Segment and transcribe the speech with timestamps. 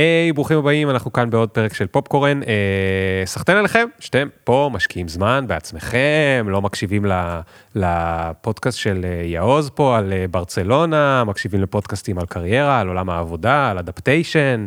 [0.00, 2.42] היי, ברוכים הבאים, אנחנו כאן בעוד פרק של פופקורן.
[2.42, 7.06] אה, סחטיין עליכם, שאתם פה משקיעים זמן בעצמכם, לא מקשיבים
[7.74, 13.70] לפודקאסט של אה, יעוז פה על אה, ברצלונה, מקשיבים לפודקאסטים על קריירה, על עולם העבודה,
[13.70, 14.66] על אדפטיישן.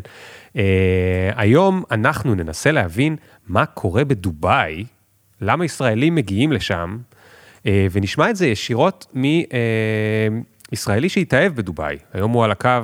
[1.35, 3.15] היום אנחנו ננסה להבין
[3.47, 4.85] מה קורה בדובאי,
[5.41, 6.97] למה ישראלים מגיעים לשם,
[7.65, 9.23] ונשמע את זה ישירות מ...
[10.73, 12.81] ישראלי שהתאהב בדובאי, היום הוא על הקו אה,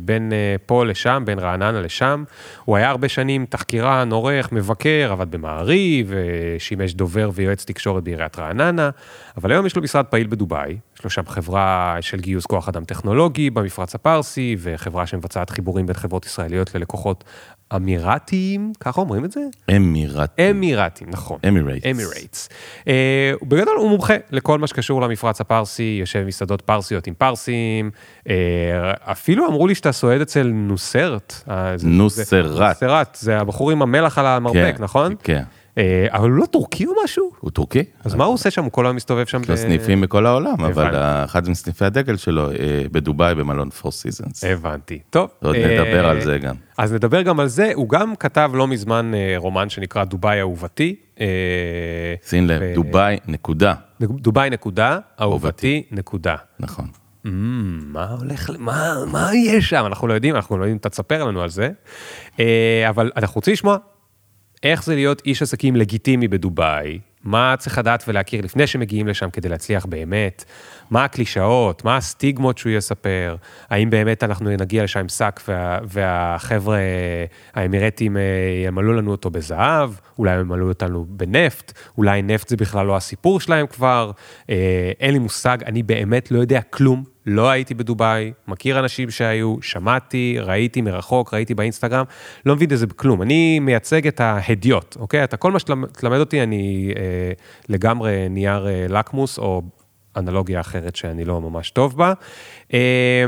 [0.00, 2.24] בין אה, פה לשם, בין רעננה לשם.
[2.64, 6.12] הוא היה הרבה שנים תחקירן, עורך, מבקר, עבד במעריב,
[6.58, 8.90] שימש דובר ויועץ תקשורת בעיריית רעננה,
[9.36, 12.84] אבל היום יש לו משרד פעיל בדובאי, יש לו שם חברה של גיוס כוח אדם
[12.84, 17.24] טכנולוגי במפרץ הפרסי, וחברה שמבצעת חיבורים בין חברות ישראליות ללקוחות
[17.76, 19.40] אמירתיים, ככה אומרים את זה?
[19.76, 20.50] אמירתים.
[20.50, 21.38] אמירתים, נכון.
[21.48, 21.86] אמירייטס.
[21.90, 22.48] אמירייטס.
[22.88, 27.90] אה, בגדול הוא מומחה לכל מה שקשור למפרץ הפרסי, יושב במסעדות פרסיות עם פרסים,
[28.28, 28.34] אה,
[29.12, 31.34] אפילו אמרו לי שאתה סועד אצל נוסרת.
[31.50, 32.44] אה, נוסרת.
[32.44, 35.14] נוסרת, זה הבחור עם המלח על המרפק, כן, נכון?
[35.22, 35.42] כן.
[35.78, 37.30] אה, אבל הוא לא טורקי או משהו?
[37.40, 37.84] הוא טורקי.
[38.04, 38.64] אז מה הוא עושה שם?
[38.64, 39.42] הוא כל היום מסתובב שם?
[39.42, 42.48] יש לו סניפים בכל העולם, אבל אחד מסניפי הדגל שלו
[42.92, 44.44] בדובאי במלון Four Seasons.
[44.44, 44.98] הבנתי.
[45.10, 45.28] טוב.
[45.42, 46.54] עוד נדבר על זה גם.
[46.78, 50.96] אז נדבר גם על זה, הוא גם כתב לא מזמן רומן שנקרא דובאי אהובתי.
[52.26, 53.74] שים לב, דובאי נקודה.
[54.00, 56.36] דובאי נקודה, אהובתי נקודה.
[56.60, 56.86] נכון.
[57.24, 59.82] מה הולך, מה, מה יש שם?
[59.86, 61.70] אנחנו לא יודעים, אנחנו לא יודעים, אתה תספר לנו על זה.
[62.88, 63.76] אבל אנחנו רוצים לשמוע
[64.62, 69.48] איך זה להיות איש עסקים לגיטימי בדובאי, מה צריך לדעת ולהכיר לפני שמגיעים לשם כדי
[69.48, 70.44] להצליח באמת,
[70.90, 73.36] מה הקלישאות, מה הסטיגמות שהוא יספר,
[73.70, 76.78] האם באמת אנחנו נגיע לשם עם שק וה, והחבר'ה
[77.54, 78.22] האמירטים אה,
[78.66, 83.40] ימלאו לנו אותו בזהב, אולי הם ימלאו אותנו בנפט, אולי נפט זה בכלל לא הסיפור
[83.40, 84.10] שלהם כבר,
[84.50, 89.56] אה, אין לי מושג, אני באמת לא יודע כלום, לא הייתי בדובאי, מכיר אנשים שהיו,
[89.62, 92.04] שמעתי, ראיתי מרחוק, ראיתי באינסטגרם,
[92.46, 93.22] לא מבין את זה בכלום.
[93.22, 95.24] אני מייצג את ההדיוט, אוקיי?
[95.24, 97.02] אתה, כל מה שתלמד אותי, אני אה,
[97.68, 99.62] לגמרי נייר אה, לקמוס, או
[100.16, 102.12] אנלוגיה אחרת שאני לא ממש טוב בה.
[102.74, 103.24] אה,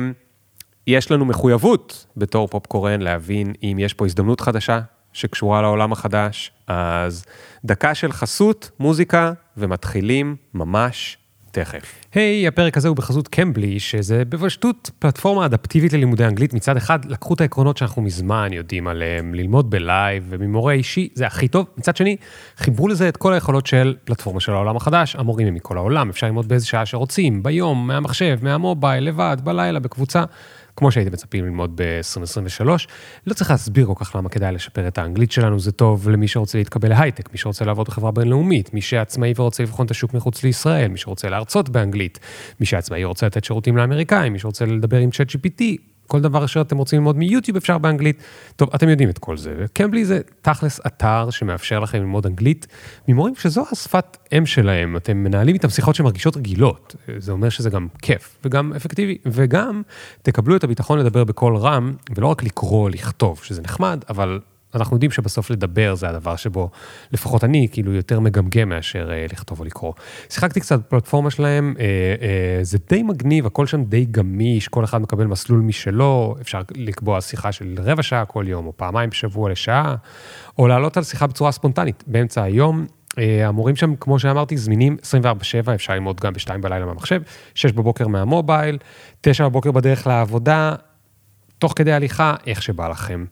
[0.86, 4.80] יש לנו מחויבות בתור פופקורן להבין אם יש פה הזדמנות חדשה
[5.12, 7.24] שקשורה לעולם החדש, אז
[7.64, 11.18] דקה של חסות, מוזיקה, ומתחילים ממש
[11.52, 11.94] תכף.
[12.14, 16.54] היי, hey, הפרק הזה הוא בחסות קמבלי, שזה בפשטות פלטפורמה אדפטיבית ללימודי אנגלית.
[16.54, 21.48] מצד אחד, לקחו את העקרונות שאנחנו מזמן יודעים עליהם, ללמוד בלייב וממורה אישי, זה הכי
[21.48, 21.66] טוב.
[21.76, 22.16] מצד שני,
[22.56, 26.26] חיברו לזה את כל היכולות של פלטפורמה של העולם החדש, המורים הם מכל העולם, אפשר
[26.26, 30.24] ללמוד באיזה שעה שרוצים, ביום, מהמחשב, מהמובייל, לבד, בלילה, בקבוצה.
[30.76, 32.66] כמו שהייתם מצפים ללמוד ב-2023.
[33.26, 36.58] לא צריך להסביר כל כך למה כדאי לשפר את האנגלית שלנו, זה טוב למי שרוצה
[36.58, 40.88] להתקבל להייטק, מי שרוצה לעבוד בחברה בינלאומית, מי שעצמאי ורוצה לבחון את השוק מחוץ לישראל,
[40.88, 42.20] מי שרוצה להרצות באנגלית,
[42.60, 46.76] מי שעצמאי רוצה לתת שירותים לאמריקאים, מי שרוצה לדבר עם צ'אט GPT, כל דבר שאתם
[46.76, 48.22] רוצים ללמוד מיוטיוב אפשר באנגלית.
[48.56, 49.64] טוב, אתם יודעים את כל זה.
[49.72, 52.66] קמבלי זה תכלס אתר שמאפשר לכם ללמוד אנגלית
[53.08, 54.96] ממורים שזו השפת אם שלהם.
[54.96, 56.96] אתם מנהלים איתם שיחות שמרגישות רגילות.
[57.18, 59.82] זה אומר שזה גם כיף וגם אפקטיבי, וגם
[60.22, 64.40] תקבלו את הביטחון לדבר בקול רם, ולא רק לקרוא, לכתוב, שזה נחמד, אבל
[64.74, 66.70] אנחנו יודעים שבסוף לדבר זה הדבר שבו,
[67.12, 69.92] לפחות אני, כאילו יותר מגמגם מאשר אה, לכתוב או לקרוא.
[70.30, 71.84] שיחקתי קצת בפלטפורמה שלהם, אה,
[72.22, 77.20] אה, זה די מגניב, הכל שם די גמיש, כל אחד מקבל מסלול משלו, אפשר לקבוע
[77.20, 79.94] שיחה של רבע שעה כל יום, או פעמיים בשבוע לשעה,
[80.58, 82.86] או לעלות על שיחה בצורה ספונטנית באמצע היום.
[83.18, 87.22] אה, המורים שם, כמו שאמרתי, זמינים 24/7, אפשר ללמוד גם ב-2 בלילה מהמחשב,
[87.54, 88.78] 6 בבוקר מהמובייל,
[89.20, 90.74] 9 בבוקר בדרך לעבודה,
[91.58, 93.24] תוך כדי הליכה, איך שבא לכם.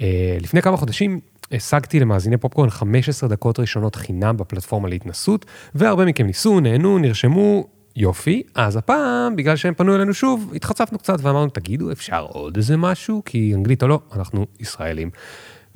[0.00, 1.20] אה, לפני כמה חודשים
[1.52, 7.66] השגתי למאזיני פופקורן 15 דקות ראשונות חינם בפלטפורמה להתנסות, והרבה מכם ניסו, נהנו, נרשמו,
[7.96, 8.42] יופי.
[8.54, 13.22] אז הפעם, בגלל שהם פנו אלינו שוב, התחצפנו קצת ואמרנו, תגידו, אפשר עוד איזה משהו?
[13.24, 15.10] כי אנגלית או לא, אנחנו ישראלים.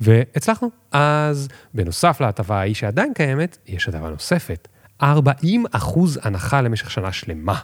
[0.01, 0.69] והצלחנו.
[0.91, 4.67] אז בנוסף להטבה ההיא שעדיין קיימת, יש הטבה נוספת.
[5.01, 7.59] 40 אחוז הנחה למשך שנה שלמה.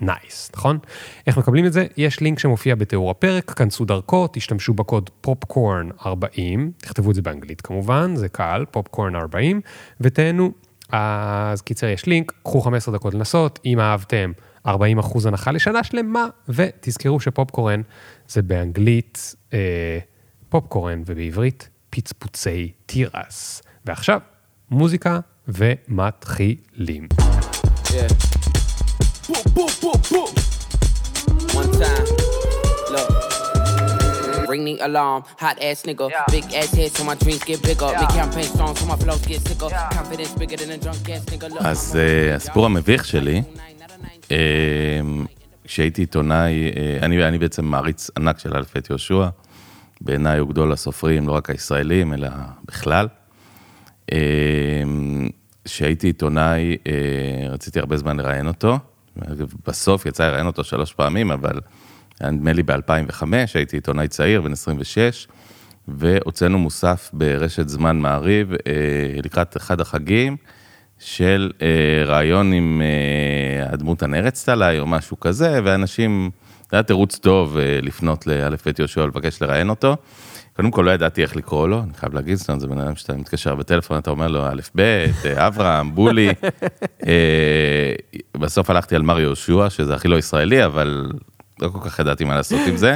[0.00, 0.78] nice, nice, נכון?
[1.26, 1.86] איך מקבלים את זה?
[1.96, 7.60] יש לינק שמופיע בתיאור הפרק, כנסו דרכו, תשתמשו בקוד פופקורן 40, תכתבו את זה באנגלית
[7.60, 9.60] כמובן, זה קל, פופקורן 40,
[10.00, 10.52] ותהנו.
[10.92, 14.32] אז קיצר, יש לינק, קחו 15 דקות לנסות, אם אהבתם,
[14.66, 17.80] 40 אחוז הנחה לשנה שלמה, ותזכרו שפופקורן
[18.28, 19.98] זה באנגלית אה,
[20.48, 23.62] פופקורן ובעברית פצפוצי תירס.
[23.84, 24.20] ועכשיו,
[24.70, 27.08] מוזיקה ומתחילים.
[27.86, 28.35] Yeah.
[29.28, 30.30] Boom, boom, boom, boom.
[31.58, 32.06] One time,
[32.92, 33.08] look.
[34.48, 36.08] Ring the alarm, hot ass nigga.
[36.10, 36.24] Yeah.
[36.30, 37.90] Big ass head so my dreams get bigger.
[37.90, 38.00] Yeah.
[38.02, 39.68] Big campaign strong so my flows get sicker.
[39.68, 39.88] Yeah.
[39.98, 41.48] Confidence bigger than a drunk ass nigga.
[41.50, 41.98] Look, אז
[42.34, 43.42] הסיפור המביך שלי,
[45.64, 49.28] כשהייתי עיתונאי, אני, אני בעצם מעריץ ענק של אלפית יהושע.
[50.00, 52.28] בעיניי הוא גדול הסופרים, לא רק הישראלים, אלא
[52.64, 53.08] בכלל.
[55.64, 56.76] כשהייתי עיתונאי,
[57.50, 58.78] רציתי הרבה זמן לראיין אותו.
[59.66, 61.60] בסוף יצא לראיין אותו שלוש פעמים, אבל
[62.20, 63.22] נדמה לי ב-2005,
[63.54, 65.28] הייתי עיתונאי צעיר, בן 26,
[65.88, 68.52] והוצאנו מוסף ברשת זמן מעריב
[69.22, 70.36] לקראת אחד החגים.
[70.98, 76.30] של אה, רעיון עם אה, הדמות הנערצת עליי או משהו כזה, ואנשים,
[76.70, 79.96] זה היה תירוץ טוב אה, לפנות לאלף בית יהושע לבקש לראיין אותו.
[80.56, 82.96] קודם כל לא ידעתי איך לקרוא לו, אני חייב להגיד, זאת אומרת, זה בן אדם
[82.96, 86.28] שאתה מתקשר בטלפון, אתה אומר לו א', ב', אה, אברהם, בולי.
[87.06, 87.92] אה,
[88.36, 91.10] בסוף הלכתי על מר יהושע, שזה הכי לא ישראלי, אבל
[91.60, 92.94] לא כל כך ידעתי מה לעשות עם זה.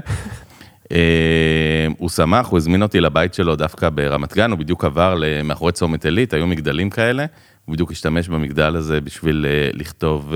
[0.93, 5.73] אה, הוא שמח, הוא הזמין אותי לבית שלו דווקא ברמת גן, הוא בדיוק עבר מאחורי
[5.73, 7.27] צומת עילית, היו מגדלים כאלה.
[7.65, 10.35] הוא בדיוק השתמש במגדל הזה בשביל לכתוב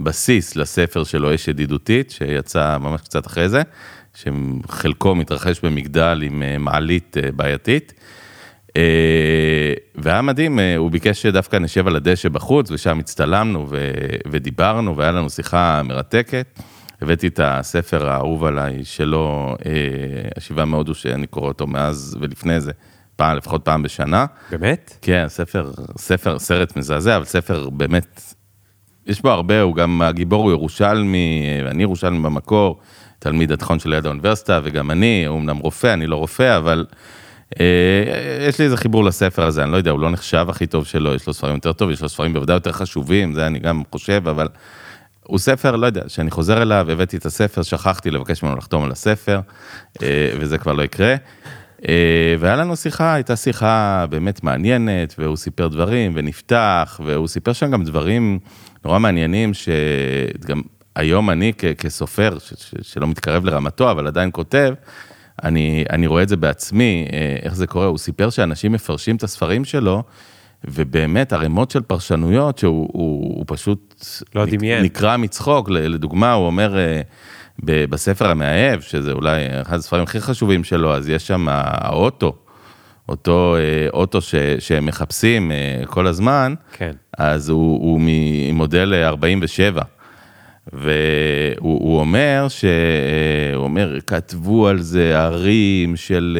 [0.00, 3.62] בסיס לספר שלו, אש ידידותית, שיצא ממש קצת אחרי זה,
[4.14, 7.92] שחלקו מתרחש במגדל עם אה, מעלית בעייתית.
[9.94, 13.66] והיה מדהים, הוא ביקש שדווקא נשב על הדשא בחוץ, ושם הצטלמנו
[14.30, 16.58] ודיברנו, והיה לנו שיחה מרתקת.
[17.02, 19.56] הבאתי את הספר האהוב עליי שלו,
[20.36, 22.72] השיבה מהודו, שאני קורא אותו מאז ולפני זה,
[23.16, 24.26] פעם, לפחות פעם בשנה.
[24.50, 24.98] באמת?
[25.02, 28.34] כן, ספר, ספר, סרט מזעזע, אבל ספר באמת,
[29.06, 32.80] יש בו הרבה, הוא גם, הגיבור הוא ירושלמי, אני ירושלמי במקור,
[33.22, 36.86] תלמיד התיכון של יד האוניברסיטה, וגם אני, הוא אמנם רופא, אני לא רופא, אבל
[37.60, 37.66] אה,
[38.48, 41.14] יש לי איזה חיבור לספר הזה, אני לא יודע, הוא לא נחשב הכי טוב שלו,
[41.14, 44.28] יש לו ספרים יותר טובים, יש לו ספרים בוודאי יותר חשובים, זה אני גם חושב,
[44.28, 44.48] אבל
[45.22, 48.92] הוא ספר, לא יודע, שאני חוזר אליו, הבאתי את הספר, שכחתי לבקש ממנו לחתום על
[48.92, 49.40] הספר,
[50.02, 51.14] אה, וזה כבר לא יקרה.
[51.88, 57.70] אה, והיה לנו שיחה, הייתה שיחה באמת מעניינת, והוא סיפר דברים ונפתח, והוא סיפר שם
[57.70, 58.38] גם דברים
[58.84, 60.62] נורא מעניינים, שגם
[60.96, 62.36] היום אני כסופר,
[62.82, 64.74] שלא מתקרב לרמתו, אבל עדיין כותב,
[65.42, 69.22] אני, אני רואה את זה בעצמי, אה, איך זה קורה, הוא סיפר שאנשים מפרשים את
[69.22, 70.02] הספרים שלו,
[70.64, 73.94] ובאמת ערימות של פרשנויות שהוא הוא, הוא פשוט
[74.34, 74.84] לא דמיין.
[74.84, 77.00] נקרע מצחוק, לדוגמה הוא אומר אה,
[77.64, 82.36] בספר המאהב, שזה אולי אחד הספרים הכי חשובים שלו, אז יש שם האוטו,
[83.08, 85.52] אותו אה, אוטו ש, שהם מחפשים
[85.86, 86.92] כל הזמן, כן.
[87.18, 89.82] אז הוא, הוא ממודל 47.
[90.72, 92.64] והוא אומר ש...
[92.64, 96.38] אה, הוא אומר, כתבו על זה ערים של,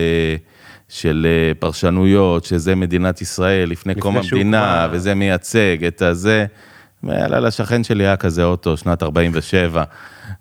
[0.89, 1.27] של
[1.59, 6.47] פרשנויות, שזה מדינת ישראל לפני קום המדינה, וזה מייצג את הזה.
[7.05, 9.85] ויאללה, לשכן שלי היה כזה אוטו, שנת 47.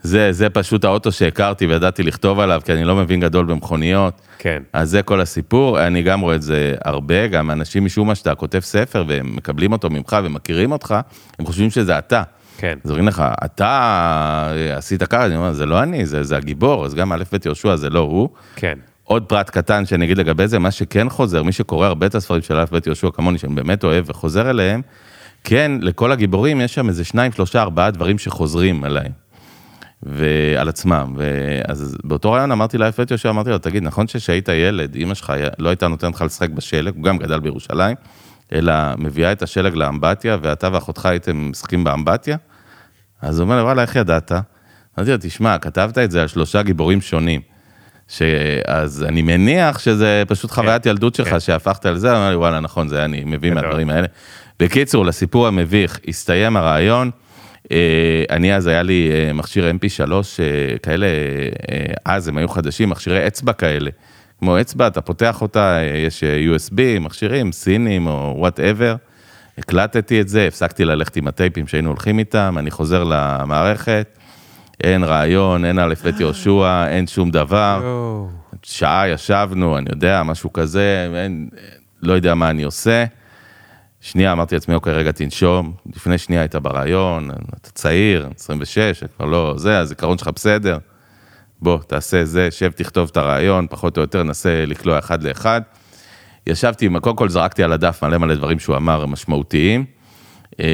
[0.02, 4.22] זה, זה פשוט האוטו שהכרתי וידעתי לכתוב עליו, כי אני לא מבין גדול במכוניות.
[4.38, 4.64] כן.
[4.74, 8.36] אז זה כל הסיפור, אני גם רואה את זה הרבה, גם אנשים משום מה שאתה
[8.36, 10.96] כותב ספר והם מקבלים אותו ממך ומכירים אותך,
[11.40, 12.24] הם חושבים שזה אתה.
[12.62, 12.78] כן.
[12.84, 16.94] אז אומרים לך, אתה עשית ככה, אני אומר, זה לא אני, זה, זה הגיבור, אז
[16.94, 18.30] גם א' ב' יהושע זה לא הוא.
[18.56, 18.78] כן.
[19.04, 22.42] עוד פרט קטן שאני אגיד לגבי זה, מה שכן חוזר, מי שקורא הרבה את הספרים
[22.42, 24.82] של א' ב' יהושע כמוני, שאני באמת אוהב וחוזר אליהם,
[25.44, 29.12] כן, לכל הגיבורים יש שם איזה שניים, שלושה, ארבעה דברים שחוזרים עליהם.
[30.04, 35.14] ועל עצמם, ואז באותו רעיון אמרתי לאף יהושע, אמרתי לו, תגיד, נכון שכשהיית ילד, אמא
[35.14, 37.96] שלך לא הייתה נותנת לך לשחק בשלג, הוא גם גדל בירושלים,
[38.54, 42.38] אלא מביאה את השלג לאמבטיה, ואתה ואחותך הייתם משחקים באמבטיה?
[43.22, 44.32] אז הוא אומר לי, וואלה, איך ידעת?
[44.98, 47.42] אמרתי לו, תשמע, כתבת את זה על שלושה גיבורים שונים.
[48.66, 51.40] אז אני מניח שזה פשוט חוויית כן, ילדות שלך כן.
[51.40, 54.08] שהפכת על זה, אמר לי, וואלה, נכון, זה אני מבין מהדברים האלה.
[54.60, 57.12] בקיצור, לסיפור המביך, הסתיים הרעיון.
[57.72, 61.08] אה, אני אז היה לי אה, מכשיר mp3 אה, כאלה,
[62.06, 63.90] אז הם היו חדשים, מכשירי אצבע כאלה.
[64.40, 68.96] כמו אצבע, אתה פותח אותה, יש USB, מכשירים, סינים או וואטאבר.
[69.58, 74.18] הקלטתי את זה, הפסקתי ללכת עם הטייפים שהיינו הולכים איתם, אני חוזר למערכת,
[74.84, 77.82] אין רעיון, אין א' ב' יהושע, אין שום דבר.
[78.64, 81.50] שעה ישבנו, אני יודע, משהו כזה, אין,
[82.02, 83.06] לא יודע מה אני עושה.
[84.02, 87.30] שנייה אמרתי לעצמי, אוקיי, רגע, תנשום, לפני שנייה היית ברעיון,
[87.62, 90.78] אתה צעיר, 26, כבר לא, זה, הזיכרון שלך בסדר.
[91.62, 95.62] בוא, תעשה זה, שב, תכתוב את הרעיון, פחות או יותר, נסה לקלוע אחד לאחד.
[96.48, 99.86] ישבתי, קודם כל זרקתי על הדף מלא מלא דברים שהוא אמר משמעותיים.
[100.60, 100.66] אה,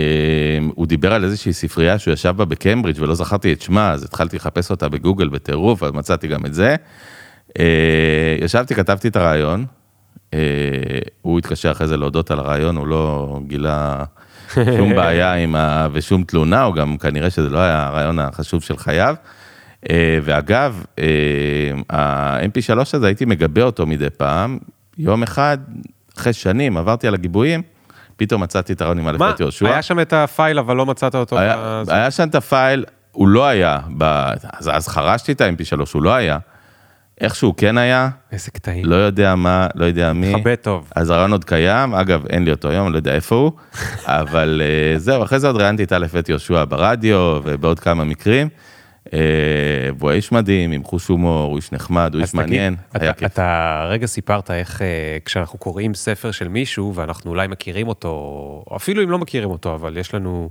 [0.75, 4.35] הוא דיבר על איזושהי ספרייה שהוא ישב בה בקיימברידג' ולא זכרתי את שמה, אז התחלתי
[4.35, 6.75] לחפש אותה בגוגל בטירוף, אז מצאתי גם את זה.
[7.59, 9.65] אה, ישבתי, כתבתי את הרעיון,
[10.33, 10.39] אה,
[11.21, 14.03] הוא התקשר אחרי זה להודות על הרעיון, הוא לא גילה
[14.53, 15.87] שום בעיה עם ה...
[15.93, 19.15] ושום תלונה, הוא גם כנראה שזה לא היה הרעיון החשוב של חייו.
[20.23, 21.05] ואגב, אה,
[21.89, 24.57] ה-MP3 הזה, הייתי מגבה אותו מדי פעם.
[24.97, 25.57] יום אחד,
[26.17, 27.61] אחרי שנים, עברתי על הגיבויים,
[28.17, 29.67] פתאום מצאתי את הרעיון עם א' ב' יהושע.
[29.67, 31.39] היה שם את הפייל, אבל לא מצאת אותו.
[31.39, 34.03] היה, היה שם את הפייל, הוא לא היה, ב...
[34.53, 36.37] אז, אז חרשתי את ה-MP3, הוא לא היה.
[37.21, 38.85] איכשהו כן היה, איזה קטעים.
[38.85, 40.35] לא יודע מה, לא יודע מי.
[40.35, 40.91] מכבד טוב.
[40.95, 43.51] אז הרעיון עוד קיים, אגב, אין לי אותו היום, לא יודע איפה הוא,
[44.05, 48.49] אבל אה, זהו, אחרי זה עוד ראיינתי את א' ב' יהושע ברדיו, ובעוד כמה מקרים.
[49.13, 53.11] אה, והוא איש מדהים, עם חוש הומור, הוא איש נחמד, הוא איש תגיד, מעניין, היה
[53.11, 53.31] אתה, כיף.
[53.31, 58.09] אתה רגע סיפרת איך אה, כשאנחנו קוראים ספר של מישהו, ואנחנו אולי מכירים אותו,
[58.67, 60.49] או אפילו אם לא מכירים אותו, אבל יש לנו,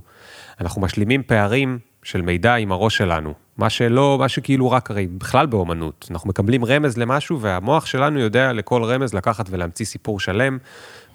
[0.61, 3.33] אנחנו משלימים פערים של מידע עם הראש שלנו.
[3.57, 8.53] מה שלא, מה שכאילו רק, הרי בכלל באומנות, אנחנו מקבלים רמז למשהו, והמוח שלנו יודע
[8.53, 10.57] לכל רמז לקחת ולהמציא סיפור שלם,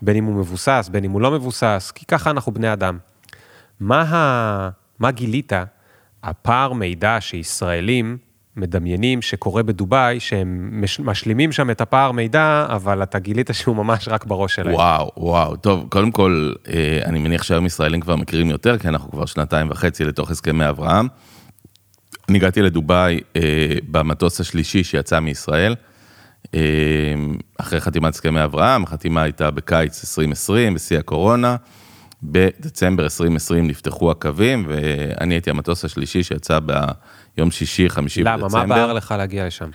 [0.02, 2.98] בין אם הוא מבוסס, בין אם הוא לא מבוסס, כי ככה אנחנו בני אדם.
[3.80, 4.70] מה, ה...
[4.98, 5.52] מה גילית,
[6.22, 8.18] הפער מידע שישראלים
[8.56, 11.00] מדמיינים שקורה בדובאי, שהם מש...
[11.00, 14.74] משלימים שם את הפער מידע, אבל אתה גילית שהוא ממש רק בראש שלהם.
[14.74, 19.10] וואו, וואו, טוב, קודם כל, אה, אני מניח שהיום ישראלים כבר מכירים יותר, כי אנחנו
[19.10, 21.08] כבר שנתיים וחצי לתוך הסכמי אברהם.
[22.28, 23.42] אני הגעתי לדובאי אה,
[23.90, 25.74] במטוס השלישי שיצא מישראל,
[26.54, 26.60] אה,
[27.58, 31.56] אחרי חתימת הסכמי אברהם, החתימה הייתה בקיץ 2020, בשיא הקורונה.
[32.22, 36.58] בדצמבר 2020 נפתחו הקווים, ואני הייתי המטוס השלישי שיצא
[37.36, 38.36] ביום שישי, חמישי למה?
[38.36, 38.66] בדצמבר.
[38.66, 39.70] מה בער לך להגיע לשם?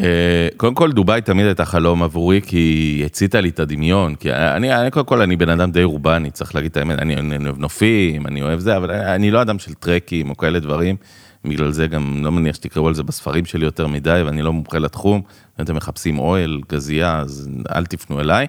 [0.00, 4.32] אה, קודם כל דובאי תמיד הייתה חלום עבורי כי היא הציתה לי את הדמיון כי
[4.32, 7.44] אני, אני קודם כל אני בן אדם די אורבני צריך להגיד את האמת אני, אני
[7.44, 10.96] אוהב נופים אני אוהב זה אבל אני, אני לא אדם של טרקים או כאלה דברים
[11.44, 14.78] בגלל זה גם לא מניח שתקראו על זה בספרים שלי יותר מדי ואני לא מומחה
[14.78, 15.22] לתחום
[15.58, 18.46] אם אתם מחפשים אוהל גזייה אז אל תפנו אליי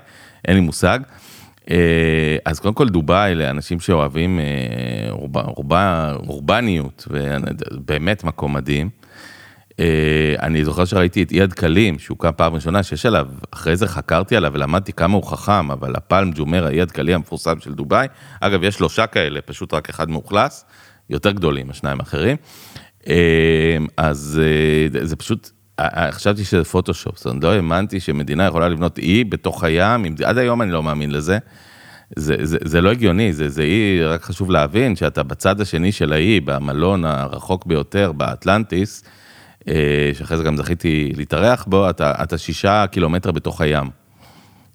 [0.48, 1.00] אין לי מושג.
[1.69, 5.71] אה, אז קודם כל דובאי לאנשים שאוהבים אה, אורב, אורב,
[6.27, 8.89] אורבניות ובאמת מקום מדהים.
[9.79, 14.35] אה, אני זוכר שראיתי את אי הדקלים, שהוקם פעם ראשונה, שיש עליו, אחרי זה חקרתי
[14.35, 18.07] עליו ולמדתי כמה הוא חכם, אבל הפלם ג'ומר, האי הדקלי המפורסם של דובאי,
[18.41, 20.65] אגב, יש שלושה כאלה, פשוט רק אחד מאוכלס,
[21.09, 22.38] יותר גדולים, השניים האחרים.
[23.07, 25.51] אה, אז אה, זה פשוט,
[26.12, 30.62] חשבתי שזה פוטושופ, זאת אומרת, לא האמנתי שמדינה יכולה לבנות אי בתוך הים, עד היום
[30.62, 31.38] אני לא מאמין לזה.
[32.15, 36.13] זה, זה, זה לא הגיוני, זה, זה אי, רק חשוב להבין שאתה בצד השני של
[36.13, 39.03] האי, במלון הרחוק ביותר, באטלנטיס,
[40.13, 43.99] שאחרי זה גם זכיתי להתארח בו, אתה, אתה שישה קילומטר בתוך הים.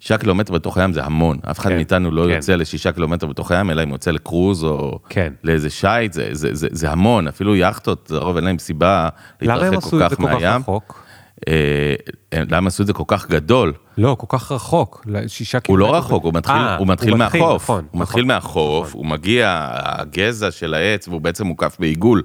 [0.05, 2.31] שישה קילומטר בתוך הים זה המון, אף אחד כן, מאיתנו לא כן.
[2.31, 5.33] יוצא לשישה קילומטר בתוך הים, אלא אם יוצא לקרוז או כן.
[5.45, 9.09] לאיזה שייט, זה, זה, זה, זה המון, אפילו יאכטות, לרוב אין להם סיבה
[9.43, 10.61] למה הם להתרחק עשו כל את זה כך כל כך מהים.
[10.61, 11.05] רחוק?
[11.49, 11.95] אה,
[12.33, 13.73] למה עשו את זה כל כך גדול?
[13.99, 15.93] לא, כל כך רחוק, שישה הוא קילומטר.
[15.93, 18.35] לא רחוק, הוא מתחיל, אה, הוא מתחיל מהחוף, נכון, הוא מתחיל נכון.
[18.35, 22.23] מהחוף, הוא מגיע, הגזע של העץ, והוא בעצם מוקף בעיגול,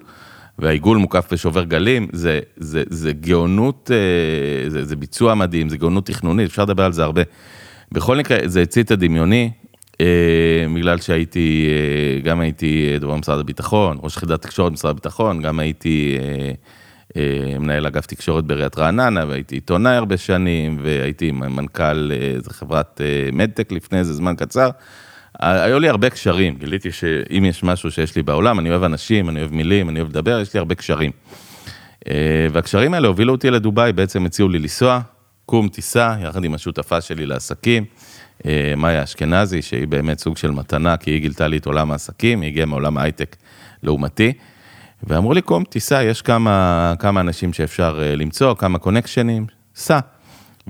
[0.59, 6.05] והעיגול מוקף בשובר גלים, זה, זה, זה גאונות, אה, זה, זה ביצוע מדהים, זה גאונות
[6.05, 7.21] תכנונית, אפשר לדבר על זה הרבה.
[7.91, 9.51] בכל מקרה, זה הצית הדמיוני,
[10.01, 15.59] אה, בגלל שהייתי, אה, גם הייתי דובר משרד הביטחון, ראש יחידת תקשורת במשרד הביטחון, גם
[15.59, 16.51] הייתי אה,
[17.17, 23.29] אה, מנהל אגף תקשורת בעיריית רעננה, והייתי עיתונאי הרבה שנים, והייתי מנכ"ל איזה חברת אה,
[23.31, 24.69] מדטק לפני איזה זמן קצר.
[25.39, 29.39] היו לי הרבה קשרים, גיליתי שאם יש משהו שיש לי בעולם, אני אוהב אנשים, אני
[29.39, 31.11] אוהב מילים, אני אוהב לדבר, יש לי הרבה קשרים.
[32.07, 34.99] אה, והקשרים האלה הובילו אותי לדובאי, בעצם הציעו לי לנסוע,
[35.49, 37.85] קום טיסה, יחד עם השותפה שלי לעסקים,
[38.45, 42.41] אה, מאיה אשכנזי, שהיא באמת סוג של מתנה, כי היא גילתה לי את עולם העסקים,
[42.41, 43.35] היא הגיעה מעולם ההייטק
[43.83, 44.33] לעומתי,
[45.03, 49.99] ואמרו לי, קום טיסה, יש כמה, כמה אנשים שאפשר אה, למצוא, כמה קונקשנים, סע.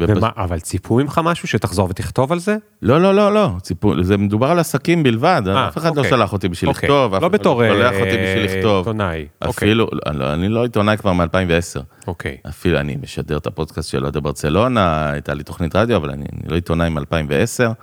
[0.08, 2.58] ומה, אבל ציפו ממך משהו שתחזור ותכתוב על זה?
[2.82, 6.10] לא, לא, לא, לא, ציפור, זה מדובר על עסקים בלבד, אה, אף אחד לא אוקיי.
[6.10, 6.90] שלח אותי בשביל אוקיי.
[6.90, 8.78] לכתוב, אף לא אחד בתור לא שולח אה, אותי בשביל לכתוב.
[8.88, 9.26] עיתונאי.
[9.42, 11.82] אוקיי, אפילו, לא, אני לא עיתונאי כבר מ-2010.
[12.08, 12.38] אוקיי.
[12.50, 16.50] אפילו אני משדר את הפודקאסט של אוהדי ברצלונה, הייתה לי תוכנית רדיו, אבל אני, אני
[16.52, 17.74] לא עיתונאי מ-2010.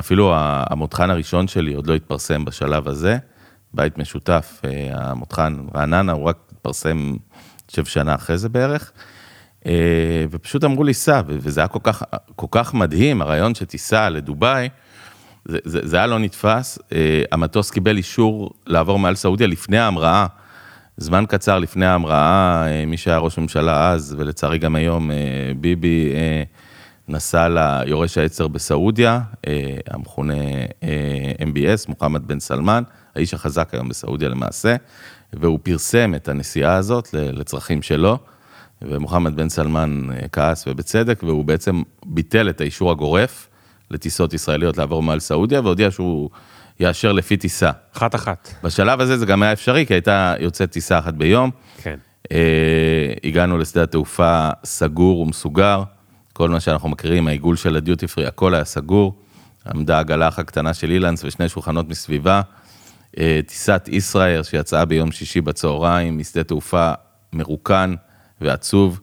[0.00, 3.18] אפילו ה- המותחן הראשון שלי עוד לא התפרסם בשלב הזה,
[3.74, 7.18] בית משותף, אה, המותחן רעננה, הוא רק התפרסם, אני
[7.70, 8.92] חושב, שנה אחרי זה בערך.
[9.66, 12.02] אה, ופשוט אמרו לי, סע, וזה היה כל כך,
[12.36, 14.68] כל כך מדהים, הרעיון שתיסע לדובאי,
[15.44, 20.26] זה, זה, זה היה לא נתפס, אה, המטוס קיבל אישור לעבור מעל סעודיה לפני ההמראה.
[20.96, 25.10] זמן קצר לפני ההמראה, אה, מי שהיה ראש ממשלה אז, ולצערי גם היום,
[25.56, 26.12] ביבי
[27.08, 29.20] נסע ליורש העצר בסעודיה,
[29.90, 30.34] המכונה
[31.40, 32.82] MBS, מוחמד בן סלמן,
[33.16, 34.76] האיש החזק היום בסעודיה למעשה,
[35.32, 38.18] והוא פרסם את הנסיעה הזאת לצרכים שלו,
[38.90, 43.48] ומוחמד בן סלמן אה, כעס ובצדק, והוא בעצם ביטל את האישור הגורף
[43.90, 46.30] לטיסות ישראליות לעבור מעל סעודיה, והודיע שהוא
[46.80, 47.70] יאשר לפי טיסה.
[47.96, 48.54] אחת אחת.
[48.62, 51.50] בשלב הזה זה גם היה אפשרי, כי הייתה יוצאת טיסה אחת ביום.
[51.82, 51.96] כן.
[52.32, 55.82] אה, הגענו לשדה התעופה סגור ומסוגר,
[56.32, 59.14] כל מה שאנחנו מכירים, העיגול של הדיוטי פרי, הכל היה סגור.
[59.74, 62.40] עמדה הגלח הקטנה של אילנס ושני שולחנות מסביבה.
[63.18, 66.92] אה, טיסת ישראייר שיצאה ביום שישי בצהריים משדה תעופה
[67.32, 67.94] מרוקן
[68.44, 69.00] ועצוב.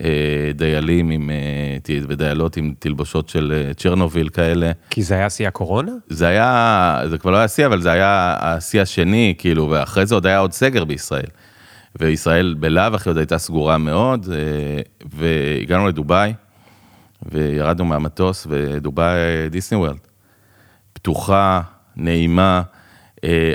[0.00, 4.72] אה, דיילים עם, אה, ודיילות עם תלבושות של אה, צ'רנוביל כאלה.
[4.90, 5.92] כי זה היה שיא הקורונה?
[6.08, 10.14] זה היה, זה כבר לא היה שיא, אבל זה היה השיא השני, כאילו, ואחרי זה
[10.14, 11.26] עוד היה עוד סגר בישראל.
[12.00, 14.28] וישראל בלאו הכי עוד הייתה סגורה מאוד,
[15.14, 16.32] והגענו לדובאי,
[17.32, 19.18] וירדנו מהמטוס, ודובאי
[19.50, 19.96] דיסני וורלד.
[20.92, 21.60] פתוחה,
[21.96, 22.62] נעימה.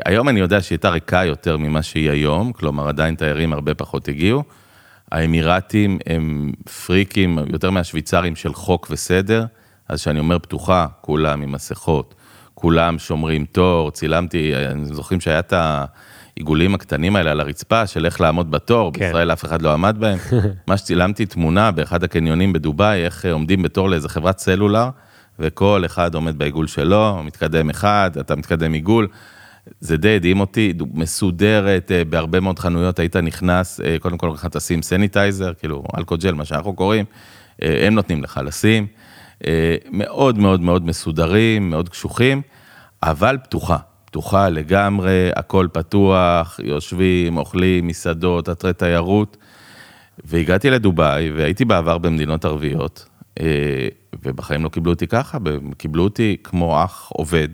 [0.05, 4.07] היום אני יודע שהיא הייתה ריקה יותר ממה שהיא היום, כלומר עדיין תיירים הרבה פחות
[4.07, 4.43] הגיעו.
[5.15, 6.51] האמירתים הם
[6.85, 9.45] פריקים יותר מהשוויצרים של חוק וסדר,
[9.89, 12.15] אז כשאני אומר פתוחה, כולם עם מסכות,
[12.53, 14.53] כולם שומרים תור, צילמתי,
[14.83, 19.05] זוכרים שהיה את העיגולים הקטנים האלה על הרצפה של איך לעמוד בתור, כן.
[19.05, 20.17] בישראל אף אחד לא עמד בהם.
[20.67, 24.89] מה שצילמתי תמונה באחד הקניונים בדובאי, איך אה, עומדים בתור לאיזה חברת סלולר,
[25.39, 29.07] וכל אחד עומד בעיגול שלו, מתקדם אחד, אתה מתקדם עיגול.
[29.79, 34.45] זה די הדהים אותי, מסודרת, אה, בהרבה מאוד חנויות היית נכנס, אה, קודם כל לך
[34.45, 37.05] תשים sanitizer, כאילו אלכוג'ל, מה שאנחנו קוראים,
[37.63, 38.87] אה, הם נותנים לך לשים.
[39.91, 42.41] מאוד מאוד מאוד מסודרים, מאוד קשוחים,
[43.03, 49.37] אבל פתוחה, פתוחה לגמרי, הכל פתוח, יושבים, אוכלים, מסעדות, אתרי תיירות.
[50.23, 53.09] והגעתי לדובאי, והייתי בעבר במדינות ערביות,
[54.23, 55.37] ובחיים לא קיבלו אותי ככה,
[55.77, 57.49] קיבלו אותי כמו אח עובד.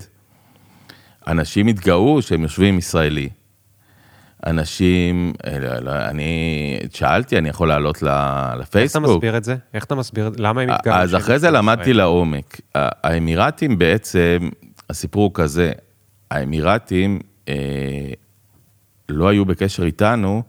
[1.27, 3.29] אנשים התגאו שהם יושבים עם ישראלי.
[4.47, 9.03] אנשים, אה, לא, לא, אני שאלתי, אני יכול לעלות ל- איך אתה לפייסבוק?
[9.09, 9.55] מסביר את זה?
[9.73, 10.43] איך אתה מסביר את זה?
[10.43, 10.93] למה הם התגאו?
[10.93, 11.93] אז אחרי זה למדתי?
[11.93, 12.61] לעומק.
[12.75, 14.49] האמירתים בעצם,
[14.89, 15.71] הסיפור הוא כזה,
[16.31, 17.53] האמירתים אה,
[19.09, 20.43] לא היו בקשר איתנו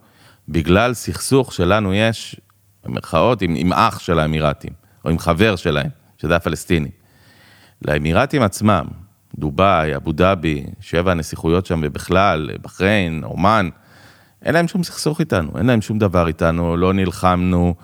[0.49, 2.41] בגלל סכסוך שלנו יש,
[2.85, 4.73] במרכאות, עם, עם אח של האמירתים,
[5.05, 6.89] או עם חבר שלהם, שזה הפלסטיני.
[7.81, 8.85] לאמירתים עצמם,
[9.35, 13.69] דובאי, אבו דאבי, שבע הנסיכויות שם ובכלל, בחריין, אומן,
[14.45, 17.75] אין להם שום סכסוך איתנו, אין להם שום דבר איתנו, לא נלחמנו,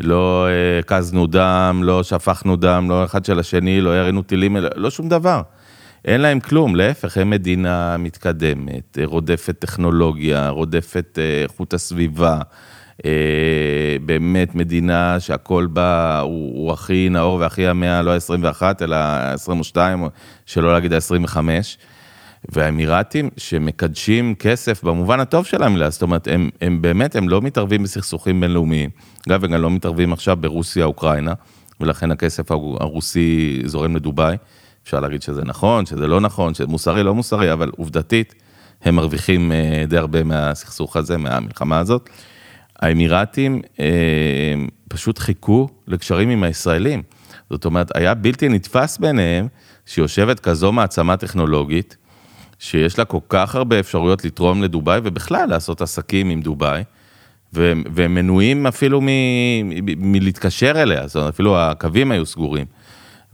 [0.00, 4.90] לא אה, הקזנו דם, לא שפכנו דם, לא אחד של השני, לא ירינו טילים, לא
[4.90, 5.42] שום דבר.
[6.04, 12.42] אין להם כלום, להפך, הם מדינה מתקדמת, אה, רודפת טכנולוגיה, רודפת אה, איכות הסביבה, אה,
[14.06, 19.76] באמת מדינה שהכל בה הוא, הוא הכי נאור והכי המאה, לא ה-21, אלא ה-22,
[20.46, 21.36] שלא להגיד ה-25.
[22.48, 27.82] והאמירתים שמקדשים כסף במובן הטוב של המילה, זאת אומרת, הם, הם באמת, הם לא מתערבים
[27.82, 28.90] בסכסוכים בינלאומיים.
[29.28, 31.32] אגב, הם גם לא מתערבים עכשיו ברוסיה-אוקראינה,
[31.80, 34.36] ולכן הכסף הרו- הרוסי זורם לדובאי.
[34.84, 38.34] אפשר להגיד שזה נכון, שזה לא נכון, שזה מוסרי, לא מוסרי, אבל עובדתית,
[38.82, 42.10] הם מרוויחים אה, די הרבה מהסכסוך הזה, מהמלחמה הזאת.
[42.80, 44.54] האמירתים אה,
[44.88, 47.02] פשוט חיכו לקשרים עם הישראלים.
[47.50, 49.48] זאת אומרת, היה בלתי נתפס ביניהם
[49.86, 51.96] שיושבת כזו מעצמה טכנולוגית,
[52.58, 56.82] שיש לה כל כך הרבה אפשרויות לתרום לדובאי ובכלל לעשות עסקים עם דובאי,
[57.52, 62.66] והם, מנועים אפילו מ, מ, מלהתקשר אליה, זאת אומרת, אפילו הקווים היו סגורים.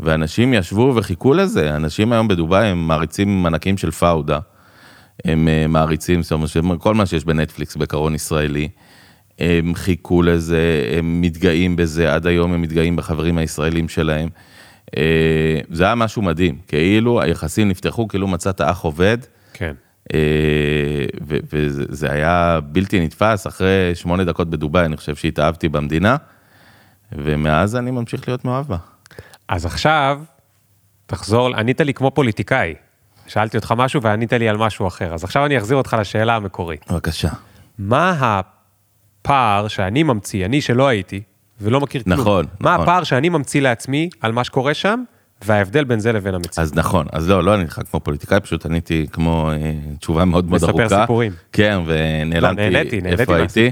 [0.01, 4.39] ואנשים ישבו וחיכו לזה, אנשים היום בדובאי הם מעריצים ענקים של פאודה,
[5.25, 8.69] הם אה, מעריצים, זאת אומרת, כל מה שיש בנטפליקס בקרון ישראלי,
[9.41, 14.29] הם חיכו לזה, הם מתגאים בזה, עד היום הם מתגאים בחברים הישראלים שלהם.
[14.97, 19.19] אה, זה היה משהו מדהים, כאילו היחסים נפתחו, כאילו מצאת אח עובד,
[19.53, 19.75] כן.
[20.15, 20.19] אה,
[21.29, 26.17] ו- וזה זה היה בלתי נתפס, אחרי שמונה דקות בדובאי, אני חושב שהתאהבתי במדינה,
[27.13, 28.77] ומאז אני ממשיך להיות מאוהב בה.
[29.49, 30.21] אז עכשיו,
[31.07, 32.75] תחזור, ענית לי כמו פוליטיקאי.
[33.27, 35.15] שאלתי אותך משהו וענית לי על משהו אחר.
[35.15, 36.93] אז עכשיו אני אחזיר אותך לשאלה המקורית.
[36.93, 37.29] בבקשה.
[37.79, 38.15] מה
[39.25, 41.23] הפער שאני ממציא, אני שלא הייתי,
[41.61, 42.83] ולא מכיר כלום, נכון, מה נכון.
[42.83, 45.03] הפער שאני ממציא לעצמי על מה שקורה שם,
[45.45, 46.59] וההבדל בין זה לבין המציאות?
[46.59, 50.45] אז נכון, אז לא, לא עניתי לך כמו פוליטיקאי, פשוט עניתי כמו אה, תשובה מאוד
[50.45, 51.01] מאוד מספר ארוכה.
[51.01, 51.33] סיפורים.
[51.53, 53.71] כן, לא, ונעלמתי נהניתי, נהניתי איפה הייתי.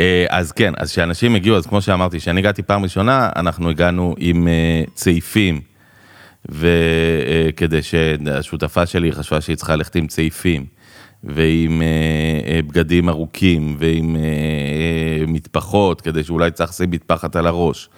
[0.00, 4.14] אה, אז כן, אז כשאנשים הגיעו, אז כמו שאמרתי, כשאני הגעתי פעם ראשונה, אנחנו הגענו
[4.18, 5.60] עם אה, צעיפים,
[6.48, 10.66] וכדי שהשותפה שלי חשבה שהיא צריכה ללכת עם צעיפים,
[11.24, 11.86] ועם אה,
[12.52, 17.88] אה, בגדים ארוכים, ועם אה, אה, מטפחות, כדי שאולי צריך לשים מטפחת על הראש.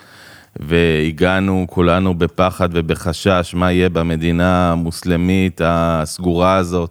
[0.61, 6.91] והגענו כולנו בפחד ובחשש מה יהיה במדינה המוסלמית הסגורה הזאת,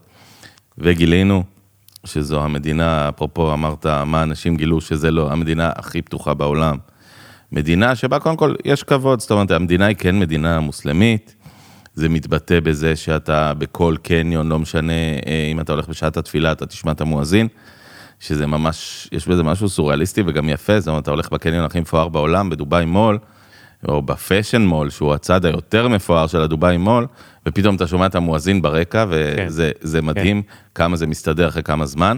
[0.77, 1.43] וגילינו
[2.05, 6.77] שזו המדינה, אפרופו אמרת מה אנשים גילו שזה לא, המדינה הכי פתוחה בעולם.
[7.51, 11.34] מדינה שבה קודם כל יש כבוד, זאת אומרת המדינה היא כן מדינה מוסלמית,
[11.95, 16.65] זה מתבטא בזה שאתה בכל קניון, לא משנה אה, אם אתה הולך בשעת התפילה, אתה
[16.65, 17.47] תשמע את המואזין,
[18.19, 22.07] שזה ממש, יש בזה משהו סוריאליסטי וגם יפה, זאת אומרת, אתה הולך בקניון הכי מפואר
[22.07, 23.17] בעולם, בדובאי מול,
[23.87, 27.07] או בפשן מול, שהוא הצד היותר מפואר של הדובאי מול,
[27.47, 30.41] ופתאום אתה שומע את המואזין ברקע, וזה זה מדהים
[30.75, 32.17] כמה זה מסתדר אחרי כמה זמן.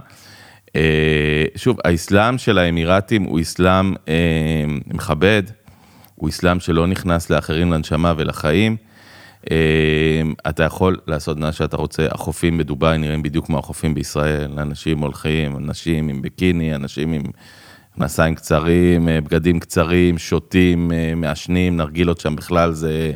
[0.76, 5.44] אה, שוב, האסלאם של האמירתים הוא אסלאם אה, מכבד,
[6.16, 8.78] הוא אסלאם שלא נכנס לאחרים לנשמה ולחיים.
[9.52, 15.00] אה, אתה יכול לעשות מה שאתה רוצה, החופים בדובאי נראים בדיוק כמו החופים בישראל, אנשים
[15.00, 17.24] הולכים, אנשים עם ביקיני, אנשים עם
[17.96, 23.12] מכנסיים קצרים, אה, בגדים קצרים, שותים, אה, מעשנים, נרגילות שם בכלל זה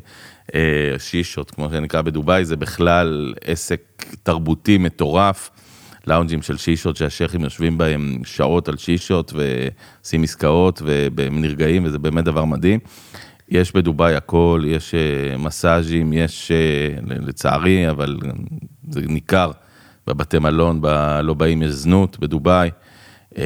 [0.97, 3.81] שישות, כמו שנקרא בדובאי, זה בכלל עסק
[4.23, 5.49] תרבותי מטורף.
[6.07, 10.81] לאונג'ים של שישות שהשייחים יושבים בהם שעות על שישות ועושים עסקאות
[11.15, 12.79] והם נרגעים וזה באמת דבר מדהים.
[13.51, 14.95] יש בדובאי הכל, יש
[15.39, 16.51] מסאז'ים, יש
[17.07, 18.17] לצערי, אבל
[18.89, 19.51] זה ניכר
[20.07, 20.87] בבתי מלון, ב...
[21.23, 22.69] לא באים, יש זנות בדובאי.
[23.37, 23.43] אה,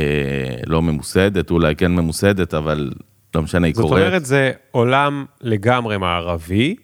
[0.66, 2.92] לא ממוסדת, אולי כן ממוסדת, אבל
[3.36, 3.90] לא משנה, היא קורית.
[3.90, 6.76] זאת אומרת, זה עולם לגמרי מערבי,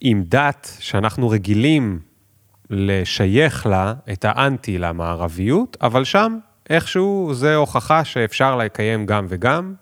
[0.00, 1.98] עם דת שאנחנו רגילים
[2.70, 6.38] לשייך לה את האנטי למערביות, אבל שם
[6.70, 9.74] איכשהו זה הוכחה שאפשר לקיים גם וגם.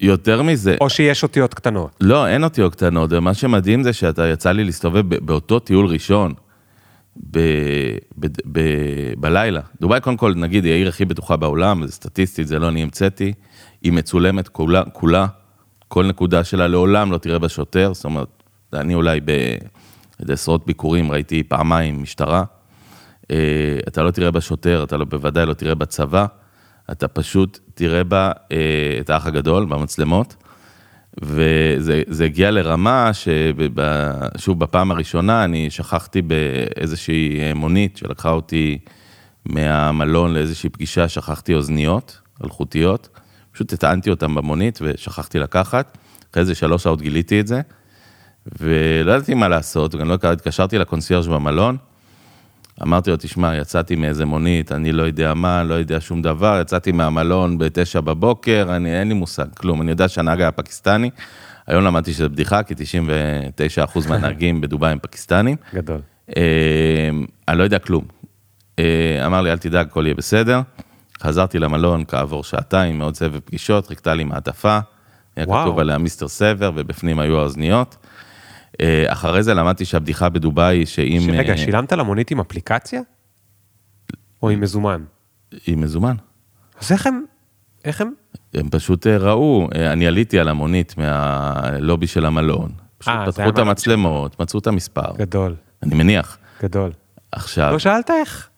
[0.00, 0.76] יותר מזה.
[0.80, 1.96] או שיש אותיות קטנות.
[2.00, 6.34] לא, אין אותיות קטנות, ומה שמדהים זה שאתה יצא לי להסתובב באותו טיול ראשון.
[7.30, 7.38] ב,
[8.18, 8.60] ב, ב,
[9.18, 9.60] בלילה.
[9.80, 13.32] דובאי קודם כל, נגיד, היא העיר הכי בטוחה בעולם, זה סטטיסטית, זה לא אני המצאתי,
[13.82, 15.26] היא מצולמת כולה, כולה,
[15.88, 18.28] כל נקודה שלה לעולם לא תראה בה שוטר, זאת אומרת,
[18.72, 19.20] אני אולי
[20.20, 22.44] בעשרות ביקורים ראיתי פעמיים משטרה,
[23.30, 23.36] אה,
[23.88, 26.26] אתה לא תראה בה שוטר, אתה לא, בוודאי לא תראה בה צבא,
[26.92, 28.56] אתה פשוט תראה בה אה,
[29.00, 30.36] את האח הגדול במצלמות.
[31.22, 38.78] וזה הגיע לרמה ששוב, בפעם הראשונה אני שכחתי באיזושהי מונית שלקחה אותי
[39.46, 43.08] מהמלון לאיזושהי פגישה, שכחתי אוזניות אלחוטיות,
[43.52, 45.98] פשוט הטענתי אותן במונית ושכחתי לקחת,
[46.30, 47.60] אחרי איזה שלוש שעות גיליתי את זה,
[48.60, 51.76] ולא ידעתי מה לעשות, וגם לא התקשרתי לקונסיארש במלון,
[52.82, 56.92] אמרתי לו, תשמע, יצאתי מאיזה מונית, אני לא יודע מה, לא יודע שום דבר, יצאתי
[56.92, 61.10] מהמלון בתשע בבוקר, אני, אין לי מושג, כלום, אני יודע שהנהג היה פקיסטני,
[61.66, 62.78] היום למדתי שזה בדיחה, כי 99%
[64.08, 65.56] מהנהגים בדובאי הם פקיסטנים.
[65.74, 66.00] גדול.
[66.36, 67.10] אה,
[67.48, 68.04] אני לא יודע כלום.
[68.78, 70.60] אה, אמר לי, אל תדאג, הכל יהיה בסדר.
[71.22, 74.78] חזרתי למלון כעבור שעתיים, מאוד סבב פגישות, חיכתה לי מעטפה,
[75.36, 77.96] היה כתוב עליה מיסטר סבר, ובפנים היו האוזניות.
[78.80, 81.30] אה, אחרי זה למדתי שהבדיחה בדובאי היא שאם...
[81.32, 83.00] רגע, שילמת למונית עם אפליקציה?
[84.42, 85.04] או עם מזומן?
[85.66, 86.16] עם מזומן.
[86.80, 87.24] אז איך הם...
[87.84, 88.12] איך הם?
[88.54, 92.72] הם פשוט ראו, אני עליתי על המונית מהלובי של המלון.
[92.98, 95.12] פשוט 아, פתחו את המצלמות, מצאו את המספר.
[95.16, 95.54] גדול.
[95.82, 96.38] אני מניח.
[96.62, 96.92] גדול.
[97.32, 97.72] עכשיו...
[97.72, 98.48] לא שאלת איך?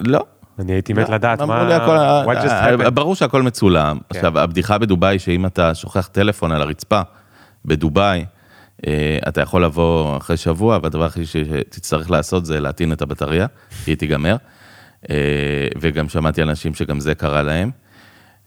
[0.00, 0.26] לא.
[0.58, 2.90] אני הייתי מת לדעת מה...
[2.90, 3.98] ברור שהכל מצולם.
[3.98, 4.16] כן.
[4.16, 7.00] עכשיו, הבדיחה בדובאי, שאם אתה שוכח טלפון על הרצפה,
[7.64, 8.24] בדובאי, אה,
[9.28, 13.46] אתה יכול לבוא אחרי שבוע, והדבר הכי שתצטרך לעשות זה להטעין את הבטריה,
[13.84, 14.36] כי היא תיגמר.
[15.10, 17.70] אה, וגם שמעתי אנשים שגם זה קרה להם.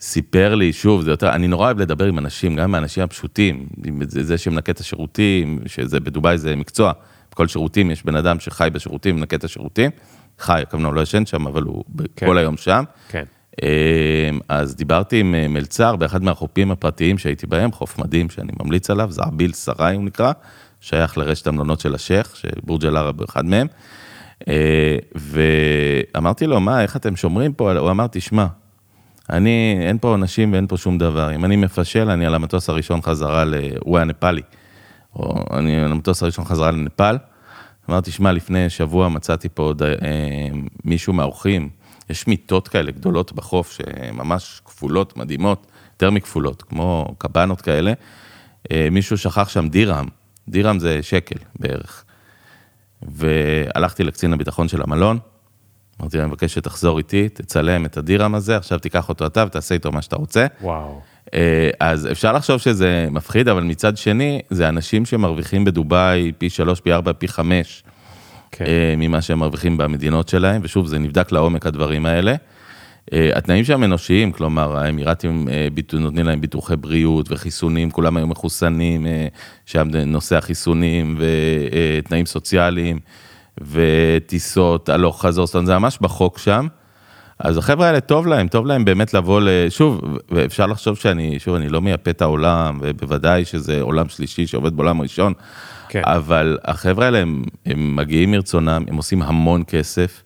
[0.01, 3.67] סיפר לי, שוב, זה יותר, אני נורא אוהב לדבר עם אנשים, גם עם האנשים הפשוטים,
[4.07, 6.91] זה, זה שמנקה את השירותים, שזה בדובאי זה מקצוע,
[7.31, 9.91] בכל שירותים יש בן אדם שחי בשירותים, מנקה את השירותים,
[10.39, 11.83] חי, כמובן לא ישן שם, אבל הוא
[12.15, 12.25] כן.
[12.25, 12.83] כל היום שם.
[13.09, 13.23] כן.
[13.63, 18.89] אמ, אז דיברתי עם אה, מלצר באחד מהחופים הפרטיים שהייתי בהם, חוף מדהים שאני ממליץ
[18.89, 20.31] עליו, זעביל סראי הוא נקרא,
[20.81, 23.67] שייך לרשת המלונות של השייח, שבורג' אל-ערב הוא אחד מהם.
[24.47, 27.77] אה, ואמרתי לו, מה, איך אתם שומרים פה?
[27.77, 28.45] הוא אמר, תשמע,
[29.29, 31.35] אני, אין פה אנשים ואין פה שום דבר.
[31.35, 33.55] אם אני מפשל, אני על המטוס הראשון חזרה ל...
[33.79, 34.41] הוא היה נפאלי.
[35.15, 37.17] או אני על המטוס הראשון חזרה לנפאל.
[37.89, 39.89] אמרתי, שמע, לפני שבוע מצאתי פה עוד, אה,
[40.85, 41.69] מישהו מהאורחים,
[42.09, 47.93] יש מיטות כאלה גדולות בחוף, שממש כפולות, מדהימות, יותר מכפולות, כמו קבנות כאלה.
[48.71, 50.07] אה, מישהו שכח שם דירם,
[50.49, 52.03] דירם זה שקל בערך.
[53.01, 55.19] והלכתי לקצין הביטחון של המלון,
[56.01, 59.75] אמרתי לו, אני מבקש שתחזור איתי, תצלם את הדירם הזה, עכשיו תיקח אותו אתה ותעשה
[59.75, 60.45] איתו מה שאתה רוצה.
[60.61, 61.01] וואו.
[61.33, 66.79] אה, אז אפשר לחשוב שזה מפחיד, אבל מצד שני, זה אנשים שמרוויחים בדובאי פי שלוש,
[66.79, 67.83] פי ארבע, פי חמש.
[68.51, 68.65] כן.
[68.65, 72.35] אה, ממה שהם מרוויחים במדינות שלהם, ושוב, זה נבדק לעומק הדברים האלה.
[73.13, 75.47] אה, התנאים שם אנושיים, כלומר, האמירתים
[75.93, 79.05] נותנים להם ביטוחי בריאות וחיסונים, כולם היו מחוסנים,
[79.65, 82.99] שם נושא החיסונים ותנאים סוציאליים
[83.61, 86.67] וטיסות הלוך חזור, זאת אומרת, זה ממש בחוק שם.
[87.39, 91.69] אז החבר'ה האלה טוב להם, טוב להם באמת לבוא, שוב, ואפשר לחשוב שאני, שוב, אני
[91.69, 95.33] לא מייפה את העולם, ובוודאי שזה עולם שלישי שעובד בעולם ראשון,
[95.89, 96.01] כן.
[96.05, 100.23] אבל החבר'ה האלה, הם, הם מגיעים מרצונם, הם עושים המון כסף,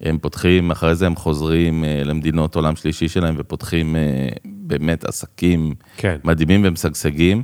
[0.00, 5.74] הם פותחים, אחרי זה הם חוזרים אה, למדינות עולם שלישי שלהם ופותחים אה, באמת עסקים
[5.96, 6.16] כן.
[6.24, 7.42] מדהימים ומשגשגים.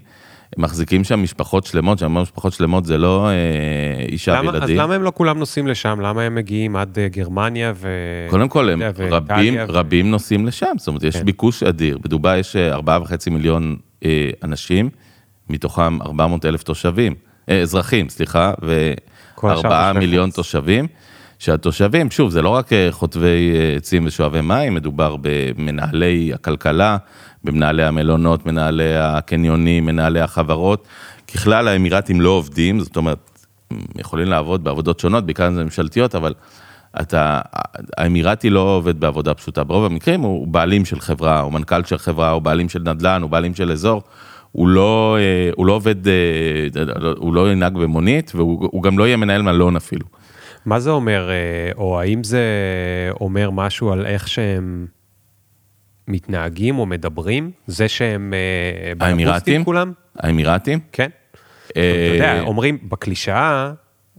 [0.56, 4.76] הם מחזיקים שם משפחות שלמות, אומר משפחות שלמות זה לא אה, אישה למה, אז וילדים.
[4.76, 6.00] למה הם לא כולם נוסעים לשם?
[6.00, 7.88] למה הם מגיעים עד אה, גרמניה ו...
[8.30, 11.24] קודם כל, הם רבים, ו- רבים נוסעים לשם, זאת אומרת, יש כן.
[11.24, 11.98] ביקוש אדיר.
[11.98, 14.90] בדובאי יש אה, ארבעה וחצי מיליון אה, אנשים,
[15.50, 17.14] מתוכם 400 אלף תושבים,
[17.62, 18.52] אזרחים, סליחה,
[19.42, 20.30] וארבעה מיליון.
[20.30, 20.86] תושבים.
[21.40, 26.96] שהתושבים, שוב, זה לא רק אה, חוטבי אה, עצים ושואבי מים, מדובר במנהלי הכלכלה,
[27.44, 30.88] במנהלי המלונות, מנהלי הקניונים, מנהלי החברות.
[31.34, 33.18] ככלל, האמירתים לא עובדים, זאת אומרת,
[33.70, 36.34] הם יכולים לעבוד בעבודות שונות, בעיקר אם זה ממשלתיות, אבל
[37.00, 37.40] אתה,
[37.96, 39.64] האמירתי לא עובד בעבודה פשוטה.
[39.64, 43.30] ברוב המקרים הוא בעלים של חברה, הוא מנכ"ל של חברה, הוא בעלים של נדל"ן, הוא
[43.30, 44.02] בעלים של אזור.
[44.52, 46.12] הוא לא, אה, הוא לא עובד, אה,
[47.16, 50.06] הוא לא ינהג במונית, והוא הוא גם לא יהיה מנהל מלון אפילו.
[50.66, 52.44] מה זה אומר, אה, או האם זה
[53.20, 54.86] אומר משהו על איך שהם
[56.08, 57.50] מתנהגים או מדברים?
[57.66, 58.34] זה שהם
[59.00, 59.64] האמירתים?
[59.64, 59.92] כולם?
[60.18, 60.78] האמירתים?
[60.92, 61.08] כן.
[61.70, 61.80] אתה
[62.14, 63.72] יודע, אומרים, בקלישאה,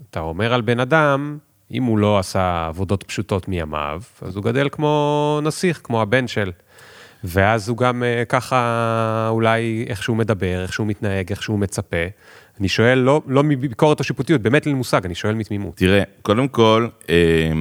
[0.10, 1.38] אתה אומר על בן אדם,
[1.72, 6.52] אם הוא לא עשה עבודות פשוטות מימיו, אז הוא גדל כמו נסיך, כמו הבן של.
[7.24, 12.06] ואז הוא גם אה, ככה, אולי איך שהוא מדבר, איך שהוא מתנהג, איך שהוא מצפה.
[12.60, 15.76] אני שואל, לא, לא מביקורת או שיפוטיות, באמת אין מושג, אני שואל מתמימות.
[15.76, 17.52] תראה, קודם כל, אה,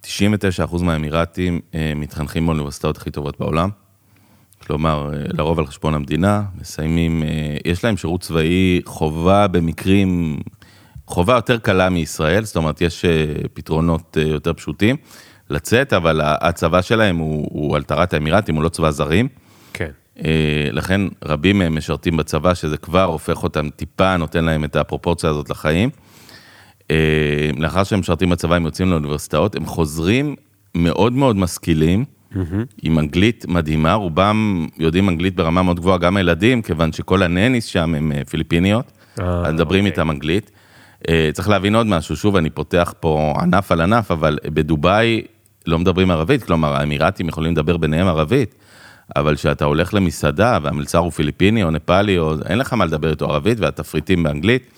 [0.00, 3.70] 99% מהאמירתים אה, מתחנכים באוניברסיטאות הכי טובות בעולם.
[4.66, 10.40] כלומר, אה, לרוב על חשבון המדינה, מסיימים, אה, יש להם שירות צבאי חובה במקרים,
[11.06, 14.96] חובה יותר קלה מישראל, זאת אומרת, יש אה, פתרונות אה, יותר פשוטים
[15.54, 19.28] לצאת, אבל הצבא שלהם הוא, הוא על טהרת האמירתים, הוא לא צבא זרים.
[19.72, 19.90] כן.
[20.24, 25.30] אה, לכן רבים מהם משרתים בצבא, שזה כבר הופך אותם טיפה, נותן להם את הפרופורציה
[25.30, 25.90] הזאת לחיים.
[26.90, 30.34] אה, לאחר שהם משרתים בצבא, הם יוצאים לאוניברסיטאות, הם חוזרים
[30.74, 32.04] מאוד מאוד משכילים,
[32.82, 37.94] עם אנגלית מדהימה, רובם יודעים אנגלית ברמה מאוד גבוהה, גם הילדים, כיוון שכל הנניס שם
[37.94, 39.90] הם אה, פיליפיניות, אז מדברים אוקיי.
[39.90, 40.50] איתם אנגלית.
[41.32, 45.22] צריך להבין עוד משהו, שוב, אני פותח פה ענף על ענף, אבל בדובאי
[45.66, 48.54] לא מדברים ערבית, כלומר, האמירתים יכולים לדבר ביניהם ערבית,
[49.16, 52.34] אבל כשאתה הולך למסעדה והמלצר הוא פיליפיני או נפאלי, או...
[52.48, 54.70] אין לך מה לדבר איתו ערבית והתפריטים באנגלית.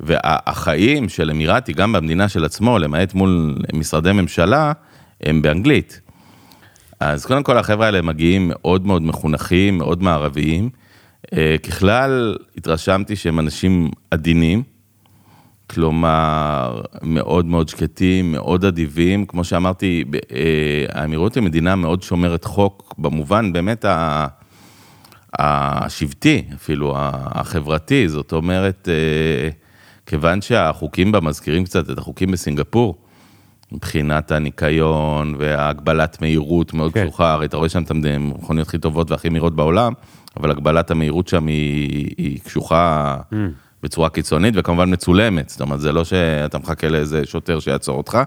[0.00, 4.72] והחיים של אמירתי, גם במדינה של עצמו, למעט מול משרדי ממשלה,
[5.20, 6.00] הם באנגלית.
[7.00, 10.70] אז קודם כל החבר'ה האלה מגיעים מאוד מאוד מחונכים, מאוד מערביים.
[11.32, 14.62] אה, ככלל, התרשמתי שהם אנשים עדינים,
[15.70, 19.26] כלומר, מאוד מאוד שקטים, מאוד אדיבים.
[19.26, 20.40] כמו שאמרתי, אה,
[21.00, 24.26] האמירויות היא מדינה מאוד שומרת חוק, במובן באמת ה-
[25.38, 29.48] השבטי, אפילו החברתי, זאת אומרת, אה,
[30.06, 32.98] כיוון שהחוקים בה מזכירים קצת את החוקים בסינגפור,
[33.72, 37.04] מבחינת הניקיון והגבלת מהירות מאוד כן.
[37.06, 39.92] קשוחה, הרי אתה רואה שם את המכוניות הכי טובות והכי מהירות בעולם,
[40.36, 43.34] אבל הגבלת המהירות שם היא, היא קשוחה Mm.
[43.82, 48.18] בצורה קיצונית וכמובן מצולמת, זאת אומרת, זה לא שאתה מחכה לאיזה שוטר שיעצור אותך,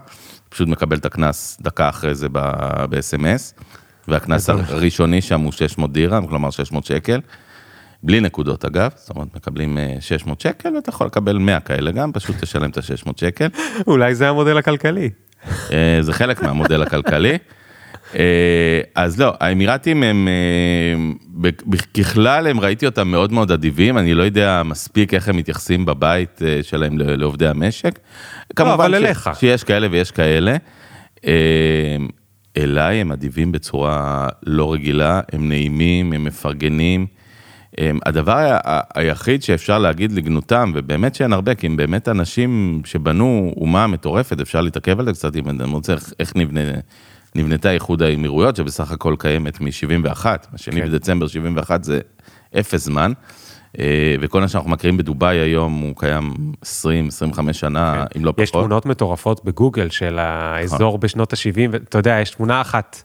[0.48, 3.62] פשוט מקבל את הקנס דקה אחרי זה ב-SMS,
[4.08, 7.20] והקנס הראשוני שם הוא 600 דירה, כלומר 600 שקל.
[8.02, 12.12] בלי נקודות אגב, זאת אומרת מקבלים אה, 600 שקל ואתה יכול לקבל 100 כאלה גם,
[12.12, 13.46] פשוט תשלם את ה-600 שקל.
[13.86, 15.10] אולי זה המודל הכלכלי.
[15.72, 17.38] אה, זה חלק מהמודל הכלכלי.
[18.14, 20.28] אה, אז לא, האמירתים הם,
[21.44, 21.50] אה,
[22.02, 26.42] ככלל הם ראיתי אותם מאוד מאוד אדיבים, אני לא יודע מספיק איך הם מתייחסים בבית
[26.42, 27.98] אה, שלהם לעובדי המשק.
[28.56, 29.30] כמובן אבל ש- אליך.
[29.38, 30.56] שיש כאלה ויש כאלה.
[32.56, 37.06] אליי הם אדיבים בצורה לא רגילה, הם נעימים, הם מפרגנים.
[38.06, 38.56] הדבר
[38.94, 44.60] היחיד שאפשר להגיד לגנותם, ובאמת שאין הרבה, כי הם באמת אנשים שבנו אומה מטורפת, אפשר
[44.60, 46.60] להתעכב על זה קצת, אם אני רוצה, איך, איך נבנה,
[47.36, 50.86] נבנתה איחוד האמירויות, שבסך הכל קיימת מ-71, השני כן.
[50.88, 52.00] בדצמבר 71 זה
[52.58, 53.12] אפס זמן,
[53.78, 53.84] אה,
[54.20, 56.66] וכל מה שאנחנו מכירים בדובאי היום הוא קיים 20-25
[57.52, 58.42] שנה, אם לא כן.
[58.42, 58.62] יש פחות.
[58.62, 63.02] תמונות מטורפות בגוגל של האזור בשנות ה-70, ואתה יודע, יש תמונה אחת,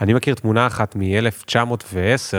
[0.00, 1.86] אני מכיר תמונה אחת מ-1910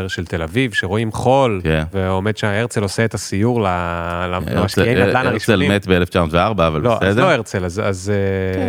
[0.08, 1.84] של תל אביב, שרואים חול, כן.
[1.93, 5.71] ועומד שם, הרצל עושה את הסיור הרצל- למשקיעי נדל"ן הרצל הראשונים.
[5.71, 7.25] מת ב-1904, אבל לא, אז בסדר.
[7.25, 8.12] לא הרצל, אז- אז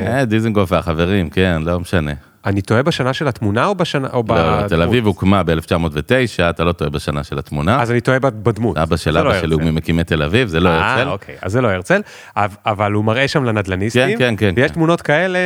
[0.06, 2.12] אה, אה, דיזנגוף והחברים, כן, לא משנה.
[2.46, 4.68] אני טועה בשנה של התמונה או בשנה, או לא, לא, בדמות?
[4.68, 7.82] תל אביב הוקמה ב-1909, אתה לא טועה בשנה של התמונה.
[7.82, 8.78] אז אני טועה בדמות.
[8.78, 9.70] אבא של לא אבא שלי הוא הרצל.
[9.72, 11.08] ממקימי תל אביב, זה לא אה, הרצל.
[11.08, 12.00] אוקיי, אז זה לא הרצל,
[12.36, 14.74] אבל- הוא מראה שם לנדל"ניסטים, כן, כן, כן, ויש כן.
[14.74, 15.38] תמונות כאלה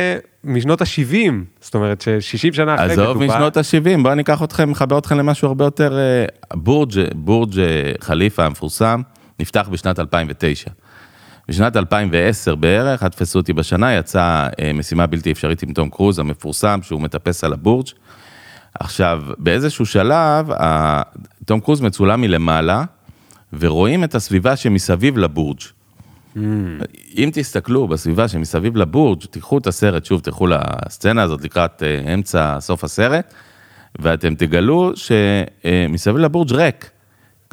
[0.43, 1.15] משנות ה-70,
[1.61, 3.27] זאת אומרת ש-60 שנה אחרי עזוב בדובאי.
[3.27, 5.97] משנות ה-70, בואו אני אקח אתכם, מחבר אתכם למשהו הרבה יותר...
[5.97, 7.65] אה, בורג' בורג' אה,
[8.01, 9.01] חליפה המפורסם,
[9.39, 10.71] נפתח בשנת 2009.
[11.49, 16.19] בשנת 2010 בערך, אל תפסו אותי בשנה, יצאה אה, משימה בלתי אפשרית עם תום קרוז
[16.19, 17.87] המפורסם, שהוא מטפס על הבורג'.
[18.79, 20.49] עכשיו, באיזשהו שלב,
[21.45, 22.83] תום קרוז מצולם מלמעלה,
[23.53, 25.59] ורואים את הסביבה שמסביב לבורג'.
[27.17, 32.57] אם תסתכלו בסביבה שמסביב לבורג', תיקחו את הסרט, שוב, תלכו לסצנה הזאת לקראת אה, אמצע,
[32.59, 33.33] סוף הסרט,
[33.99, 36.89] ואתם תגלו שמסביב לבורג' ריק.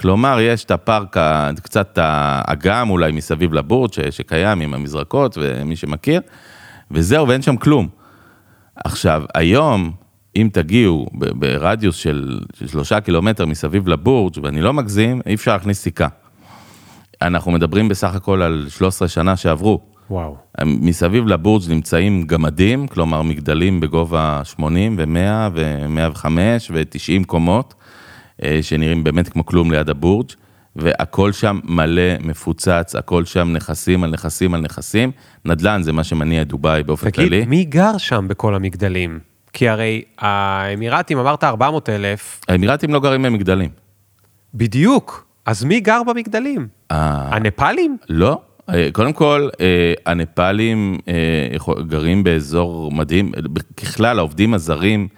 [0.00, 1.16] כלומר, יש את הפארק,
[1.62, 6.20] קצת האגם אולי מסביב לבורג' ש- שקיים עם המזרקות ומי שמכיר,
[6.90, 7.88] וזהו, ואין שם כלום.
[8.84, 9.92] עכשיו, היום,
[10.36, 15.80] אם תגיעו ברדיוס של של שלושה קילומטר מסביב לבורג', ואני לא מגזים, אי אפשר להכניס
[15.80, 16.08] סיכה.
[17.22, 19.80] אנחנו מדברים בסך הכל על 13 שנה שעברו.
[20.10, 20.36] וואו.
[20.64, 26.26] מסביב לבורג' נמצאים גמדים, כלומר מגדלים בגובה 80 ו-100 ו-105
[26.70, 27.74] ו-90 קומות,
[28.62, 30.30] שנראים באמת כמו כלום ליד הבורג',
[30.76, 35.10] והכל שם מלא, מפוצץ, הכל שם נכסים על נכסים על נכסים.
[35.44, 37.44] נדל"ן זה מה שמניע את דובאי באופן תגיד, כללי.
[37.46, 39.18] מי גר שם בכל המגדלים?
[39.52, 43.70] כי הרי האמירתים, אמרת 400 אלף, האמירתים לא גרים במגדלים.
[44.54, 45.26] בדיוק.
[45.46, 46.68] אז מי גר במגדלים?
[46.90, 47.96] אה, הנפאלים?
[48.08, 48.40] לא.
[48.70, 53.32] אה, קודם כל, אה, הנפאלים אה, גרים באזור מדהים,
[53.76, 55.08] ככלל העובדים הזרים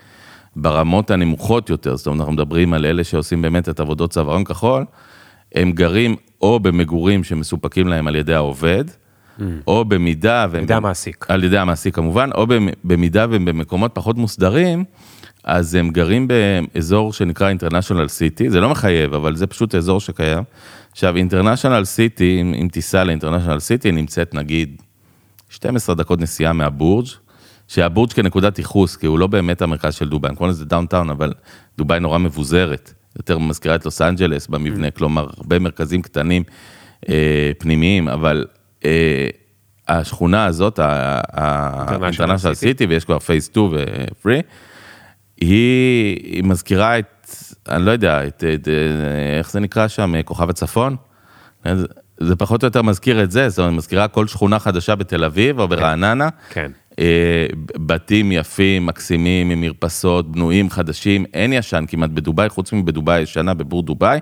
[0.57, 4.85] ברמות הנמוכות יותר, זאת אומרת, אנחנו מדברים על אלה שעושים באמת את עבודות צווארון כחול,
[5.55, 8.85] הם גרים או במגורים שמסופקים להם על ידי העובד,
[9.67, 10.43] או במידה...
[10.45, 11.27] על ידי המעסיק.
[11.29, 14.85] על ידי המעסיק כמובן, או במ- במידה והם במקומות פחות מוסדרים,
[15.45, 20.43] אז הם גרים באזור שנקרא International City, זה לא מחייב, אבל זה פשוט אזור שקיים.
[20.93, 24.83] עכשיו, International City, אם, אם תיסע ל-International City, נמצאת נגיד
[25.51, 27.07] 12 דקות נסיעה מהבורג',
[27.69, 31.33] שהבורג' כנקודת ייחוס, כי הוא לא באמת המרכז של דובאי, הם קוראים לזה downtown, אבל
[31.79, 36.43] דובאי נורא מבוזרת, יותר מזכירה את לוס אנג'לס במבנה, כלומר, הרבה מרכזים קטנים
[37.09, 38.47] אה, פנימיים, אבל
[38.85, 39.29] אה,
[39.89, 40.83] השכונה הזאת, International
[41.33, 44.29] ה-International City, ויש כבר phase 2 ו-3,
[45.41, 47.31] היא, היא מזכירה את,
[47.69, 48.69] אני לא יודע, את, את,
[49.39, 50.97] איך זה נקרא שם, כוכב הצפון?
[51.65, 51.87] זה,
[52.21, 55.61] זה פחות או יותר מזכיר את זה, זאת אומרת, מזכירה כל שכונה חדשה בתל אביב
[55.61, 56.29] או ברעננה.
[56.51, 56.73] כן.
[56.99, 63.55] אה, בתים יפים, מקסימים, עם מרפסות, בנויים, חדשים, אין ישן כמעט בדובאי, חוץ מבדובאי הישנה
[63.55, 64.19] בבור דובאי.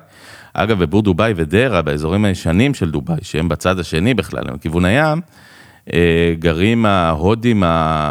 [0.55, 5.21] אגב, בבור דובאי ודרה, באזורים הישנים של דובאי, שהם בצד השני בכלל, הם לכיוון הים,
[5.93, 7.63] אה, גרים ההודים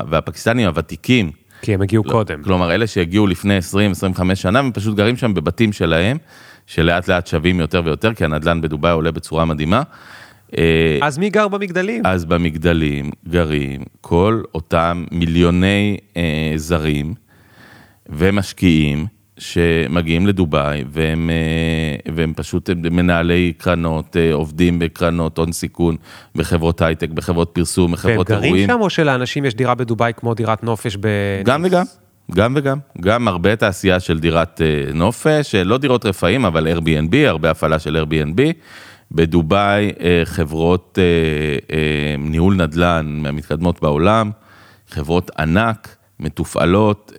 [0.09, 1.31] והפקיסטנים הוותיקים.
[1.61, 2.43] כי הם הגיעו קודם.
[2.43, 6.17] כלומר, אלה שהגיעו לפני 20-25 שנה, הם פשוט גרים שם בבתים שלהם,
[6.67, 9.83] שלאט לאט שווים יותר ויותר, כי הנדל"ן בדובאי עולה בצורה מדהימה.
[10.57, 12.01] אה, אז מי גר במגדלים?
[12.05, 17.13] אז במגדלים גרים כל אותם מיליוני אה, זרים
[18.09, 19.05] ומשקיעים
[19.37, 25.95] שמגיעים לדובאי והם, אה, והם פשוט מנהלי קרנות, אה, עובדים בקרנות הון סיכון,
[26.35, 28.67] בחברות הייטק, בחברות פרסום, והם בחברות גרים אירועים.
[28.67, 31.07] שם, או שלאנשים יש דירה בדובאי כמו דירת נופש ב...
[31.43, 31.83] גם וגם,
[32.31, 34.61] גם וגם, גם הרבה תעשייה של דירת
[34.93, 38.41] נופש, לא דירות רפאים, אבל Airbnb, הרבה הפעלה של Airbnb.
[39.11, 44.31] בדובאי אה, חברות אה, אה, ניהול נדל"ן מהמתקדמות בעולם,
[44.89, 47.11] חברות ענק, מתופעלות,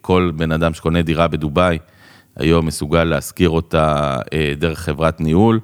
[0.00, 1.78] כל בן אדם שקונה דירה בדובאי
[2.36, 4.16] היום מסוגל להשכיר אותה
[4.58, 5.60] דרך חברת ניהול.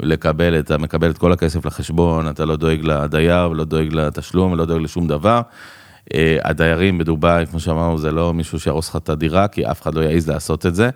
[0.00, 4.64] לקבל, אתה מקבל את כל הכסף לחשבון, אתה לא דואג לדייר ולא דואג לתשלום ולא
[4.64, 5.40] דואג לשום דבר.
[6.44, 10.00] הדיירים בדובאי, כמו שאמרנו, זה לא מישהו שיהרוס לך את הדירה, כי אף אחד לא
[10.00, 10.90] יעז לעשות את זה.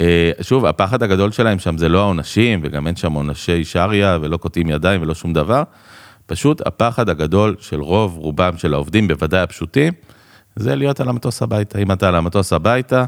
[0.00, 4.36] אה, שוב, הפחד הגדול שלהם שם זה לא העונשים, וגם אין שם עונשי שריה ולא
[4.36, 5.62] קוטעים ידיים ולא שום דבר.
[6.26, 9.92] פשוט הפחד הגדול של רוב רובם של העובדים, בוודאי הפשוטים,
[10.56, 11.78] זה להיות על המטוס הביתה.
[11.78, 13.04] אם אתה על המטוס הביתה,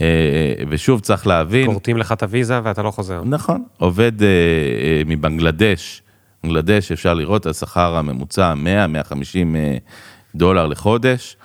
[0.00, 3.22] אה, ושוב צריך להבין, כורתים לך את הוויזה ואתה לא חוזר.
[3.24, 6.02] נכון, עובד אה, אה, מבנגלדש,
[6.44, 9.76] בנגלדש אפשר לראות השכר הממוצע 100-150 אה,
[10.34, 11.36] דולר לחודש,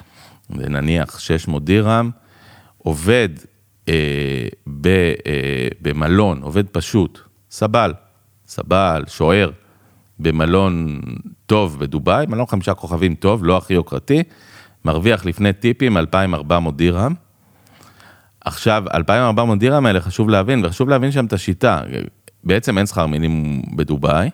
[0.49, 2.09] ונניח 600 דירם,
[2.77, 3.48] עובד אה,
[4.67, 7.19] ב, אה, במלון, עובד פשוט,
[7.51, 7.93] סבל,
[8.47, 9.51] סבל, שוער,
[10.19, 11.01] במלון
[11.45, 14.23] טוב בדובאי, מלון חמישה כוכבים טוב, לא הכי יוקרתי,
[14.85, 17.13] מרוויח לפני טיפים 2,400 דירם.
[18.41, 21.81] עכשיו, 2,400 דירם האלה חשוב להבין, וחשוב להבין שם את השיטה.
[22.43, 24.29] בעצם אין שכר מינימום בדובאי,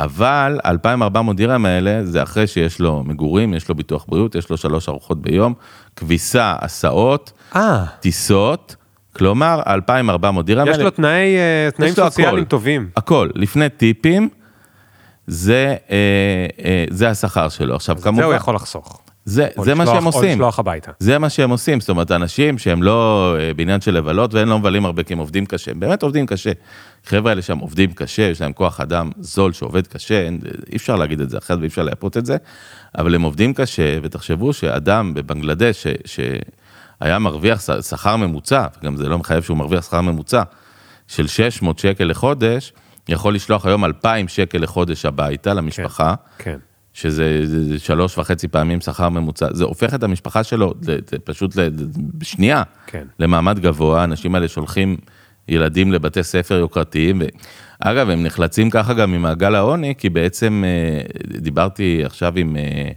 [0.00, 4.56] אבל 2,400 דירם האלה זה אחרי שיש לו מגורים, יש לו ביטוח בריאות, יש לו
[4.56, 5.54] שלוש ארוחות ביום,
[5.96, 8.76] כביסה, הסעות, אה, טיסות,
[9.16, 10.84] כלומר, 2,400 דירם יש האלה.
[10.84, 12.50] לו תנאי, אה, תנאים יש לו סוציאליים הכל.
[12.50, 12.90] טובים.
[12.96, 14.28] הכל, לפני טיפים,
[15.26, 15.96] זה, אה,
[16.64, 17.74] אה, זה השכר שלו.
[17.74, 19.00] עכשיו, זה כמובן, הוא יכול לחסוך.
[19.24, 20.30] זה, או זה מה שהם או עושים.
[20.30, 20.92] לשלוח הביתה.
[20.98, 24.58] זה מה שהם עושים, זאת אומרת, אנשים שהם לא אה, בעניין של לבלות, והם לא
[24.58, 26.52] מבלים הרבה כי הם עובדים קשה, הם באמת עובדים קשה.
[27.04, 30.40] חבר'ה האלה שם עובדים קשה, יש להם כוח אדם זול שעובד קשה, אין,
[30.72, 32.36] אי אפשר להגיד את זה אחרת ואי אפשר לייפות את זה,
[32.98, 35.86] אבל הם עובדים קשה, ותחשבו שאדם בבנגלדש, ש,
[37.00, 40.42] שהיה מרוויח שכר ממוצע, וגם זה לא מחייב שהוא מרוויח שכר ממוצע,
[41.08, 42.72] של 600 שקל לחודש,
[43.08, 46.58] יכול לשלוח היום 2,000 שקל לחודש הביתה למשפחה, כן.
[46.94, 50.74] שזה זה, זה שלוש וחצי פעמים שכר ממוצע, זה הופך את המשפחה שלו,
[51.24, 51.56] פשוט
[52.14, 53.04] בשנייה, כן.
[53.18, 54.96] למעמד גבוה, האנשים האלה שולחים
[55.48, 57.22] ילדים לבתי ספר יוקרתיים.
[57.80, 62.90] אגב, הם נחלצים ככה גם ממעגל העוני, כי בעצם אה, דיברתי עכשיו עם אה,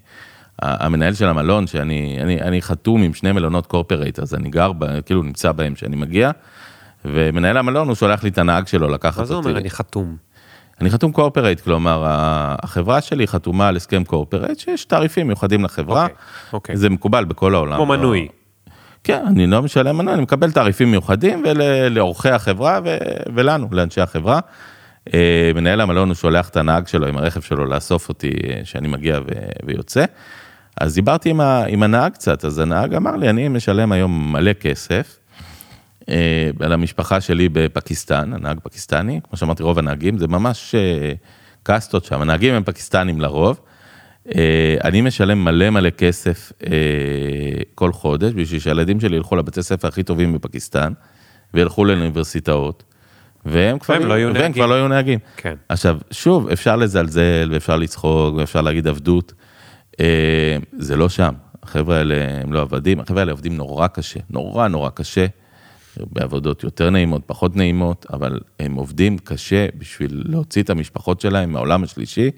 [0.61, 5.01] המנהל של המלון, שאני אני, אני חתום עם שני מלונות corporate, אז אני גר, ב,
[5.01, 6.31] כאילו נמצא בהם כשאני מגיע,
[7.05, 9.47] ומנהל המלון, הוא שולח לי את הנהג שלו לקחת מה זה אותי.
[9.47, 10.17] אומר אני חתום?
[10.81, 12.03] אני חתום corporate, כלומר,
[12.63, 16.03] החברה שלי חתומה על הסכם corporate, שיש תעריפים מיוחדים לחברה.
[16.03, 16.15] אוקיי,
[16.53, 16.77] אוקיי.
[16.77, 17.75] זה מקובל בכל העולם.
[17.75, 18.27] כמו מנוי.
[19.03, 22.97] כן, אני לא משלם מנוי, אני מקבל תעריפים מיוחדים ולאורחי החברה ו-
[23.35, 24.39] ולנו, לאנשי החברה.
[25.13, 28.87] אה, מנהל המלון הוא שולח את הנהג שלו עם הרכב שלו לאסוף אותי אה, שאני
[28.87, 30.05] מגיע ו- ויוצא.
[30.81, 34.53] אז דיברתי עם, ה- עם הנהג קצת, אז הנהג אמר לי, אני משלם היום מלא
[34.53, 35.22] כסף אה,
[36.59, 41.13] על המשפחה שלי בפקיסטן, הנהג פקיסטני, כמו שאמרתי, רוב הנהגים, זה ממש אה,
[41.63, 43.59] קאסטות שם, הנהגים הם פקיסטנים לרוב.
[44.35, 46.71] אה, אני משלם מלא מלא כסף אה,
[47.75, 50.93] כל חודש בשביל שהילדים שלי ילכו לבתי ספר הכי טובים בפקיסטן
[51.53, 52.83] וילכו לאוניברסיטאות.
[53.45, 54.53] והם כבר, לא יהיו והם.
[54.53, 55.19] כבר לא יהיו נהגים.
[55.37, 55.55] כן.
[55.69, 59.33] עכשיו, שוב, אפשר לזלזל ואפשר לצחוק ואפשר להגיד עבדות.
[59.99, 61.33] אה, זה לא שם.
[61.63, 65.25] החבר'ה האלה הם לא עבדים, החבר'ה האלה עובדים נורא קשה, נורא נורא קשה.
[66.11, 71.83] בעבודות יותר נעימות, פחות נעימות, אבל הם עובדים קשה בשביל להוציא את המשפחות שלהם מהעולם
[71.83, 72.31] השלישי,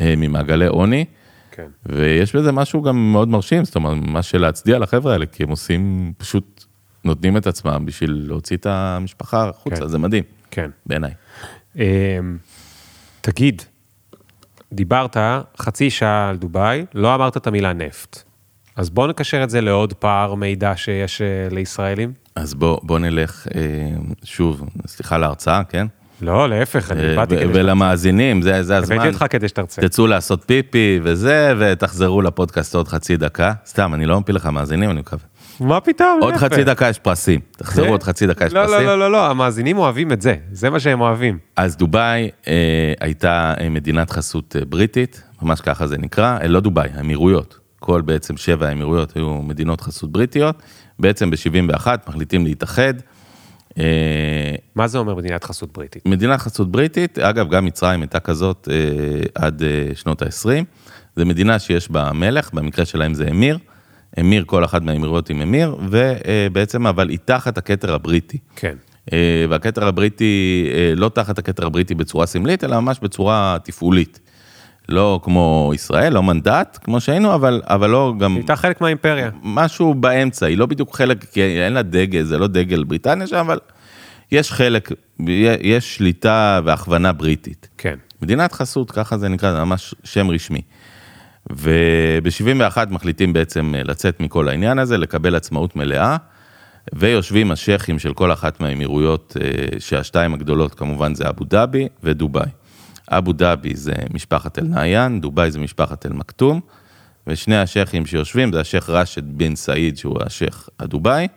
[0.00, 1.04] אה, ממעגלי עוני.
[1.50, 1.68] כן.
[1.86, 6.12] ויש בזה משהו גם מאוד מרשים, זאת אומרת, ממש להצדיע לחבר'ה האלה, כי הם עושים,
[6.18, 6.64] פשוט
[7.04, 9.88] נותנים את עצמם בשביל להוציא את המשפחה החוצה, כן.
[9.88, 10.70] זה מדהים, כן.
[10.86, 11.10] בעיניי.
[11.76, 11.82] אמ,
[13.20, 13.62] תגיד,
[14.72, 15.16] דיברת
[15.58, 18.22] חצי שעה על דובאי, לא אמרת את המילה נפט.
[18.76, 22.12] אז בוא נקשר את זה לעוד פער מידע שיש אה, לישראלים.
[22.36, 23.60] אז בוא, בוא נלך אה,
[24.24, 25.86] שוב, סליחה על ההרצאה, כן?
[26.22, 27.46] לא, להפך, אני אה, באתי כדי...
[27.46, 28.96] ולמאזינים, זה, זה הזמן.
[28.96, 29.82] הבאתי אותך כדי שתרצה.
[29.82, 33.52] תצאו לעשות פיפי וזה, ותחזרו לפודקאסט עוד חצי דקה.
[33.66, 35.24] סתם, אני לא מפיל לך מאזינים, אני מקווה.
[35.60, 36.18] מה פתאום?
[36.22, 36.34] עוד.
[36.34, 37.40] חצי דקה יש פרסים.
[37.56, 37.86] תחזרו?
[37.86, 38.86] עוד חצי דקה יש לא, פרסים.
[38.86, 41.38] לא, לא, לא, לא, המאזינים אוהבים את זה, זה מה שהם אוהבים.
[41.56, 46.60] אז דובאי אה, הייתה אה, מדינת חסות אה, בריטית, ממש ככה זה נקרא, אה, לא
[46.60, 47.58] דובאי, האמירויות.
[47.84, 50.62] כל בעצם שבע האמירויות היו מדינות חסות בריטיות.
[50.98, 52.94] בעצם ב-71 מחליטים להתאחד.
[53.78, 56.06] אה, מה זה אומר מדינת חסות בריטית?
[56.06, 58.76] מדינת חסות בריטית, אגב, גם מצרים הייתה כזאת אה,
[59.34, 60.64] עד אה, שנות ה-20.
[61.16, 63.58] זו מדינה שיש בה מלך, במקרה שלהם זה אמיר.
[64.20, 68.38] אמיר, כל אחת מהאמירויות עם אמיר, ובעצם, אבל היא תחת הכתר הבריטי.
[68.56, 68.76] כן.
[69.48, 70.66] והכתר הבריטי,
[70.96, 74.20] לא תחת הכתר הבריטי בצורה סמלית, אלא ממש בצורה תפעולית.
[74.88, 78.36] לא כמו ישראל, לא מנדט, כמו שהיינו, אבל, אבל לא גם...
[78.36, 79.30] הייתה חלק מהאימפריה.
[79.42, 83.36] משהו באמצע, היא לא בדיוק חלק, כי אין לה דגל, זה לא דגל בריטניה שם,
[83.36, 83.58] אבל
[84.32, 84.92] יש חלק,
[85.60, 87.68] יש שליטה והכוונה בריטית.
[87.78, 87.98] כן.
[88.22, 90.62] מדינת חסות, ככה זה נקרא, זה ממש שם רשמי.
[91.50, 96.16] וב-71 מחליטים בעצם לצאת מכל העניין הזה, לקבל עצמאות מלאה,
[96.92, 102.48] ויושבים השייחים של כל אחת מהאמירויות, אה, שהשתיים הגדולות כמובן זה אבו דאבי ודובאי.
[103.08, 106.60] אבו דאבי זה משפחת אל נעיין, דובאי זה משפחת אל מכתום,
[107.26, 111.28] ושני השייחים שיושבים זה השייח ראשד בן סעיד, שהוא השייח הדובאי,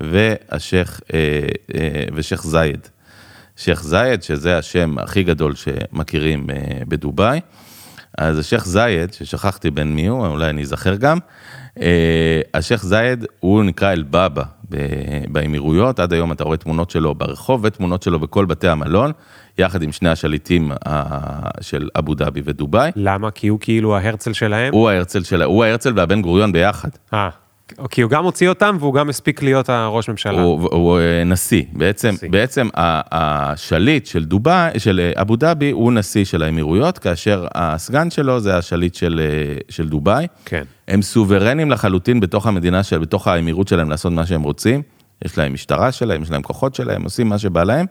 [0.00, 1.18] והשייח, אה,
[1.74, 2.88] אה, ושייח זייד.
[3.56, 6.56] שייח זייד, שזה השם הכי גדול שמכירים אה,
[6.88, 7.40] בדובאי.
[8.18, 11.18] אז השייח זייד, ששכחתי בין מי הוא, אולי אני אזכר גם,
[11.80, 17.60] אה, השייח זייד הוא נקרא אל-בבא ב- באמירויות, עד היום אתה רואה תמונות שלו ברחוב
[17.64, 19.12] ותמונות שלו בכל בתי המלון,
[19.58, 21.02] יחד עם שני השליטים אה,
[21.60, 22.90] של אבו דאבי ודובאי.
[22.96, 23.30] למה?
[23.30, 24.74] כי הוא כאילו ההרצל שלהם?
[24.74, 26.88] הוא ההרצל של, הוא ההרצל והבן גוריון ביחד.
[27.14, 27.28] אה,
[27.90, 30.42] כי הוא גם הוציא אותם והוא גם הספיק להיות הראש ממשלה.
[30.42, 32.30] הוא, הוא אה, נשיא, בעצם, נשיא.
[32.30, 38.40] בעצם השליט של דובאי, של אה, אבו דאבי, הוא נשיא של האמירויות, כאשר הסגן שלו
[38.40, 39.20] זה השליט של,
[39.68, 40.26] של דובאי.
[40.44, 40.62] כן.
[40.88, 44.82] הם סוברנים לחלוטין בתוך המדינה של, בתוך האמירות שלהם לעשות מה שהם רוצים.
[45.24, 47.86] יש להם משטרה שלהם, יש להם כוחות שלהם, עושים מה שבא להם.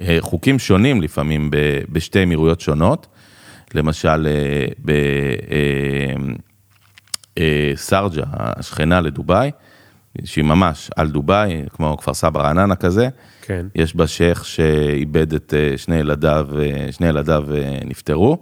[0.00, 1.50] אה, חוקים שונים לפעמים
[1.92, 3.06] בשתי אמירויות שונות.
[3.74, 6.14] למשל, אה,
[7.34, 9.50] בסרג'ה, השכנה לדובאי,
[10.24, 13.08] שהיא ממש על דובאי, כמו כפר סבא רעננה כזה.
[13.42, 13.66] כן.
[13.74, 18.38] יש בה שייח שאיבד את אה, שני ילדיו, אה, שני ילדיו אה, נפטרו.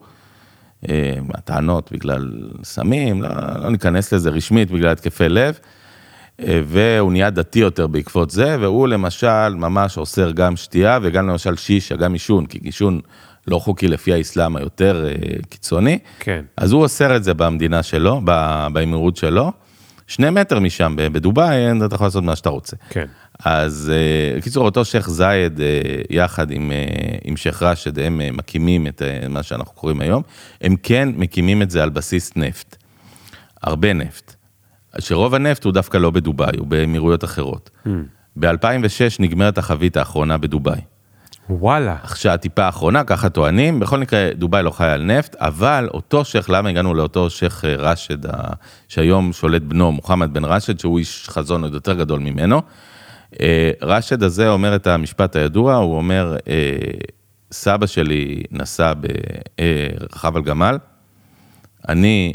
[0.89, 3.29] אה, הטענות בגלל סמים, לא,
[3.63, 5.59] לא ניכנס לזה רשמית בגלל התקפי לב.
[6.39, 11.97] והוא נהיה דתי יותר בעקבות זה, והוא למשל ממש אוסר גם שתייה וגם למשל שישה,
[11.97, 13.01] גם עישון, כי עישון
[13.47, 15.13] לא חוקי לפי האסלאם היותר אה,
[15.49, 15.99] קיצוני.
[16.19, 16.45] כן.
[16.57, 18.21] אז הוא אוסר את זה במדינה שלו,
[18.73, 19.53] באמירות שלו,
[20.07, 21.57] שני מטר משם, בדובאי,
[21.87, 22.77] אתה יכול לעשות מה שאתה רוצה.
[22.91, 23.07] כן.
[23.45, 25.67] אז אה, בקיצור, אותו שייח' זייד, אה,
[26.11, 26.73] יחד עם,
[27.25, 30.23] עם שייח' ראשד, הם מקימים את מה שאנחנו קוראים היום,
[30.61, 32.77] הם כן מקימים את זה על בסיס נפט.
[33.63, 34.36] הרבה נפט.
[34.99, 37.71] שרוב הנפט הוא דווקא לא בדובאי, הוא באמירויות אחרות.
[38.37, 38.49] ב-2006
[39.19, 40.81] נגמרת החבית האחרונה בדובאי.
[41.51, 41.97] וואלה.
[42.03, 46.51] עכשיו, הטיפה האחרונה, ככה טוענים, בכל מקרה, דובאי לא חיה על נפט, אבל אותו שייח',
[46.51, 48.53] למה הגענו לאותו שייח' אה, ראשד, ה-
[48.89, 52.63] שהיום שולט בנו, מוחמד בן ראשד, שהוא איש חזון עוד יותר גדול ממנו.
[53.41, 56.77] אה, ראשד הזה אומר את המשפט הידוע, הוא אומר, אה,
[57.53, 58.93] סבא שלי נסע
[60.01, 60.79] ברכב על גמל,
[61.89, 62.33] אני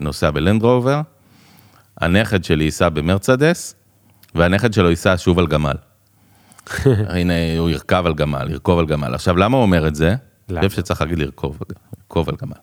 [0.00, 1.00] נוסע בלנדרובר,
[2.00, 3.74] הנכד שלי ייסע במרצדס,
[4.34, 5.76] והנכד שלו ייסע שוב על גמל.
[7.08, 9.14] הנה, הוא ירכב על גמל, ירכוב על גמל.
[9.14, 10.14] עכשיו, למה הוא אומר את זה?
[10.50, 10.68] אני?
[10.68, 11.58] חושב שצריך להגיד לרכוב,
[11.98, 12.56] לרכוב על גמל.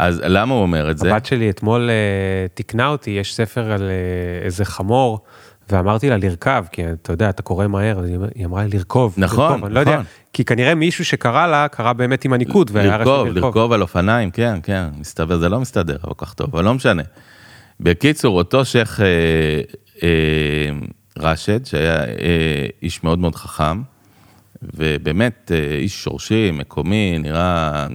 [0.00, 1.12] אז למה הוא אומר את זה?
[1.12, 5.20] הבת שלי אתמול אה, תיקנה אותי, יש ספר על אה, איזה חמור,
[5.70, 9.14] ואמרתי לה לרכב, כי אתה יודע, אתה קורא מהר, היא אמ- אמרה לי לרכוב.
[9.16, 9.64] נכון, לרכוב.
[9.64, 10.04] אני לא יודע, נכון.
[10.32, 14.30] כי כנראה מישהו שקרא לה, קרא באמת עם הניקוד, והיה רשום לרכוב, לרכוב על אופניים,
[14.30, 17.02] כן, כן, מסתבר, זה לא מסתדר אבל כך טוב, אבל לא משנה.
[17.80, 19.06] בקיצור, אותו שייח' אה,
[20.02, 20.08] אה,
[21.18, 23.82] ראשד, שהיה אה, איש מאוד מאוד חכם,
[24.74, 27.86] ובאמת אה, איש שורשי, מקומי, נראה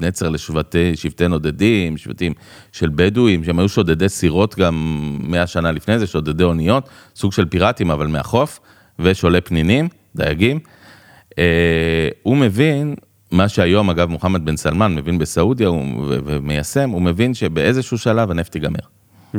[0.00, 2.32] נצר לשבטי, שבטי נודדים, שבטים
[2.72, 4.74] של בדואים, שהם היו שודדי סירות גם
[5.22, 8.60] מאה שנה לפני זה, שודדי אוניות, סוג של פיראטים, אבל מהחוף,
[8.98, 10.58] ושולי פנינים, דייגים.
[11.38, 12.94] אה, הוא מבין,
[13.30, 15.70] מה שהיום אגב מוחמד בן סלמן מבין בסעודיה
[16.06, 18.80] ומיישם, הוא מבין שבאיזשהו שלב הנפט ייגמר.
[19.34, 19.36] Mm.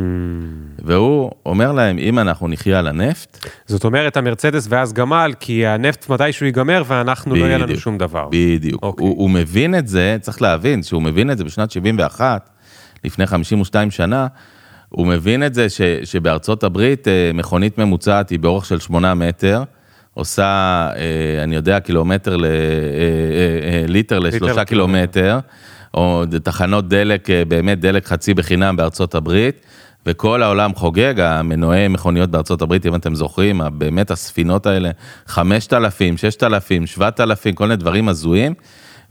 [0.79, 6.09] והוא אומר להם, אם אנחנו נחיה על הנפט, זאת אומרת, המרצדס ואז גמל, כי הנפט
[6.09, 8.27] מתישהו ייגמר, ואנחנו לא יהיה לנו בדיוק, שום דבר.
[8.31, 8.83] בדיוק.
[8.83, 9.07] אוקיי.
[9.07, 12.49] הוא, הוא מבין את זה, צריך להבין שהוא מבין את זה בשנת 71,
[13.03, 14.27] לפני 52 שנה,
[14.89, 19.63] הוא מבין את זה ש, שבארצות הברית אה, מכונית ממוצעת היא באורך של 8 מטר,
[20.13, 20.43] עושה,
[20.95, 24.65] אה, אני יודע, קילומטר, ל, אה, אה, ליטר לשלושה.
[24.65, 25.39] קילומטר,
[25.93, 29.65] או תחנות דלק, באמת דלק חצי בחינם בארצות הברית.
[30.05, 34.91] וכל העולם חוגג, המנועי מכוניות בארצות הברית, אם אתם זוכרים, באמת הספינות האלה,
[35.27, 38.53] 5,000, 6,000, 7,000, כל מיני דברים הזויים,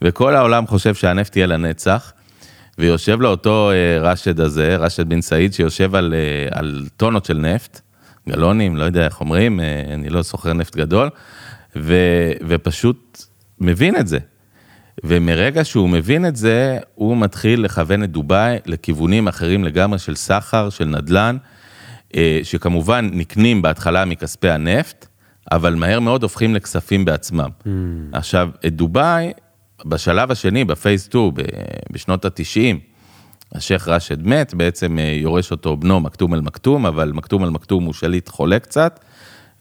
[0.02, 2.12] וכל העולם חושב שהנפט יהיה לנצח.
[2.78, 3.70] ויושב לו אותו
[4.00, 6.14] רשד הזה, רשד בן סעיד, שיושב על,
[6.50, 7.80] על טונות של נפט,
[8.28, 11.10] גלונים, לא יודע איך אומרים, אה, אני לא סוחר נפט גדול,
[11.76, 11.94] ו,
[12.48, 13.22] ופשוט
[13.60, 14.18] מבין את זה.
[15.04, 20.70] ומרגע שהוא מבין את זה, הוא מתחיל לכוון את דובאי לכיוונים אחרים לגמרי של סחר,
[20.70, 21.36] של נדל"ן,
[22.16, 25.06] אה, שכמובן נקנים בהתחלה מכספי הנפט,
[25.52, 27.48] אבל מהר מאוד הופכים לכספים בעצמם.
[27.62, 27.66] Mm.
[28.12, 29.32] עכשיו, את דובאי,
[29.86, 31.42] בשלב השני, בפייס 2, ב-
[31.90, 32.76] בשנות ה-90,
[33.54, 37.84] השייח' ראשד מת, בעצם אה, יורש אותו בנו מקתום אל מקתום, אבל מקתום אל מקתום
[37.84, 39.00] הוא שליט חולה קצת,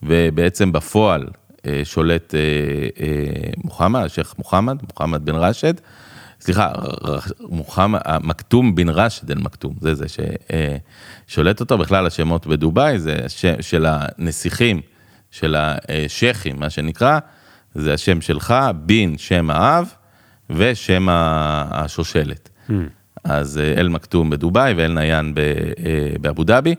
[0.04, 1.28] ובעצם בפועל
[1.66, 2.40] אה, שולט אה,
[3.64, 5.74] מוחמד, השייח' מוחמד, מוחמד בן ראשד,
[6.42, 6.72] סליחה,
[7.40, 10.06] מוחמד, מקתום בן ראשד אל מקתום, זה זה
[11.28, 14.82] ששולט אותו, בכלל השמות בדובאי, זה השם של הנסיכים,
[15.32, 17.20] של השייחים, מה שנקרא,
[17.76, 19.94] זה השם שלך, בין שם האב
[20.50, 21.08] ושם
[21.72, 22.50] השושלת.
[23.24, 26.76] אז אה, אל מקתום בדובאי ואל ניין אה, באבו דאבי.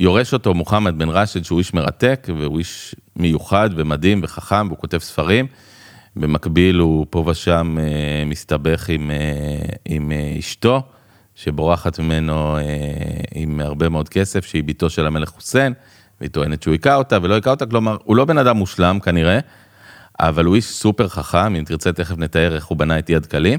[0.00, 4.98] יורש אותו מוחמד בן ראשד, שהוא איש מרתק, והוא איש מיוחד ומדהים וחכם, והוא כותב
[4.98, 5.46] ספרים.
[6.16, 9.10] במקביל הוא פה ושם אה, מסתבך עם,
[9.84, 10.82] עם אשתו,
[11.34, 12.58] שבורחת ממנו
[13.34, 15.72] עם הרבה מאוד כסף, שהיא בתו של המלך חוסיין,
[16.20, 19.38] והיא טוענת שהוא היכה אותה ולא היכה אותה, כלומר, הוא לא בן אדם מושלם כנראה,
[20.20, 23.58] אבל הוא איש סופר חכם, אם תרצה תכף נתאר איך הוא בנה את יד קלים.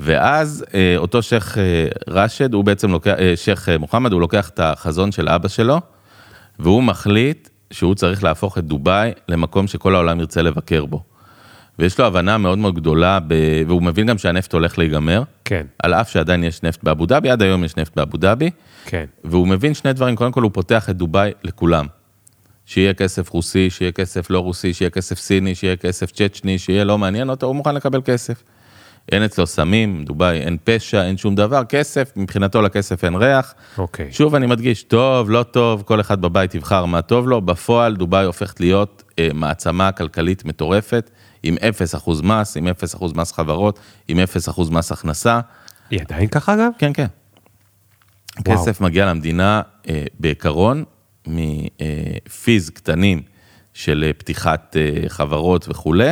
[0.00, 4.60] ואז אה, אותו שייח' אה, ראשד, הוא בעצם לוקח, אה, שייח' מוחמד, הוא לוקח את
[4.60, 5.80] החזון של אבא שלו,
[6.58, 11.02] והוא מחליט שהוא צריך להפוך את דובאי למקום שכל העולם ירצה לבקר בו.
[11.78, 13.34] ויש לו הבנה מאוד מאוד גדולה, ב...
[13.66, 17.42] והוא מבין גם שהנפט הולך להיגמר, כן, על אף שעדיין יש נפט באבו דאבי, עד
[17.42, 18.50] היום יש נפט באבו דאבי,
[18.84, 19.04] כן.
[19.24, 21.86] והוא מבין שני דברים, קודם כל הוא פותח את דובאי לכולם.
[22.66, 26.98] שיהיה כסף רוסי, שיהיה כסף לא רוסי, שיהיה כסף סיני, שיהיה כסף צ'צ'ני, שיהיה לא
[26.98, 28.42] מעניין אותו, הוא מוכן לקבל כסף.
[29.12, 33.54] אין אצלו סמים, דובאי אין פשע, אין שום דבר, כסף, מבחינתו לכסף אין ריח.
[33.78, 34.12] אוקיי.
[34.12, 38.24] שוב אני מדגיש, טוב, לא טוב, כל אחד בבית יבחר מה טוב לו, בפועל דובאי
[38.24, 41.10] הופכת להיות אה, מעצמה כלכלית מטורפת,
[41.42, 41.56] עם
[42.04, 43.78] 0% מס, עם 0% מס חברות,
[44.08, 44.18] עם
[44.56, 45.40] 0% מס הכנסה.
[45.90, 46.70] היא עדיין ככה אגב?
[46.78, 47.06] כן, כן.
[48.46, 48.58] וואו.
[48.58, 50.84] כסף מגיע למדינה אה, בעיקרון
[51.26, 53.22] מפיז קטנים
[53.74, 56.10] של אה, פתיחת אה, חברות וכולי,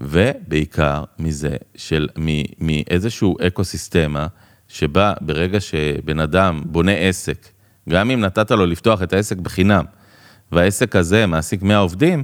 [0.00, 4.26] ובעיקר מזה של, מ- מאיזשהו אקו-סיסטמה,
[4.68, 7.48] שבה ברגע שבן אדם בונה עסק
[7.88, 9.84] גם אם נתת לו לפתוח את העסק בחינם,
[10.52, 12.22] והעסק הזה מעסיק 100 עובדים,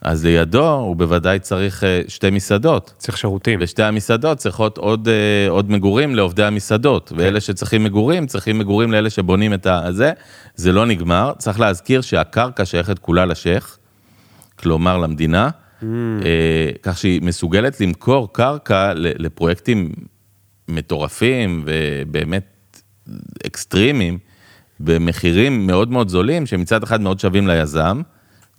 [0.00, 2.94] אז לידו הוא בוודאי צריך אה, שתי מסעדות.
[2.98, 3.58] צריך שירותים.
[3.62, 7.14] ושתי המסעדות צריכות עוד, אה, עוד מגורים לעובדי המסעדות, כן.
[7.18, 10.12] ואלה שצריכים מגורים, צריכים מגורים לאלה שבונים את הזה.
[10.54, 13.78] זה לא נגמר, צריך להזכיר שהקרקע שייכת כולה לשייח,
[14.56, 15.50] כלומר למדינה,
[16.82, 19.92] כך שהיא מסוגלת למכור קרקע לפרויקטים
[20.68, 22.80] מטורפים ובאמת
[23.46, 24.18] אקסטרימיים,
[24.80, 28.02] במחירים מאוד מאוד זולים, שמצד אחד מאוד שווים ליזם,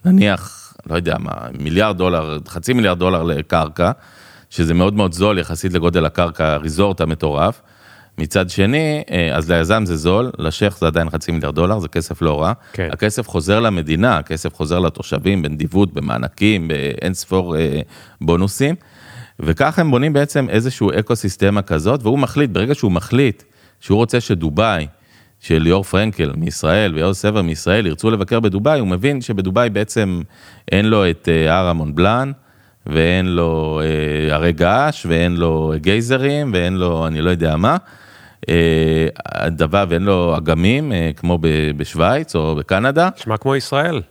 [0.06, 3.92] נניח, לא יודע מה, מיליארד דולר, חצי מיליארד דולר לקרקע,
[4.50, 7.62] שזה מאוד מאוד זול יחסית לגודל הקרקע, הריזורט המטורף.
[8.18, 12.22] מצד שני, אה, אז ליזם זה זול, לשייח זה עדיין חצי מיליארד דולר, זה כסף
[12.22, 12.54] לא רע.
[12.74, 12.90] כן.
[12.92, 17.82] הכסף חוזר למדינה, הכסף חוזר לתושבים בנדיבות, במענקים, באין ספור אה,
[18.22, 18.76] בונוסים.
[19.40, 23.44] וככה הם בונים בעצם איזשהו אקו סיסטמה כזאת, והוא מחליט, ברגע שהוא מחליט
[23.80, 24.88] שהוא רוצה שדובאי,
[25.40, 30.22] של ליאור פרנקל מישראל ויאור סבר מישראל ירצו לבקר בדובאי, הוא מבין שבדובאי בעצם
[30.72, 32.32] אין לו את אה, הר המון בלאן,
[32.86, 37.78] ואין לו אה, הרי געש, ואין לו גייזרים, ואין לו אני לא יודע מה.
[39.26, 41.40] הדבר, ואין לו אגמים, אה, כמו
[41.78, 43.10] בשוויץ או בקנדה.
[43.18, 44.02] נשמע כמו ישראל.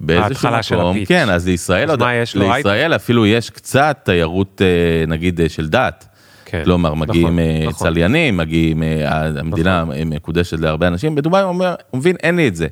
[0.00, 1.04] באיזשהו מקום.
[1.04, 2.52] כן, אז לישראל, אז עוד, יש לו?
[2.52, 6.08] לישראל אפילו יש קצת תיירות, אה, נגיד, אה, של דת.
[6.44, 7.88] כן, כלומר, מגיעים נכון, נכון.
[7.88, 12.56] צליינים, מגיעים, אה, המדינה מקודשת להרבה אנשים, בדובאי הוא אומר, הוא מבין, אין לי את
[12.56, 12.66] זה.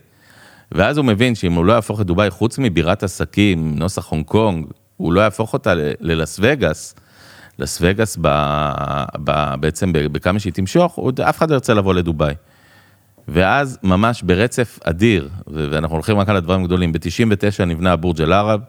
[0.73, 4.67] ואז הוא מבין שאם הוא לא יהפוך את דובאי, חוץ מבירת עסקים, נוסח הונג קונג,
[4.97, 6.95] הוא לא יהפוך אותה ללס וגאס.
[7.63, 8.29] לס וגאס ב,
[9.25, 12.35] ב, בעצם בכמה שהיא תמשוך, עוד אף אחד לא ירצה לבוא לדובאי.
[13.29, 18.61] ואז ממש ברצף אדיר, ואנחנו הולכים רק על הדברים הגדולים, ב-99 נבנה בורג' אל-ערב,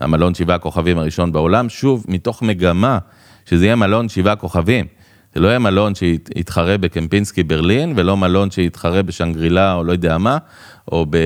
[0.00, 2.98] המלון שבעה כוכבים הראשון בעולם, שוב, מתוך מגמה
[3.46, 4.86] שזה יהיה מלון שבעה כוכבים.
[5.34, 10.38] זה לא יהיה מלון שיתחרה בקמפינסקי ברלין, ולא מלון שיתחרה בשנגרילה או לא יודע מה,
[10.92, 11.16] או ב...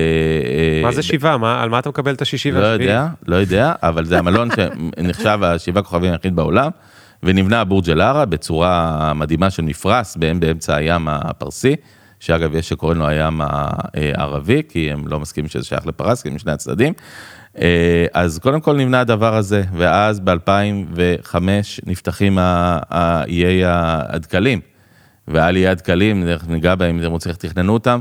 [0.83, 1.37] מה אה, זה שבעה?
[1.37, 2.89] מה- על מה אתה מקבל את השישי לא והשביעי?
[2.89, 6.69] יודע, לא יודע, אבל זה המלון שנחשב השבעה כוכבים היחיד בעולם,
[7.23, 9.61] ונבנה בורג' אל-ערב בצורה מדהימה של
[10.17, 11.75] בהם באמצע הים הפרסי,
[12.19, 16.35] שאגב יש שקוראים לו הים הערבי, כי הם לא מסכימים שזה שייך לפרס, כי הם
[16.35, 16.93] משני הצדדים.
[17.61, 21.35] אה, אז קודם כל נבנה הדבר הזה, ואז ב-2005
[21.85, 24.59] נפתחים האיי הדקלים,
[25.27, 27.99] ועל איי הדקלים, ניגע בהם, אם איך תכננו אותם,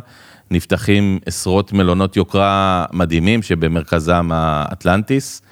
[0.51, 5.43] נפתחים עשרות מלונות יוקרה מדהימים שבמרכזם האטלנטיס,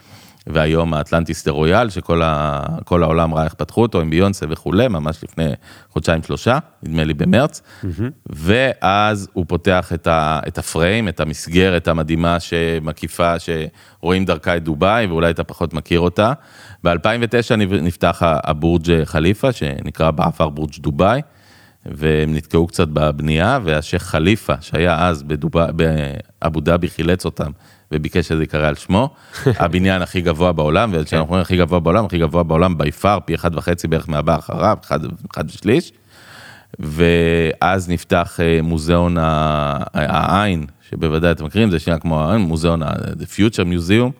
[0.47, 5.25] והיום האטלנטיס דה רויאל, שכל ה, העולם ראה איך פתחו אותו עם ביונסה וכולי, ממש
[5.25, 5.53] לפני
[5.91, 7.63] חודשיים שלושה, נדמה לי במרץ,
[8.27, 15.07] ואז הוא פותח את, ה, את הפריים, את המסגרת המדהימה שמקיפה, שרואים דרכה את דובאי,
[15.07, 16.33] ואולי אתה פחות מכיר אותה.
[16.85, 21.21] ב-2009 נפתח הבורג' חליפה, שנקרא בעבר בורג' דובאי.
[21.93, 27.51] והם נתקעו קצת בבנייה, והשייח' חליפה, שהיה אז בדובא, באבו דאבי, חילץ אותם
[27.93, 29.09] וביקש שזה ייקרא על שמו.
[29.45, 33.35] הבניין הכי גבוה בעולם, וכשאנחנו אומרים הכי גבוה בעולם, הכי גבוה בעולם בי פאר, פי
[33.35, 35.01] אחד וחצי בערך מהבא אחריו, אחד,
[35.35, 35.93] אחד ושליש.
[36.79, 39.17] ואז נפתח אה, מוזיאון
[39.95, 44.11] העין, שבוודאי אתם מכירים, זה שנייה כמו העין, מוזיאון ה- The Future Museum,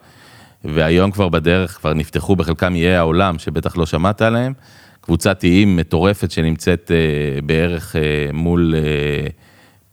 [0.65, 4.53] והיום כבר בדרך, כבר נפתחו בחלקם איי העולם, שבטח לא שמעת עליהם.
[5.01, 8.03] קבוצת איים מטורפת שנמצאת אה, בערך אה,
[8.33, 8.75] מול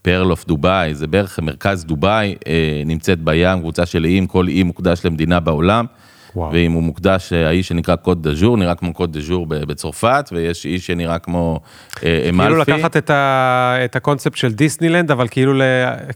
[0.03, 2.53] Pearl of Dubai, זה בערך מרכז דובאי, אה,
[2.85, 5.85] נמצאת בים, קבוצה של איים, כל אי מוקדש למדינה בעולם.
[6.35, 6.51] וואו.
[6.53, 10.87] ואם הוא מוקדש, אה, האי שנקרא Côte d'Azur, נראה כמו Côte d'Azur בצרפת, ויש אי
[10.87, 11.59] שנראה כמו
[12.03, 12.49] אה, אמלפי.
[12.65, 15.53] כאילו לקחת את ה- את הקונספט של דיסנילנד, אבל כאילו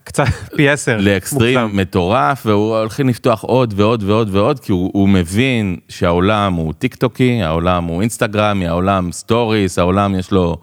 [0.03, 0.25] קצת
[0.57, 0.97] פי עשר.
[1.01, 1.77] לאקסטרים מוגזם.
[1.77, 6.95] מטורף, והוא הולכים לפתוח עוד ועוד ועוד ועוד, כי הוא, הוא מבין שהעולם הוא טיק
[6.95, 10.57] טוקי, העולם הוא אינסטגרמי, העולם stories, העולם יש לו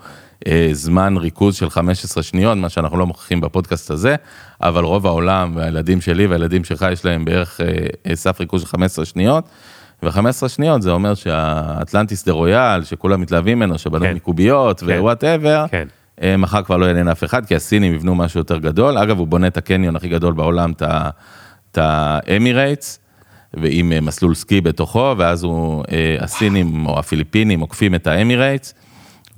[0.72, 4.16] זמן ריכוז של 15 שניות, מה שאנחנו לא מוכיחים בפודקאסט הזה,
[4.60, 7.66] אבל רוב העולם והילדים שלי והילדים שלך יש להם בערך אה,
[8.06, 9.44] אה, סף ריכוז של 15 שניות.
[10.02, 14.14] ו-15 שניות זה אומר שה Atlantis The Royal, שכולם מתלהבים ממנו, שבנו כן.
[14.14, 14.86] מקוביות כן.
[14.86, 15.88] ו whatever, כן.
[16.22, 18.98] אה, מחר כבר לא יעניין אף אחד, כי הסינים יבנו משהו יותר גדול.
[18.98, 20.72] אגב, הוא בונה את הקניון הכי גדול בעולם,
[21.70, 22.98] את ה Emirates,
[23.54, 28.74] ועם אה, מסלול סקי בתוכו, ואז הוא, אה, הסינים או הפיליפינים עוקפים את ה Emirates,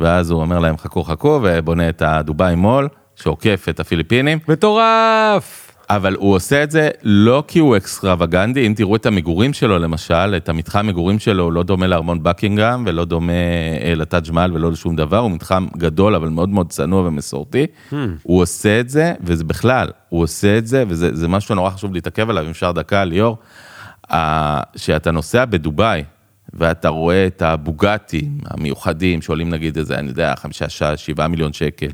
[0.01, 4.39] ואז הוא אומר להם חכו חכו, ובונה את ה Dubai Mall, שעוקף את הפיליפינים.
[4.49, 5.67] מטורף!
[5.91, 10.35] אבל הוא עושה את זה לא כי הוא אקסטרווגנטי, אם תראו את המגורים שלו למשל,
[10.37, 13.33] את המתחם מגורים שלו, הוא לא דומה לארמון בקינגהם ולא דומה
[13.83, 17.67] אה, לטאג' מהאל ולא לשום דבר, הוא מתחם גדול אבל מאוד מאוד צנוע ומסורתי.
[18.23, 21.95] הוא עושה את זה, וזה בכלל, הוא עושה את זה, וזה זה משהו נורא חשוב
[21.95, 23.39] להתעכב עליו, אם אפשר דקה, ליאור,
[24.77, 26.05] שאתה נוסע בדובאי,
[26.55, 31.91] ואתה רואה את הבוגאטים המיוחדים שעולים נגיד איזה, אני יודע, חמישה, שעה, שבעה מיליון שקל,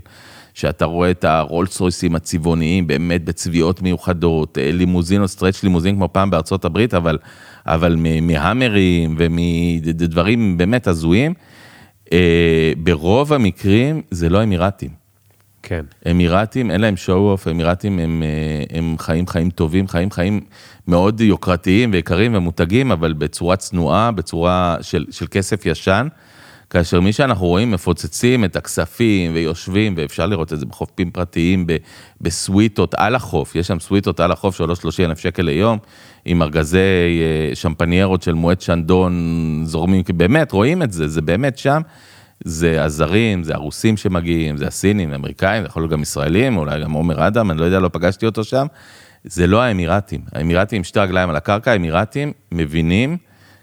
[0.55, 6.09] שאתה רואה את הרולס רויסים הצבעוניים, באמת בצביעות מיוחדות, אה, לימוזין או stretch לימוזין כמו
[6.13, 7.19] פעם בארצות הברית, אבל,
[7.67, 11.35] אבל מהמרים ומדברים באמת הזויים.
[12.13, 15.02] אה, ברוב המקרים זה לא אמירתים.
[15.73, 16.11] כן.
[16.11, 20.41] אמירתים, אין להם show-off, אמירתים הם, אה, הם חיים חיים טובים, חיים חיים
[20.89, 26.09] מאוד יוקרתיים ויקרים ומותגים, אבל בצורה צנועה, בצורה של, של כסף ישן.
[26.71, 31.67] כאשר מי שאנחנו רואים מפוצצים את הכספים ויושבים, ואפשר לראות את זה בחופים פרטיים,
[32.21, 35.79] בסוויטות על החוף, יש שם סוויטות על החוף שעולות 30 אלף שקל ליום,
[36.25, 39.13] עם ארגזי אה, שמפניירות של מועד שנדון
[39.67, 41.83] זורמים, באמת, רואים את זה, זה באמת שם.
[42.45, 47.27] זה הזרים, זה הרוסים שמגיעים, זה הסינים, האמריקאים, יכול להיות גם ישראלים, אולי גם עומר
[47.27, 48.67] אדם, אני לא יודע, לא פגשתי אותו שם.
[49.25, 50.21] זה לא האמירתים.
[50.33, 53.17] האמירתים שתי רגליים על הקרקע, האמירתים מבינים,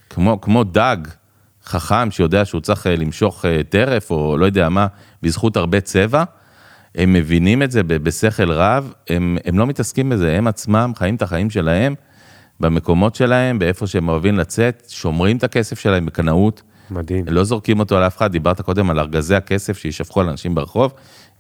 [0.09, 0.97] כמו, כמו דג
[1.65, 4.88] חכם שיודע שהוא צריך אה, למשוך אה, טרף או לא יודע מה,
[5.23, 6.23] בזכות הרבה צבע,
[6.95, 11.21] הם מבינים את זה בשכל רב, הם, הם לא מתעסקים בזה, הם עצמם חיים את
[11.21, 11.95] החיים שלהם
[12.59, 16.61] במקומות שלהם, באיפה שהם אוהבים לצאת, שומרים את הכסף שלהם בקנאות.
[16.92, 17.26] מדהים.
[17.28, 20.94] לא זורקים אותו על אף אחד, דיברת קודם על ארגזי הכסף שישפכו על אנשים ברחוב,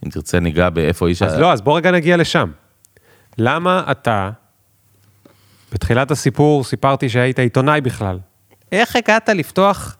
[0.05, 1.21] אם תרצה ניגע באיפה איש...
[1.21, 1.39] אז ה...
[1.39, 2.51] לא, אז בוא רגע נגיע לשם.
[3.37, 4.29] למה אתה,
[5.73, 8.19] בתחילת הסיפור סיפרתי שהיית עיתונאי בכלל,
[8.71, 9.97] איך הגעת לפתוח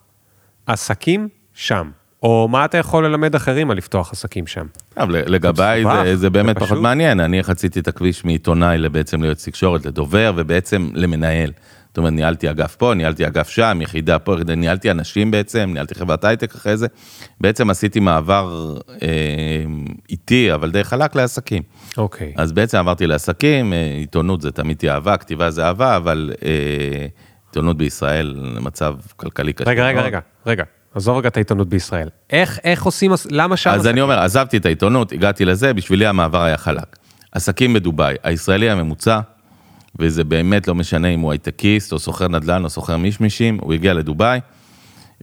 [0.68, 1.90] עסקים שם?
[2.24, 4.66] או מה אתה יכול ללמד אחרים על לפתוח עסקים שם?
[4.98, 9.48] אבל לגביי זה, זה באמת זה פחות מעניין, אני חציתי את הכביש מעיתונאי לבעצם ליועץ
[9.48, 11.52] תקשורת, לדובר ובעצם למנהל.
[11.90, 16.24] זאת אומרת, ניהלתי אגף פה, ניהלתי אגף שם, יחידה פה, ניהלתי אנשים בעצם, ניהלתי חברת
[16.24, 16.88] הייטק אחרי זה.
[17.42, 19.08] בעצם עשיתי מעבר אה,
[20.10, 21.64] איטי, אבל די חלק לעסקים.
[21.98, 22.34] אוקיי.
[22.38, 27.08] אז בעצם עברתי לעסקים, אה, עיתונות זה תמיד תהיה אהבה, כתיבה זה אהבה, אבל אה,
[27.48, 29.70] עיתונות בישראל, מצב כלכלי קשה.
[29.70, 30.64] רגע, רגע, רגע, רגע.
[30.96, 32.10] עזוב רגע את העיתונות בישראל.
[32.30, 33.70] איך, איך עושים, למה שם...
[33.70, 36.98] אז אני אומר, עזבתי את העיתונות, הגעתי לזה, בשבילי המעבר היה חלק.
[37.32, 39.20] עסקים בדובאי, הישראלי הממוצע,
[40.00, 43.94] וזה באמת לא משנה אם הוא הייטקיסט או סוחר נדל"ן או סוחר מישמישים, הוא הגיע
[43.94, 44.40] לדובאי,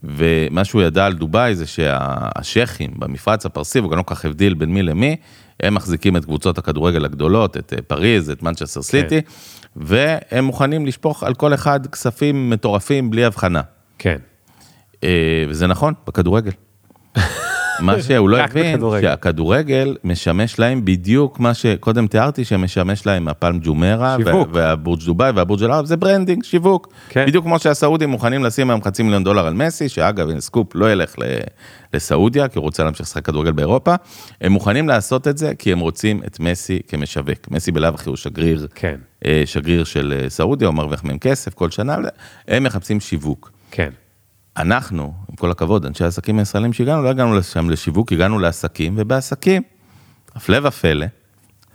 [0.04, 4.54] ומה שהוא ידע על דובאי זה שהשייחים במפרץ הפרסי, הוא גם לא כל כך הבדיל
[4.54, 5.16] בין מי למי,
[5.60, 9.28] הם מחזיקים את קבוצות הכדורגל הגדולות, את אה, פריז, את מנצ'סטר סיטי, כן.
[9.76, 13.60] והם מוכנים לשפוך על כל אחד כספים מטורפים בלי הבחנה.
[13.98, 14.16] כן.
[15.04, 16.50] אה, וזה נכון, בכדורגל.
[17.80, 23.58] מה שהוא לא הבין, שהכדורגל משמש להם בדיוק מה שקודם תיארתי, שמשמש להם ה Palm
[23.62, 24.16] Jumeirah,
[24.52, 26.88] והבורג' דובאי והבורג' אל זה branding, שיווק.
[27.08, 27.26] כן.
[27.26, 30.92] בדיוק כמו שהסעודים מוכנים לשים היום חצי מיליון דולר על מסי, שאגב, הנה סקופ, לא
[30.92, 31.14] ילך
[31.94, 33.94] לסעודיה, כי הוא רוצה להמשיך לשחק כדורגל באירופה.
[34.40, 37.50] הם מוכנים לעשות את זה כי הם רוצים את מסי כמשווק.
[37.50, 38.96] מסי בלאו הכי הוא שגריר, כן.
[39.26, 41.96] אה, שגריר של אה, סעודיה, הוא מרוויח מהם כסף כל שנה,
[42.48, 43.50] הם מחפשים שיווק.
[43.70, 43.90] כן.
[44.56, 49.62] אנחנו, עם כל הכבוד, אנשי העסקים הישראלים שהגענו, לא הגענו לשם לשיווק, הגענו לעסקים, ובעסקים,
[50.34, 51.06] הפלא ופלא,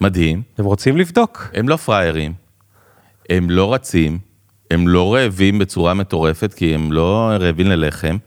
[0.01, 0.41] מדהים.
[0.57, 1.49] הם רוצים לבדוק.
[1.53, 2.33] הם לא פראיירים,
[3.29, 4.19] הם לא רצים,
[4.71, 8.17] הם לא רעבים בצורה מטורפת, כי הם לא רעבים ללחם,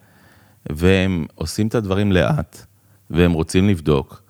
[0.71, 2.67] והם עושים את הדברים לאט,
[3.11, 4.23] והם רוצים לבדוק,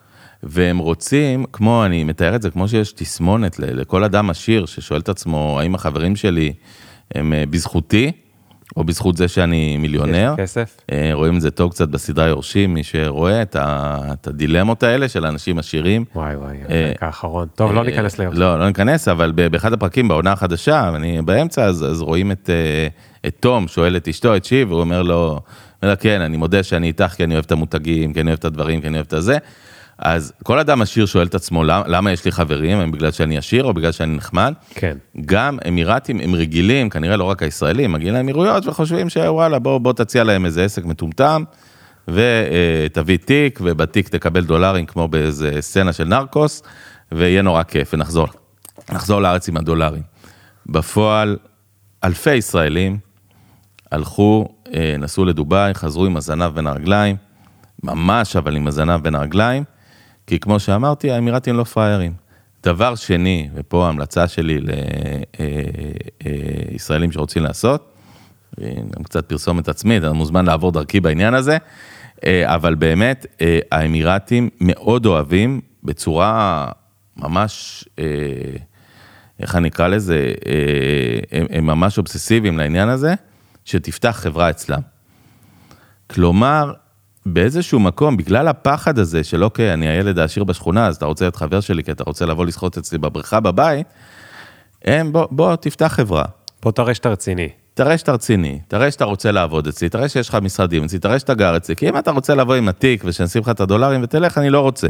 [0.43, 5.09] והם רוצים, כמו, אני מתאר את זה, כמו שיש תסמונת לכל אדם עשיר ששואל את
[5.09, 6.53] עצמו, האם החברים שלי
[7.14, 8.12] הם אה, בזכותי,
[8.77, 10.35] או בזכות זה שאני מיליונר.
[10.37, 10.77] כסף.
[10.93, 15.09] אה, רואים את זה טוב קצת בסדרה יורשים, מי שרואה את, ה, את הדילמות האלה
[15.09, 16.05] של אנשים עשירים.
[16.15, 17.49] וואי וואי, הפרק אה, האחרון.
[17.55, 18.41] טוב, לא אה, ניכנס ליורשים.
[18.43, 22.51] לא, לא ניכנס, אבל באחד הפרקים בעונה החדשה, אני באמצע, אז, אז רואים את,
[23.27, 25.41] את תום שואל את אשתו, את שיב, והוא אומר לו,
[25.83, 28.45] אומר, כן, אני מודה שאני איתך כי אני אוהב את המותגים, כי אני אוהב את
[28.45, 29.39] הדברים, כי אני אוהב את הזה.
[29.99, 32.79] אז כל אדם עשיר שואל את עצמו, למה, למה יש לי חברים?
[32.79, 34.55] הם בגלל שאני עשיר או בגלל שאני נחמד?
[34.71, 34.97] כן.
[35.27, 40.25] גם אמירתים הם רגילים, כנראה לא רק הישראלים, מגיעים לאמירויות וחושבים שוואלה, בוא, בוא תציע
[40.25, 41.45] להם איזה עסק מטומטם,
[42.09, 46.63] ותביא תיק, ובתיק תקבל דולרים כמו באיזה סצנה של נרקוס,
[47.13, 48.27] ויהיה נורא כיף, ונחזור,
[48.93, 50.03] נחזור לארץ עם הדולרים.
[50.67, 51.37] בפועל,
[52.05, 52.99] אלפי ישראלים
[53.93, 57.17] הלכו, אה, נסעו לדובאי, חזרו עם הזנב בין הרגליים,
[57.83, 59.65] ממש אבל עם הזנב בין הרגליים,
[60.27, 62.12] כי כמו שאמרתי, האמירתים לא פראיירים.
[62.64, 64.61] דבר שני, ופה ההמלצה שלי
[66.70, 67.95] לישראלים אה, אה, שרוצים לעשות,
[68.61, 71.57] גם קצת פרסומת עצמית, אתה מוזמן לעבור דרכי בעניין הזה,
[72.27, 73.27] אה, אבל באמת,
[73.72, 76.66] האמירתים מאוד אוהבים בצורה
[77.16, 77.85] ממש,
[79.41, 80.33] איך אני אקרא לזה,
[81.51, 83.14] הם ממש אובססיביים לעניין הזה,
[83.64, 84.81] שתפתח חברה אצלם.
[86.07, 86.72] כלומר,
[87.27, 91.37] באיזשהו מקום, בגלל הפחד הזה של אוקיי, אני הילד העשיר בשכונה, אז אתה רוצה להיות
[91.37, 93.87] חבר שלי, כי אתה רוצה לבוא לשחות אצלי בבריכה בבית,
[94.85, 96.25] הם, בוא, בוא תפתח חברה.
[96.62, 97.49] בוא תראה שאתה רציני.
[97.75, 101.35] תראה שאתה רציני, תראה שאתה רוצה לעבוד אצלי, תראה שיש לך משרדים אצלי, תראה שאתה
[101.35, 104.51] גר אצלי, כי אם אתה רוצה לבוא עם התיק ושנשים לך את הדולרים ותלך, אני
[104.51, 104.89] לא רוצה.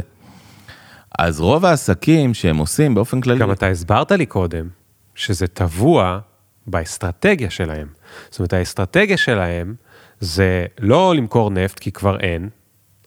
[1.19, 4.67] אז רוב העסקים שהם עושים באופן כללי, גם אתה הסברת לי קודם
[5.15, 6.19] שזה טבוע
[6.67, 7.87] באסטרטגיה שלהם.
[8.29, 9.75] זאת אומרת, האסטרטגיה שלהם
[10.19, 12.49] זה לא למכור נפט כי כבר אין,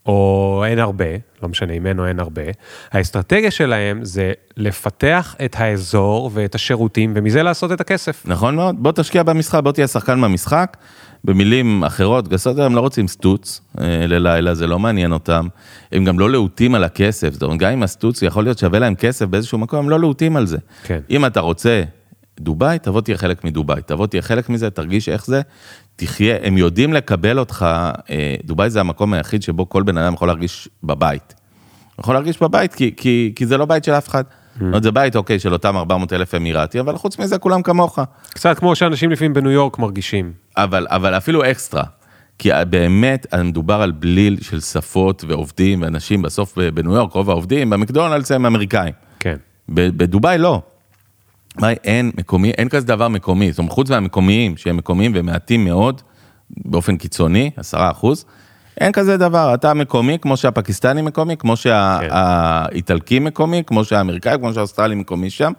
[0.07, 1.05] או אין הרבה,
[1.43, 2.43] לא משנה אם אין או אין הרבה,
[2.93, 8.23] האסטרטגיה שלהם זה לפתח את האזור ואת השירותים ומזה לעשות את הכסף.
[8.27, 10.77] נכון מאוד, בוא תשקיע במשחק, בוא תהיה שחקן במשחק.
[11.25, 15.49] במילים אחרות, גסות הם לא רוצים סטוץ אה, ללילה, זה לא מעניין אותם.
[15.93, 18.95] הם גם לא להוטים על הכסף, זאת אומרת, גם אם הסטוץ יכול להיות שווה להם
[18.95, 20.59] כסף באיזשהו מקום, הם לא להוטים על זה.
[20.83, 21.01] כן.
[21.11, 21.83] אם אתה רוצה
[22.41, 25.41] דובאי, תבוא תהיה חלק מדובאי, תבוא תהיה חלק מזה, תרגיש איך זה,
[26.01, 27.67] תחיה, הם יודעים לקבל אותך,
[28.11, 31.35] אה, דובאי זה המקום היחיד שבו כל בן אדם יכול להרגיש בבית.
[32.01, 34.25] יכול להרגיש בבית כי, כי, כי זה לא בית של אף אחד.
[34.55, 37.99] זאת אומרת, זה בית, אוקיי, של אותם 400 אלף אמירתי, אבל חוץ מזה כולם כמוך.
[38.31, 40.33] קצת כמו שאנשים לפעמים בניו יורק מרגישים.
[40.57, 41.85] אבל, אבל אפילו אקסטרה.
[42.39, 48.33] כי באמת מדובר על בליל של שפות ועובדים ואנשים, בסוף בניו יורק רוב העובדים, במקדונלדס
[48.33, 48.93] הם אמריקאים.
[49.21, 49.37] כן.
[49.69, 50.63] בדובאי לא.
[51.59, 56.03] דובאי אין מקומי, אין כזה דבר מקומי, זאת אומרת, חוץ מהמקומיים, שהם מקומיים ומעטים מאוד,
[56.51, 58.25] באופן קיצוני, עשרה אחוז,
[58.81, 64.95] אין כזה דבר, אתה מקומי, כמו שהפקיסטני מקומי, כמו שהאיטלקי מקומי, כמו שהאמריקאי, כמו שהאוסטרלי
[64.95, 65.53] מקומי שם.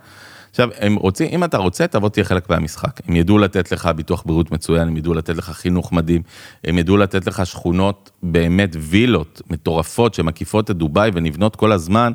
[0.50, 3.02] עכשיו, הם רוצים, אם אתה רוצה, תבוא תהיה חלק מהמשחק.
[3.08, 6.22] הם ידעו לתת לך ביטוח בריאות מצוין, הם ידעו לתת לך חינוך מדהים,
[6.64, 12.12] הם ידעו לתת לך שכונות, באמת וילות מטורפות שמקיפות את דובאי ונבנות כל הזמן,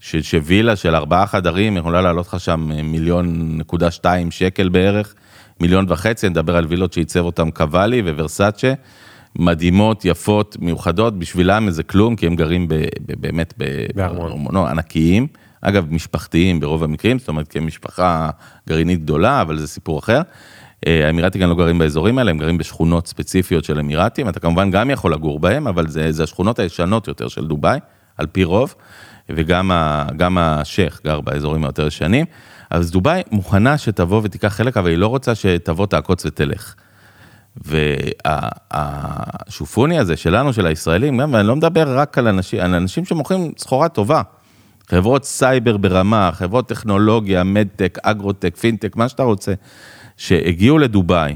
[0.00, 5.14] ש, שווילה של ארבעה חדרים יכולה לעלות לך שם מיליון נקודה שתיים שקל בערך,
[5.60, 8.72] מיליון וחצי, נדבר על וילות שעיצב אותם קוואלי וורסאצ'ה.
[9.36, 13.54] מדהימות, יפות, מיוחדות, בשבילם זה כלום, כי הם גרים ב, ב, באמת
[13.94, 14.54] בארמון.
[14.54, 15.26] לא, ענקיים.
[15.60, 18.30] אגב, משפחתיים ברוב המקרים, זאת אומרת, כמשפחה
[18.68, 20.20] גרעינית גדולה, אבל זה סיפור אחר.
[20.86, 24.70] אה, האמירתים גם לא גרים באזורים האלה, הם גרים בשכונות ספציפיות של אמירתים, אתה כמובן
[24.70, 27.78] גם יכול לגור בהם, אבל זה, זה השכונות הישנות יותר של דובאי,
[28.16, 28.74] על פי רוב,
[29.36, 32.26] וגם השייח גר באזורים היותר ישנים.
[32.70, 36.74] אז דובאי מוכנה שתבוא ותיקח חלק, אבל היא לא רוצה שתבוא, תעקוץ ותלך.
[38.72, 43.52] והשופוני הזה שלנו, של הישראלים, גם, ואני לא מדבר רק על אנשים, על אנשים שמוכרים
[43.58, 44.22] סחורה טובה.
[44.88, 49.52] חברות סייבר ברמה, חברות טכנולוגיה, מדטק, אגרוטק, פינטק, מה שאתה רוצה,
[50.16, 51.34] שהגיעו לדובאי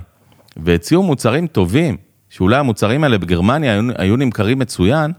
[0.57, 1.97] והציעו מוצרים טובים,
[2.31, 5.13] שאולי המוצרים האלה בגרמניה היו, היו נמכרים מצוין,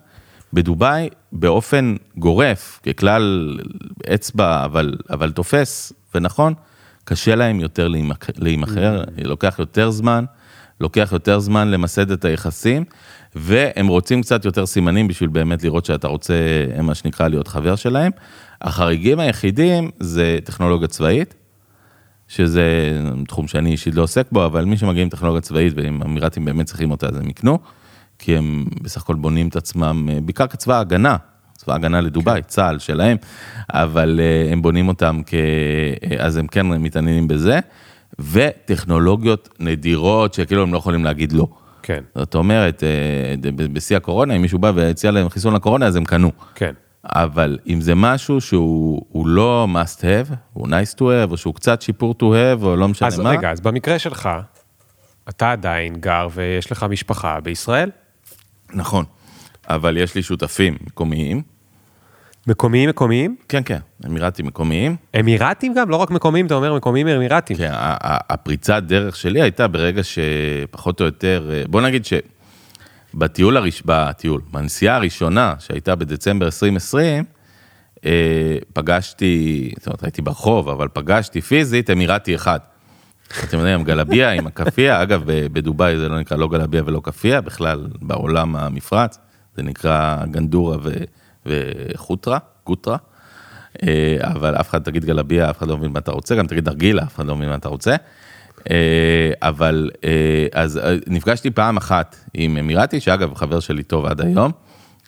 [0.55, 3.57] בדובאי באופן גורף, ככלל
[4.13, 6.53] אצבע, אבל, אבל תופס ונכון,
[7.03, 7.87] קשה להם יותר
[8.37, 10.25] להימכר, לוקח יותר זמן,
[10.81, 12.83] לוקח יותר זמן למסד את היחסים,
[13.35, 16.33] והם רוצים קצת יותר סימנים בשביל באמת לראות שאתה רוצה,
[16.83, 18.11] מה שנקרא, להיות חבר שלהם.
[18.61, 21.35] החריגים היחידים זה טכנולוגיה צבאית,
[22.27, 22.97] שזה
[23.27, 26.91] תחום שאני אישית לא עוסק בו, אבל מי שמגיעים טכנולוגיה צבאית, ואם אמירתים באמת צריכים
[26.91, 27.59] אותה, אז הם יקנו,
[28.19, 31.15] כי הם בסך הכל בונים את עצמם, בעיקר כצבא הגנה,
[31.53, 32.47] צבא הגנה לדובאי, כן.
[32.47, 33.17] צה"ל שלהם,
[33.69, 35.33] אבל אה, הם בונים אותם כ...
[36.19, 37.59] אז הם כן מתעניינים בזה,
[38.19, 41.47] וטכנולוגיות נדירות, שכאילו הם לא יכולים להגיד לא.
[41.83, 42.03] כן.
[42.15, 46.31] זאת אומרת, אה, בשיא הקורונה, אם מישהו בא והציע להם חיסון לקורונה, אז הם קנו.
[46.55, 46.73] כן.
[47.05, 51.81] אבל אם זה משהו שהוא לא must have, הוא nice to have, או שהוא קצת
[51.81, 53.29] שיפור to have, או לא משנה אז מה.
[53.29, 54.29] אז רגע, אז במקרה שלך,
[55.29, 57.89] אתה עדיין גר ויש לך משפחה בישראל?
[58.75, 59.05] נכון,
[59.69, 61.41] אבל יש לי שותפים מקומיים.
[62.47, 63.35] מקומיים מקומיים?
[63.49, 64.95] כן, כן, אמירתים מקומיים.
[65.19, 65.89] אמירתים גם?
[65.89, 67.57] לא רק מקומיים, אתה אומר מקומיים אמירתים.
[67.57, 72.03] כן, הפריצת דרך שלי הייתה ברגע שפחות או יותר, אה, בוא נגיד
[73.13, 77.23] שבטיול, הראש, בטיול, בנסיעה הראשונה שהייתה בדצמבר 2020,
[78.05, 78.11] אה,
[78.73, 82.59] פגשתי, זאת אומרת, הייתי ברחוב, אבל פגשתי פיזית אמירתי אחד.
[83.43, 87.87] אתם יודעים, גלביה עם הכאפיה, אגב, בדובאי זה לא נקרא לא גלביה ולא כאפיה, בכלל
[88.01, 89.19] בעולם המפרץ,
[89.55, 90.93] זה נקרא גנדורה ו...
[91.45, 92.97] וחוטרה, גוטרה,
[93.83, 96.69] אה, אבל אף אחד תגיד גלביה, אף אחד לא מבין מה אתה רוצה, גם תגיד
[96.69, 97.95] נרגילה, אף אחד לא מבין מה אתה רוצה.
[98.71, 104.51] אה, אבל אה, אז נפגשתי פעם אחת עם אמירתי, שאגב חבר שלי טוב עד היום,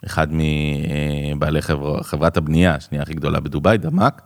[0.05, 4.21] אחד מבעלי חבר, חברת הבנייה, השנייה הכי גדולה בדובאי, דמק,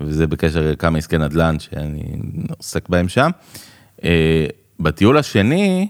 [0.00, 2.02] וזה בקשר לכמה עסקי נדל"ן שאני
[2.58, 3.30] עוסק בהם שם.
[4.80, 5.88] בטיול השני,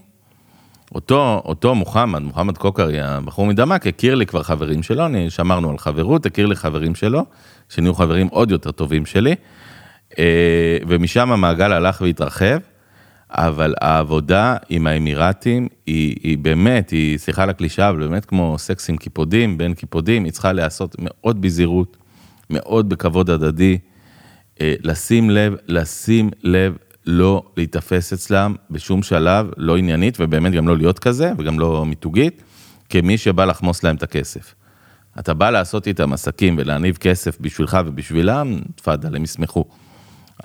[0.95, 5.79] אותו, אותו מוחמד, מוחמד קוקרי, הבחור מדמק, הכיר לי כבר חברים שלו, אני שמרנו על
[5.79, 7.25] חברות, הכיר לי חברים שלו,
[7.69, 9.35] שנהיו חברים עוד יותר טובים שלי,
[10.19, 12.59] אה, ומשם המעגל הלך והתרחב,
[13.31, 18.97] אבל העבודה עם האמירתים היא, היא באמת, היא, סליחה הקלישאה, אבל באמת כמו סקס עם
[18.97, 21.97] קיפודים, בין קיפודים, היא צריכה להיעשות מאוד בזהירות,
[22.51, 23.96] מאוד בכבוד הדדי, אה,
[24.61, 26.77] לשים לב, לשים לב
[27.07, 32.43] לא להיתפס אצלם בשום שלב, לא עניינית, ובאמת גם לא להיות כזה, וגם לא מיתוגית,
[32.89, 34.55] כמי שבא לחמוס להם את הכסף.
[35.19, 39.65] אתה בא לעשות איתם עסקים ולהניב כסף בשבילך ובשבילם, תפאדל, הם ישמחו.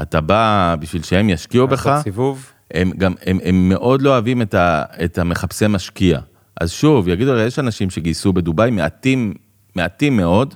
[0.02, 2.52] אתה בא בשביל שהם ישקיעו בך, לעשות סיבוב.
[2.72, 6.20] הם גם, הם, הם מאוד לא אוהבים את, ה, את המחפשי משקיע.
[6.62, 9.34] אז שוב, יגידו, יש אנשים שגייסו בדובאי, מעטים,
[9.76, 10.56] מעטים מאוד.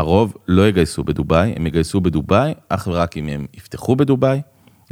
[0.00, 4.40] הרוב לא יגייסו בדובאי, הם יגייסו בדובאי אך ורק אם הם יפתחו בדובאי,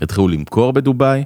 [0.02, 1.24] יתחילו למכור בדובאי,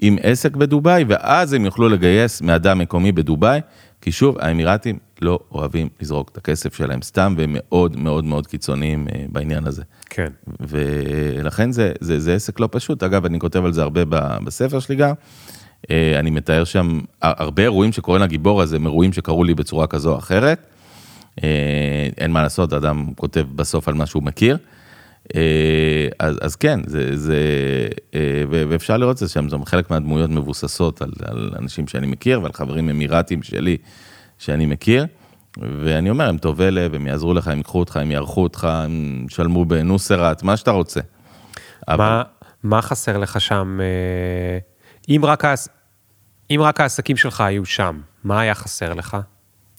[0.00, 3.60] עם עסק בדובאי, ואז הם יוכלו לגייס מאדם מקומי בדובאי,
[4.00, 9.06] כי שוב, האמירתים לא אוהבים לזרוק את הכסף שלהם סתם, והם מאוד מאוד מאוד קיצוניים
[9.14, 9.82] אה, בעניין הזה.
[10.10, 10.28] כן.
[10.60, 13.02] ולכן זה, זה, זה עסק לא פשוט.
[13.02, 14.00] אגב, אני כותב על זה הרבה
[14.44, 15.14] בספר שלי גם.
[15.90, 20.12] אה, אני מתאר שם הרבה אירועים שקורים לגיבור הזה, הם אירועים שקרו לי בצורה כזו
[20.12, 20.66] או אחרת.
[21.42, 24.58] אה, אין מה לעשות, האדם כותב בסוף על מה שהוא מכיר.
[25.34, 27.38] אה, אז, אז כן, זה, זה,
[28.50, 32.42] ו- ואפשר לראות את זה שם, זה חלק מהדמויות מבוססות על, על אנשים שאני מכיר
[32.42, 33.76] ועל חברים אמירתים שלי
[34.38, 35.06] שאני מכיר.
[35.58, 39.26] ואני אומר, הם טובי לב, הם יעזרו לך, הם ייקחו אותך, הם יערכו אותך, הם
[39.30, 41.00] ישלמו בנוסרת, מה שאתה רוצה.
[41.88, 42.22] מה,
[42.62, 43.78] מה חסר לך שם?
[43.80, 44.58] אה,
[45.14, 45.44] אם רק.
[46.50, 49.16] אם רק העסקים שלך היו שם, מה היה חסר לך?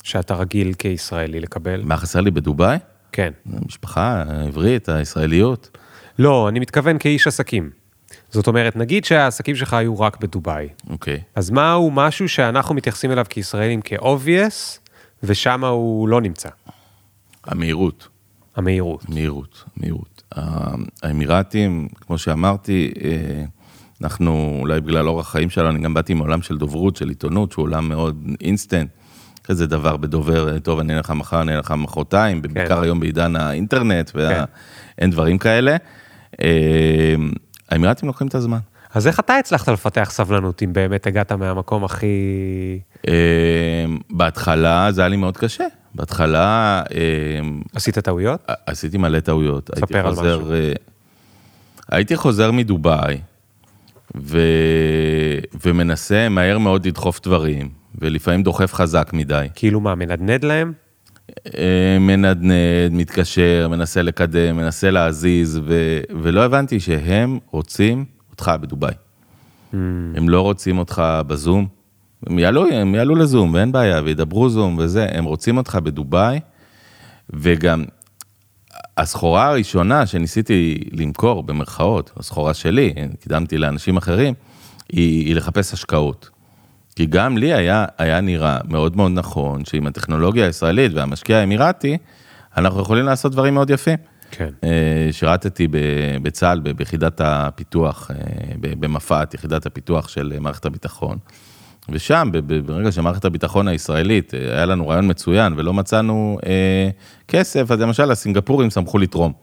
[0.06, 1.82] שאתה רגיל כישראלי לקבל?
[1.84, 2.78] מה חסר לי בדובאי?
[3.12, 3.32] כן.
[3.53, 5.78] המשפחה העברית, הישראליות.
[6.20, 7.70] לא, אני מתכוון כאיש עסקים.
[8.32, 10.68] זאת אומרת, נגיד שהעסקים שלך היו רק בדובאי.
[10.89, 11.22] אוקיי.
[11.36, 14.80] אז מהו משהו שאנחנו מתייחסים אליו כישראלים כ-obvious,
[15.24, 16.49] ושם הוא לא נמצא?
[17.43, 18.08] המהירות,
[18.56, 19.10] המהירות.
[19.10, 20.24] מהירות, מהירות.
[21.03, 23.45] האמירתים, כמו שאמרתי, אה,
[24.01, 27.64] אנחנו, אולי בגלל אורח חיים שלנו, אני גם באתי מעולם של דוברות, של עיתונות, שהוא
[27.64, 28.89] עולם מאוד אינסטנט.
[29.46, 33.36] כזה דבר בדובר, טוב, אני אענה לך מחר, אני אענה לך מחרתיים, בעיקר היום בעידן
[33.36, 34.43] האינטרנט, כן.
[34.98, 35.76] ואין דברים כאלה.
[36.41, 37.16] אה,
[37.70, 38.60] האמירתים לוקחים את הזמן.
[38.93, 42.08] אז איך אתה הצלחת לפתח סבלנות אם באמת הגעת מהמקום הכי...
[43.08, 45.66] אה, בהתחלה זה היה לי מאוד קשה.
[45.96, 47.39] בהתחלה אה,
[47.74, 48.43] עשית טעויות?
[48.66, 49.70] עשיתי מלא טעויות.
[49.76, 50.54] ספר הייתי על חוזר, משהו.
[50.54, 50.74] אה,
[51.91, 53.18] הייתי חוזר מדובאי,
[54.18, 54.39] ו...
[55.66, 57.70] ומנסה מהר מאוד לדחוף דברים,
[58.02, 59.48] ולפעמים דוחף חזק מדי.
[59.56, 60.74] כאילו מה, מנדנד להם?
[61.58, 66.00] אה, מנדנד, מתקשר, מנסה לקדם, מנסה להזיז, ו...
[66.22, 68.93] ולא הבנתי שהם רוצים אותך בדובאי.
[70.16, 71.68] הם לא רוצים אותך בזום,
[72.28, 76.39] הם יעלו, הם יעלו לזום, ואין בעיה, וידברו זום וזה, הם רוצים אותך בדובאי,
[77.30, 77.84] וגם
[78.98, 84.34] הסחורה הראשונה שניסיתי למכור, במרכאות, הסחורה שלי, קידמתי לאנשים אחרים,
[84.89, 86.30] היא, היא לחפש השקעות.
[86.96, 91.98] כי גם לי היה, היה נראה מאוד מאוד נכון, שעם הטכנולוגיה הישראלית והמשקיע האמירתי,
[92.58, 93.98] אנחנו יכולים לעשות דברים מאוד יפים.
[94.32, 94.50] כן.
[94.64, 95.68] אה, שירתתי
[96.22, 98.16] בצה"ל, ביחידת הפיתוח, אה,
[98.60, 101.18] במפת, יחידת הפיתוח של מערכת הביטחון.
[101.89, 102.30] ושם,
[102.66, 106.89] ברגע שמערכת הביטחון הישראלית, אה, היה לנו רעיון מצוין ולא מצאנו אה,
[107.28, 109.34] כסף, אז למשל הסינגפורים שמחו לתרום.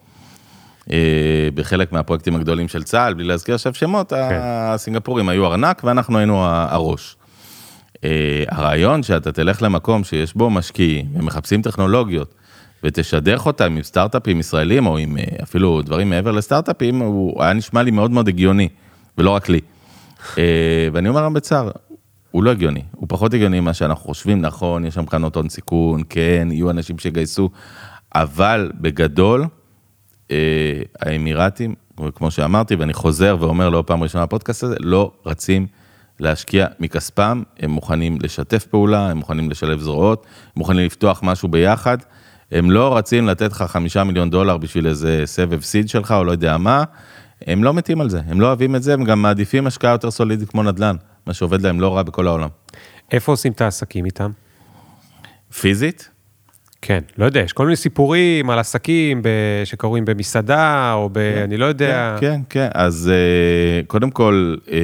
[0.92, 6.44] אה, בחלק מהפרויקטים הגדולים של צה"ל, בלי להזכיר עכשיו שמות, הסינגפורים היו ארנק ואנחנו היינו
[6.44, 7.16] הראש.
[8.05, 12.34] אה, הרעיון שאתה תלך למקום שיש בו משקיעים ומחפשים טכנולוגיות
[12.84, 17.82] ותשדך אותם עם סטארט-אפים ישראלים או עם אה, אפילו דברים מעבר לסטארט-אפים, הוא היה נשמע
[17.82, 18.68] לי מאוד מאוד הגיוני,
[19.18, 19.61] ולא רק לי.
[20.38, 21.70] אה, ואני אומר גם בצער,
[22.30, 26.03] הוא לא הגיוני, הוא פחות הגיוני ממה שאנחנו חושבים, נכון, יש שם קרנות הון סיכון,
[26.09, 27.50] כן, יהיו אנשים שיגייסו,
[28.14, 29.46] אבל בגדול,
[31.00, 31.74] האמירתים,
[32.14, 35.66] כמו שאמרתי, ואני חוזר ואומר לא פעם ראשונה בפודקאסט הזה, לא רצים
[36.22, 41.98] להשקיע מכספם, הם מוכנים לשתף פעולה, הם מוכנים לשלב זרועות, הם מוכנים לפתוח משהו ביחד,
[42.52, 46.32] הם לא רצים לתת לך חמישה מיליון דולר בשביל איזה סבב סיד שלך או לא
[46.32, 46.84] יודע מה,
[47.46, 50.10] הם לא מתים על זה, הם לא אוהבים את זה, הם גם מעדיפים השקעה יותר
[50.10, 50.96] סולידית כמו נדל"ן,
[51.26, 52.48] מה שעובד להם לא רע בכל העולם.
[53.12, 54.30] איפה עושים את העסקים איתם?
[55.60, 56.08] פיזית,
[56.85, 59.28] כן, לא יודע, יש כל מיני סיפורים על עסקים ב...
[59.64, 61.18] שקורים במסעדה, או ב...
[61.18, 62.16] אני לא יודע.
[62.20, 64.78] כן, כן, אז אה, קודם כל, אה,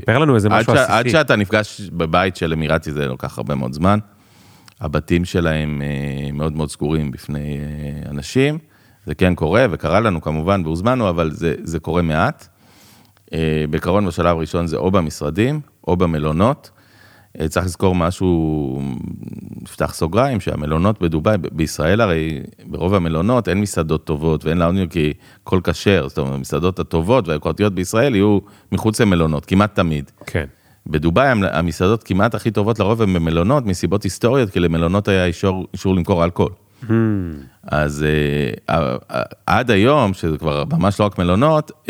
[0.00, 0.92] ספר לנו איזה משהו עסיסי.
[0.92, 3.98] עד שאתה נפגש בבית של אמירתי זה לוקח הרבה מאוד זמן.
[4.80, 7.58] הבתים שלהם אה, מאוד מאוד סגורים בפני
[8.10, 8.58] אנשים.
[9.06, 12.48] זה כן קורה, וקרה לנו כמובן, והוזמנו, אבל זה, זה קורה מעט.
[13.70, 16.70] בעיקרון בשלב הראשון זה או במשרדים, או במלונות.
[17.40, 18.82] אה, צריך לזכור משהו,
[19.62, 25.12] נפתח סוגריים, שהמלונות בדובאי, בישראל הרי ברוב המלונות אין מסעדות טובות ואין לאוניו כי
[25.42, 28.38] הכל כשר, זאת אומרת, המסעדות הטובות והיוקרתיות בישראל יהיו
[28.72, 30.10] מחוץ למלונות, כמעט תמיד.
[30.26, 30.44] כן.
[30.86, 35.66] בדובאי המ- המסעדות כמעט הכי טובות לרוב הן במלונות מסיבות היסטוריות, כי למלונות היה אישור,
[35.72, 36.52] אישור למכור אלכוהול.
[37.66, 41.88] אז אה, אה, אה, עד היום, שזה כבר ממש לא רק מלונות,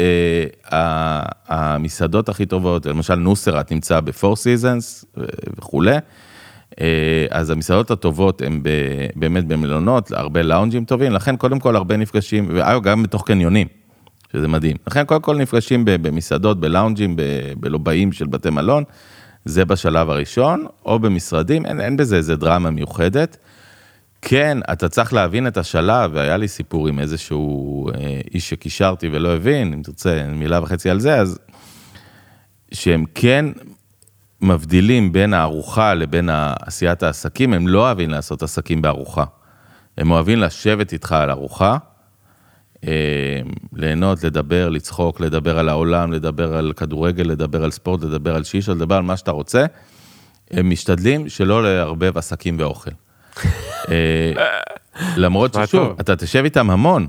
[1.48, 5.20] המסעדות הכי טובות, למשל נוסרת נמצא ב-Four Seasons
[5.58, 5.96] וכולי,
[7.30, 8.62] אז המסעדות הטובות הן
[9.16, 13.66] באמת במלונות, הרבה לאונג'ים טובים, לכן קודם כל הרבה נפגשים, ואגב, גם בתוך קניונים,
[14.32, 14.76] שזה מדהים.
[14.86, 17.16] לכן קודם כל נפגשים במסעדות, בלאונג'ים,
[17.60, 18.84] בלובעים של בתי מלון,
[19.44, 23.36] זה בשלב הראשון, או במשרדים, אין, אין בזה איזה דרמה מיוחדת.
[24.26, 29.34] כן, אתה צריך להבין את השלב, והיה לי סיפור עם איזשהו אה, איש שקישרתי ולא
[29.36, 31.38] הבין, אם תרצה מילה וחצי על זה, אז
[32.72, 33.46] שהם כן
[34.40, 36.28] מבדילים בין הארוחה לבין
[36.66, 39.24] עשיית העסקים, הם לא אוהבים לעשות עסקים בארוחה.
[39.98, 41.76] הם אוהבים לשבת איתך על ארוחה,
[42.86, 43.40] אה,
[43.72, 48.72] ליהנות, לדבר, לצחוק, לדבר על העולם, לדבר על כדורגל, לדבר על ספורט, לדבר על שישה,
[48.72, 49.64] לדבר על מה שאתה רוצה.
[50.50, 52.90] הם משתדלים שלא לערבב עסקים ואוכל.
[53.90, 54.32] אה,
[55.16, 55.96] למרות ששוב.
[56.00, 57.06] אתה תשב איתם המון,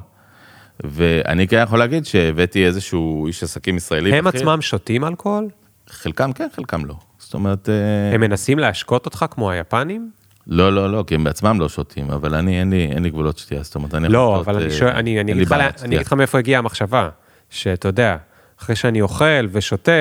[0.84, 4.14] ואני כן יכול להגיד שהבאתי איזשהו איש עסקים ישראלי.
[4.14, 4.42] הם בכיר.
[4.42, 5.50] עצמם שותים אלכוהול?
[5.90, 6.96] חלקם כן, חלקם לא.
[7.18, 10.12] זאת אומרת, אה, הם מנסים להשקות אותך כמו היפנים?
[10.48, 13.38] לא, לא, לא, כי הם בעצמם לא שותים, אבל אני, אין לי, אין לי גבולות
[13.38, 17.10] שתייה, זאת אומרת, אני לא, אבל אני אה, שואל, אני אגיד לך מאיפה הגיעה המחשבה,
[17.50, 18.18] שאתה יודע,
[18.62, 19.92] אחרי שאני אוכל ושותה,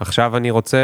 [0.00, 0.78] עכשיו אני רוצה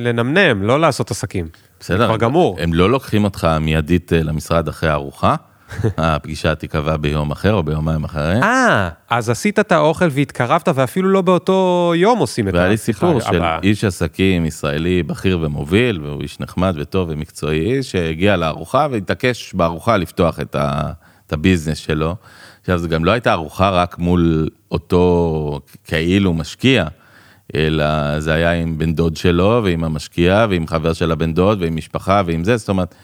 [0.00, 1.48] לנמנם, לא לעשות עסקים.
[1.80, 2.56] בסדר, כבר גמור.
[2.60, 5.34] הם לא לוקחים אותך מיידית אה, למשרד אחרי הארוחה,
[5.98, 8.42] הפגישה תיקבע ביום אחר או ביומיים אחרי.
[8.42, 13.20] אה, אז עשית את האוכל והתקרבת ואפילו לא באותו יום עושים את והיה לי סיפור
[13.20, 13.58] של הבאה.
[13.62, 20.40] איש עסקים ישראלי בכיר ומוביל, והוא איש נחמד וטוב ומקצועי, שהגיע לארוחה והתעקש בארוחה לפתוח
[20.40, 20.92] את, ה,
[21.26, 22.16] את הביזנס שלו.
[22.60, 26.84] עכשיו, זו גם לא הייתה ארוחה רק מול אותו כאילו משקיע,
[27.54, 31.76] אלא זה היה עם בן דוד שלו ועם המשקיע ועם חבר של הבן דוד ועם
[31.76, 32.94] משפחה ועם זה, זאת אומרת,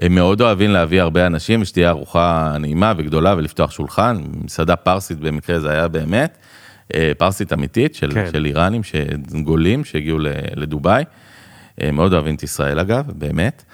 [0.00, 5.60] הם מאוד אוהבים להביא הרבה אנשים ושתהיה ארוחה נעימה וגדולה ולפתוח שולחן, מסעדה פרסית במקרה
[5.60, 6.38] זה היה באמת,
[6.94, 8.26] אה, פרסית אמיתית של, כן.
[8.32, 10.18] של איראנים שגולים שהגיעו
[10.56, 11.04] לדובאי,
[11.82, 13.64] אה, מאוד אוהבים את ישראל אגב, באמת.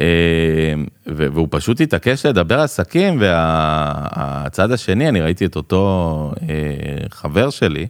[0.00, 0.04] אה,
[1.06, 6.32] והוא פשוט התעקש לדבר עסקים והצד השני, אני ראיתי את אותו
[7.10, 7.86] חבר שלי,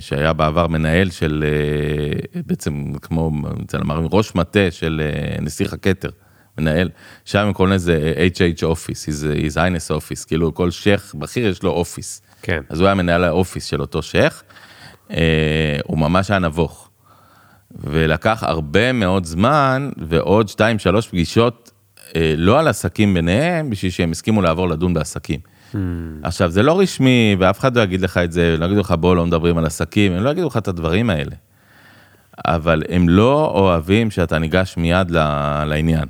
[0.00, 3.30] שהיה בעבר מנהל של, אה, בעצם כמו,
[3.64, 6.10] אצל המערבים, ראש מטה של אה, נסיך הכתר,
[6.58, 6.90] מנהל,
[7.24, 11.70] שם הם קוראים לזה HH Office, his, Highness Office, כאילו כל שייח בכיר יש לו
[11.70, 12.22] אופיס.
[12.42, 12.62] כן.
[12.68, 14.42] אז הוא היה מנהל האופיס של אותו שייח,
[15.10, 16.90] אה, הוא ממש היה נבוך.
[17.70, 21.70] ולקח הרבה מאוד זמן ועוד שתיים, שלוש פגישות,
[22.16, 25.40] אה, לא על עסקים ביניהם, בשביל שהם הסכימו לעבור לדון בעסקים.
[25.72, 25.76] Hmm.
[26.22, 29.16] עכשיו, זה לא רשמי, ואף אחד לא יגיד לך את זה, לא יגידו לך בוא,
[29.16, 31.34] לא מדברים על עסקים, הם לא יגידו לך את הדברים האלה.
[32.46, 35.10] אבל הם לא אוהבים שאתה ניגש מיד
[35.66, 36.04] לעניין.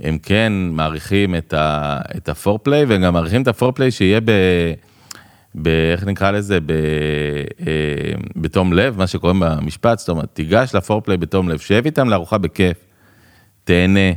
[0.00, 4.30] הם כן מעריכים את ה- את הפורפליי, והם גם מעריכים את הפורפליי שיהיה ב...
[5.54, 5.68] ב...
[5.92, 6.60] איך נקרא לזה?
[6.60, 6.70] ב...
[6.70, 7.72] אה,
[8.36, 12.76] בתום לב, מה שקוראים במשפט, זאת אומרת, תיגש לפורפליי בתום לב, שב איתם לארוחה בכיף,
[13.64, 14.10] תהנה,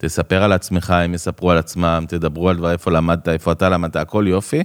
[0.00, 3.96] תספר על עצמך, הם יספרו על עצמם, תדברו על דבר, איפה למדת, איפה אתה למדת,
[3.96, 4.62] הכל יופי,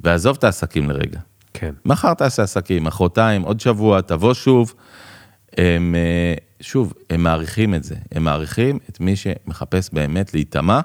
[0.00, 1.20] ועזוב את העסקים לרגע.
[1.54, 1.74] כן.
[1.84, 4.74] מחר תעשה עסקים, מחרתיים, עוד שבוע, תבוא שוב.
[5.56, 10.80] הם, אה, שוב, הם מעריכים את זה, הם מעריכים את מי שמחפש באמת להיטמע,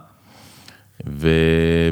[1.09, 1.29] ו...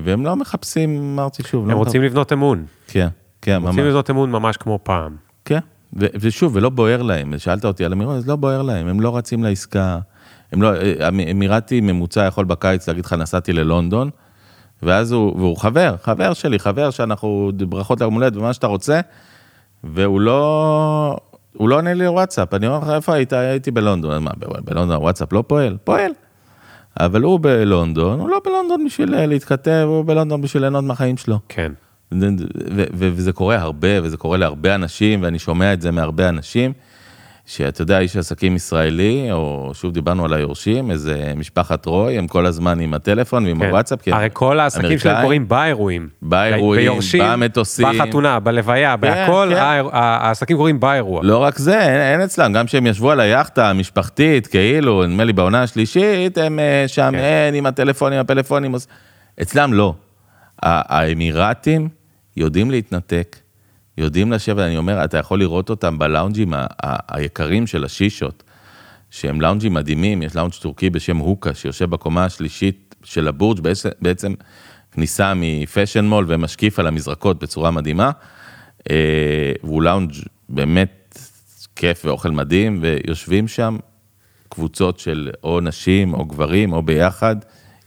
[0.03, 2.65] והם לא מחפשים, אמרתי שוב, הם לא רוצים לבנות אמון.
[2.87, 3.07] כן,
[3.41, 3.69] כן, ממש.
[3.69, 5.15] רוצים לבנות אמון ממש כמו פעם.
[5.45, 5.59] כן,
[5.99, 9.17] ו- ושוב, ולא בוער להם, שאלת אותי על אמירות, אז לא בוער להם, הם לא
[9.17, 9.99] רצים לעסקה,
[10.51, 14.09] הם לא, אה, אמירתי ממוצע יכול בקיץ להגיד לך, נסעתי ללונדון,
[14.83, 18.99] ואז הוא, והוא חבר, חבר שלי, חבר שאנחנו, ברכות ליום הולדת ומה שאתה רוצה,
[19.83, 21.17] והוא לא,
[21.57, 23.33] הוא לא עונה לי לוואטסאפ, אני אומר לך, איפה היית?
[23.33, 25.77] הייתי בלונדון, מה, בלונדון הוואטסאפ לא פועל?
[25.83, 26.11] פועל.
[26.99, 31.39] אבל הוא בלונדון, הוא לא בלונדון בשביל אה, להתכתב, הוא בלונדון בשביל ליהנות מהחיים שלו.
[31.49, 31.71] כן.
[32.91, 36.73] וזה קורה הרבה, וזה קורה להרבה אנשים, ואני שומע את זה מהרבה אנשים,
[37.45, 42.45] שאתה יודע, איש עסקים ישראלי, או שוב דיברנו על היורשים, איזה משפחת רוי, הם כל
[42.45, 43.65] הזמן עם הטלפון ועם כן.
[43.65, 46.09] הוואטסאפ, הרי כל העסקים שלהם אמריקאים- קורים באירועים.
[46.21, 47.87] באירועים, ביורשים, במטוסים.
[47.99, 49.57] בחתונה, בלוויה, בהכל, כן.
[49.61, 51.21] האיר- ה- העסקים קורים באירוע.
[51.23, 55.33] לא רק זה, אין, אין אצלם, גם כשהם ישבו על היאכטה המשפחתית, כאילו, נדמה לי
[55.33, 57.17] בעונה השלישית, הם אה, שם, כן.
[57.19, 58.75] אין, עם הטלפונים, הפלאפונים,
[59.41, 59.93] אצלם לא.
[60.63, 61.89] האמירתים
[62.37, 63.35] יודעים להתנתק,
[63.97, 66.53] יודעים לשבת, אני אומר, אתה יכול לראות אותם בלאונג'ים
[67.09, 68.43] היקרים של השישות,
[69.09, 73.59] שהם לאונג'ים מדהימים, יש לאונג' טורקי בשם הוקה, שיושב בקומה השלישית של הבורג',
[74.01, 74.33] בעצם
[74.91, 78.11] כניסה מפשן מול ומשקיף על המזרקות בצורה מדהימה,
[78.89, 80.11] אה, והוא לאונג'
[80.49, 81.17] באמת
[81.75, 83.77] כיף ואוכל מדהים, ויושבים שם
[84.49, 87.35] קבוצות של או נשים או גברים או ביחד,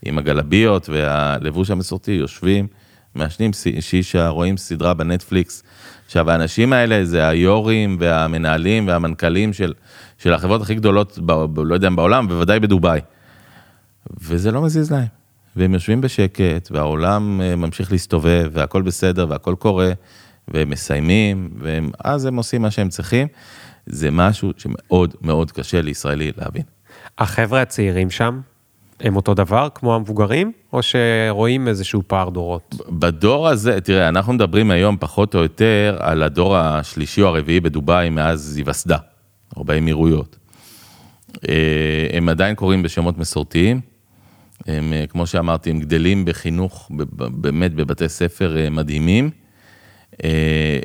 [0.05, 2.67] עם הגלביות והלבוש המסורתי, יושבים,
[3.15, 5.63] מעשנים שישה, רואים סדרה בנטפליקס.
[6.05, 9.73] עכשיו, האנשים האלה זה היו"רים והמנהלים והמנכ"לים של,
[10.17, 12.99] של החברות הכי גדולות, ב, ב, לא יודע אם בעולם, בוודאי בדובאי.
[14.21, 15.07] וזה לא מזיז להם.
[15.55, 19.91] והם יושבים בשקט, והעולם אה, ממשיך להסתובב, והכל בסדר, והכל קורה,
[20.47, 23.27] והם מסיימים, ואז הם עושים מה שהם צריכים.
[23.85, 26.63] זה משהו שמאוד מאוד קשה לישראלי להבין.
[27.17, 28.39] החבר'ה הצעירים שם,
[28.99, 32.75] הם אותו דבר כמו המבוגרים, או שרואים איזשהו פער דורות?
[32.89, 38.09] בדור הזה, תראה, אנחנו מדברים היום פחות או יותר על הדור השלישי או הרביעי בדובאי
[38.09, 38.97] מאז היווסדה,
[39.57, 40.37] או באמירויות.
[41.49, 43.81] אה, הם עדיין קוראים בשמות מסורתיים,
[44.65, 46.91] הם, אה, כמו שאמרתי, הם גדלים בחינוך,
[47.31, 49.29] באמת בבתי ספר אה, מדהימים.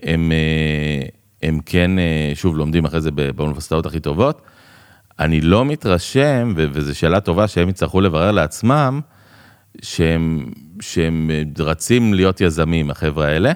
[0.02, 0.32] הם,
[1.42, 1.90] הם כן,
[2.34, 4.42] שוב, לומדים אחרי זה באוניברסיטאות הכי טובות.
[5.20, 9.00] אני לא מתרשם, וזו שאלה טובה שהם יצטרכו לברר לעצמם,
[9.82, 13.52] שהם, שהם רצים להיות יזמים, החבר'ה האלה.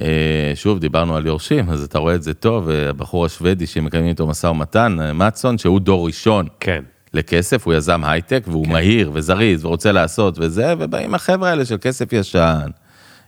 [0.00, 4.26] אה, שוב, דיברנו על יורשים, אז אתה רואה את זה טוב, הבחור השוודי שמקיימים איתו
[4.26, 6.46] משא ומתן, מצון, שהוא דור ראשון.
[6.60, 6.82] כן.
[7.14, 8.72] לכסף, הוא יזם הייטק, והוא כן.
[8.72, 12.70] מהיר וזריז ורוצה לעשות וזה, ובאים החבר'ה האלה של כסף ישן.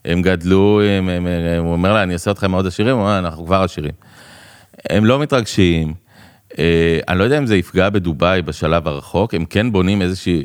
[0.04, 3.18] הם גדלו, הם, הם, הם, הוא אומר לה, אני אעשה אתכם מאוד עשירים, הוא אומר,
[3.18, 3.92] אנחנו כבר עשירים.
[4.90, 5.94] הם לא מתרגשים.
[6.60, 10.42] אה, אני לא יודע אם זה יפגע בדובאי בשלב הרחוק, הם כן בונים איזושהי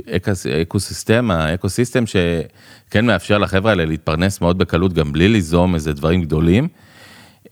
[1.54, 6.68] אקוסיסטם שכן מאפשר לחבר'ה האלה להתפרנס מאוד בקלות, גם בלי ליזום איזה דברים גדולים.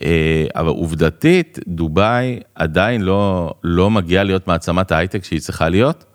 [0.01, 6.05] אה, אבל עובדתית, דובאי עדיין לא, לא מגיעה להיות מעצמת ההייטק שהיא צריכה להיות.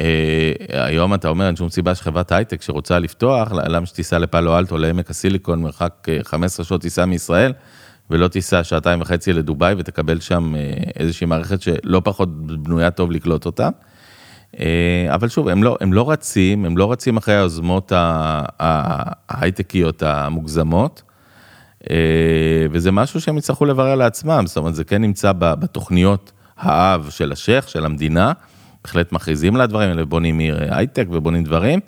[0.00, 4.78] אה, היום אתה אומר, אין שום סיבה שחברת הייטק שרוצה לפתוח, למה שתיסע לפאלו אלטו,
[4.78, 7.52] לעמק הסיליקון, מרחק 15 שעות טיסה מישראל.
[8.10, 13.46] ולא תיסע שעתיים וחצי לדובאי ותקבל שם אה, איזושהי מערכת שלא פחות בנויה טוב לקלוט
[13.46, 13.68] אותה.
[14.60, 17.92] אה, אבל שוב, הם לא, הם לא רצים, הם לא רצים אחרי היוזמות
[19.28, 21.02] ההייטקיות המוגזמות,
[21.90, 21.96] אה,
[22.70, 27.68] וזה משהו שהם יצטרכו לברר לעצמם, זאת אומרת, זה כן נמצא בתוכניות האב של השייח,
[27.68, 28.32] של המדינה,
[28.84, 30.40] בהחלט מכריזים על הדברים האלה, בונים
[30.70, 31.80] הייטק ובונים דברים.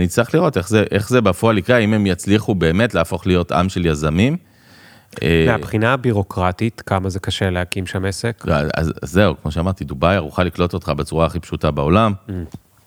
[0.00, 3.68] נצטרך לראות איך זה, איך זה בפועל יקרה, אם הם יצליחו באמת להפוך להיות עם
[3.68, 4.36] של יזמים.
[5.22, 8.42] אה, מהבחינה הבירוקרטית, כמה זה קשה להקים שם עסק?
[8.44, 12.12] לא, אז זהו, כמו שאמרתי, דובאי ערוכה לקלוט אותך בצורה הכי פשוטה בעולם.
[12.28, 12.32] Mm.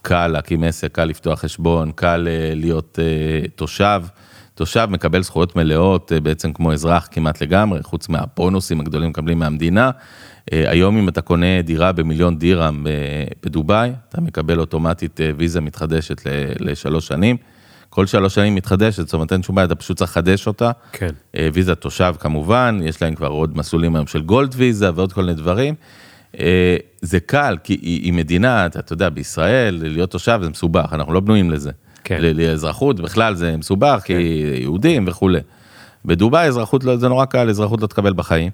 [0.01, 4.01] קל להקים עסק, קל לפתוח חשבון, קל אה, להיות uh, תושב.
[4.53, 9.91] תושב מקבל זכויות מלאות בעצם כמו אזרח כמעט לגמרי, חוץ מהבונוסים הגדולים מקבלים מהמדינה.
[10.51, 12.85] היום אם אתה קונה דירה במיליון דירם
[13.45, 16.21] בדובאי, אתה מקבל אוטומטית ויזה מתחדשת
[16.59, 17.37] לשלוש שנים.
[17.95, 20.71] כל שלוש שנים מתחדשת, זאת אומרת אין שום בעיה, אתה פשוט צריך לחדש אותה.
[20.91, 21.09] כן.
[21.37, 25.21] אה, ויזה תושב כמובן, יש להם כבר עוד מסלולים היום של גולד ויזה ועוד כל
[25.21, 25.75] מיני דברים.
[26.39, 31.13] אה, זה קל, כי היא מדינה, אתה, אתה יודע, בישראל, להיות תושב זה מסובך, אנחנו
[31.13, 31.71] לא בנויים לזה.
[32.03, 32.17] כן.
[32.21, 34.17] לאזרחות בכלל זה מסובך, כן.
[34.17, 35.39] כי יהודים וכולי.
[36.05, 38.51] בדובאי אזרחות לא, זה נורא קל, אזרחות לא תקבל בחיים.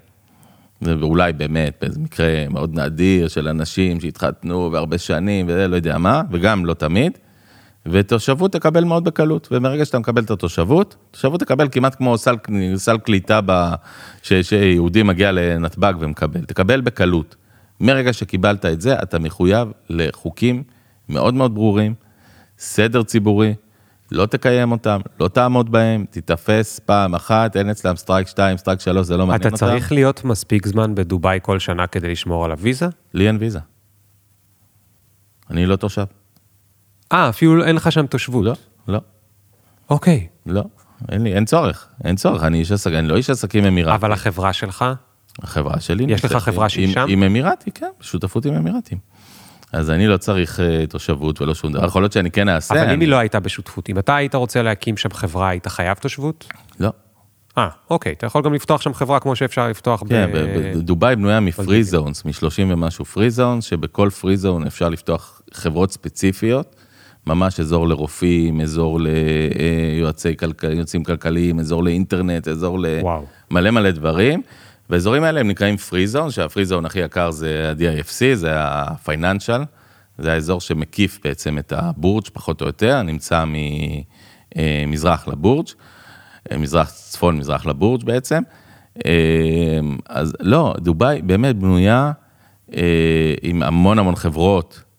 [0.82, 6.66] ואולי באמת, באיזה מקרה מאוד נדיר של אנשים שהתחתנו והרבה שנים ולא יודע מה, וגם
[6.66, 7.18] לא תמיד.
[7.86, 12.36] ותושבות תקבל מאוד בקלות, ומרגע שאתה מקבל את התושבות, תושבות תקבל כמעט כמו סל,
[12.76, 13.72] סל קליטה ב,
[14.22, 17.36] ש, שיהודי מגיע לנתב"ג ומקבל, תקבל בקלות.
[17.80, 20.62] מרגע שקיבלת את זה, אתה מחויב לחוקים
[21.08, 21.94] מאוד מאוד ברורים,
[22.58, 23.54] סדר ציבורי,
[24.12, 29.06] לא תקיים אותם, לא תעמוד בהם, תיתפס פעם אחת, אין אצלם strike 2, strike 3,
[29.06, 29.56] זה לא מעניין אותם.
[29.56, 32.86] אתה צריך להיות מספיק זמן בדובאי כל שנה כדי לשמור על הוויזה?
[33.14, 33.58] לי אין ויזה.
[35.50, 36.04] אני לא תושב.
[37.12, 38.44] אה, אפילו אין לך שם תושבות.
[38.44, 38.54] לא,
[38.88, 39.00] לא.
[39.90, 40.26] אוקיי.
[40.46, 40.62] לא,
[41.08, 43.94] אין לי, אין צורך, אין צורך, אני איש עסקים, אני לא איש עסקים אמירתי.
[43.94, 44.84] אבל החברה שלך?
[45.42, 46.04] החברה שלי.
[46.08, 47.06] יש לך חברה שהיא שם?
[47.08, 48.98] עם אמירתי, כן, שותפות עם אמירתים.
[49.72, 52.74] אז אני לא צריך uh, תושבות ולא שום דבר, יכול להיות שאני כן אעשה.
[52.74, 52.94] אבל אני...
[52.94, 56.48] אם היא לא הייתה בשותפות, אם אתה היית רוצה להקים שם חברה, היית חייב תושבות?
[56.80, 56.90] לא.
[57.58, 60.78] אה, אוקיי, אתה יכול גם לפתוח שם חברה כמו שאפשר לפתוח כן, ב...
[60.78, 66.76] דובאי בנויה מפרי זונס, מ-30 ומשהו פרי זונס, שבכל פרי זון אפשר לפתוח חברות ספציפיות.
[67.26, 70.34] ממש אזור לרופאים, אזור ליועצים
[71.04, 71.16] כל...
[71.16, 74.42] כלכליים, אזור לאינטרנט, אזור למלא מלא דברים.
[74.90, 79.60] והאזורים האלה הם נקראים פרי זון, שהפרי זון הכי יקר זה ה-DIFC, זה ה-Financial,
[80.18, 83.44] זה האזור שמקיף בעצם את הבורג' פחות או יותר, נמצא
[84.56, 85.66] ממזרח לבורג',
[86.58, 88.42] מזרח, צפון מזרח לבורג' בעצם.
[90.08, 92.12] אז לא, דובאי באמת בנויה
[92.76, 94.91] אה, עם המון המון חברות אה,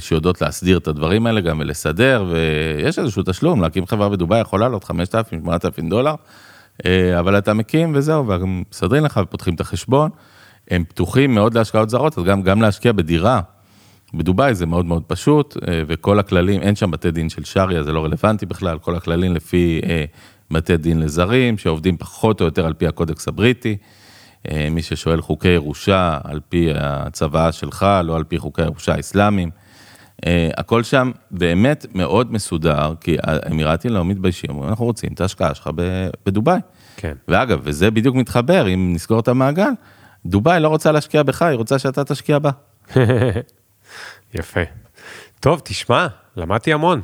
[0.00, 4.84] שיודעות להסדיר את הדברים האלה גם ולסדר, ויש איזשהו תשלום, להקים חברה בדובאי יכול לעלות
[4.84, 6.14] 5,000, 8,000 דולר,
[6.86, 10.10] אה, אבל אתה מקים וזהו, וגם מסדרים לך ופותחים את החשבון.
[10.70, 13.40] הם פתוחים מאוד להשקעות זרות, אז גם, גם להשקיע בדירה.
[14.14, 17.92] בדובאי זה מאוד מאוד פשוט, אה, וכל הכללים, אין שם בתי דין של שריעה, זה
[17.92, 19.80] לא רלוונטי בכלל, כל הכללים לפי
[20.50, 23.76] בתי דין לזרים, שעובדים פחות או יותר על פי הקודקס הבריטי.
[24.50, 29.50] אה, מי ששואל חוקי ירושה על פי הצוואה שלך, לא על פי חוקי הירושה האסלאמיים.
[30.26, 35.54] אה, הכל שם באמת מאוד מסודר, כי האמירתים לא מתביישים, אומרים, אנחנו רוצים את ההשקעה
[35.54, 35.70] שלך
[36.26, 36.60] בדובאי.
[36.96, 37.12] כן.
[37.28, 39.70] ואגב, וזה בדיוק מתחבר, אם נסגור את המעגל,
[40.26, 42.50] דובאי לא רוצה להשקיע בך, היא רוצה שאתה תשקיע בה.
[44.34, 44.60] יפה.
[45.40, 46.06] טוב, תשמע,
[46.36, 47.00] למדתי המון.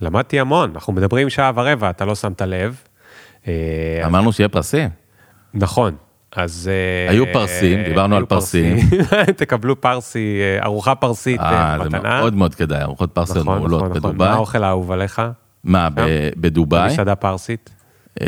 [0.00, 0.70] למדתי המון.
[0.74, 2.82] אנחנו מדברים שעה ורבע, אתה לא שמת לב.
[3.48, 4.90] אה, אמרנו שיהיה פרסים.
[5.54, 5.96] נכון.
[6.36, 6.70] אז...
[6.72, 8.76] אה, היו פרסים, דיברנו היו על פרסים.
[9.36, 12.20] תקבלו פרסי, אה, ארוחה פרסית אה, אה, זה מתנה.
[12.20, 14.02] מאוד מאוד כדאי, ארוחות פרסיות נכון, מעולות נכון, נכון.
[14.02, 14.28] מה בדובאי.
[14.28, 15.22] האוכל האהוב עליך?
[15.64, 16.86] מה, ב- בדובאי?
[16.92, 17.70] מסעדה פרסית?
[18.20, 18.26] אה,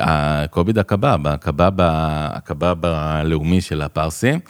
[0.00, 4.40] הקוביד הקבב, הקבב, הקבב הלאומי של הפרסים.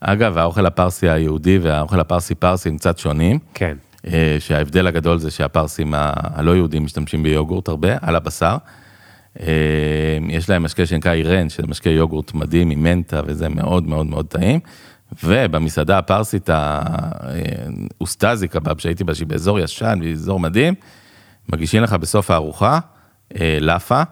[0.00, 3.38] אגב, האוכל הפרסי היהודי והאוכל הפרסי פרסי הם קצת שונים.
[3.54, 3.76] כן.
[4.06, 8.56] אה, שההבדל הגדול זה שהפרסים הלא יהודים משתמשים ביוגורט הרבה, על הבשר.
[9.40, 9.46] אה,
[10.28, 14.26] יש להם משקה שנקרא איירן, שזה משקה יוגורט מדהים עם מנטה וזה מאוד מאוד מאוד
[14.26, 14.60] טעים.
[15.24, 16.50] ובמסעדה הפרסית
[18.00, 20.74] האוסטזי קבב שהייתי בה, שהיא באזור ישן ואזור מדהים,
[21.52, 22.78] מגישים לך בסוף הארוחה
[23.40, 24.02] אה, לאפה,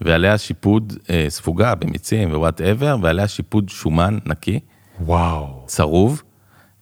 [0.00, 4.60] ועליה שיפוד אה, ספוגה במיצים ו whatever, ועליה שיפוד שומן נקי,
[5.00, 5.62] וואו.
[5.66, 6.22] צרוב.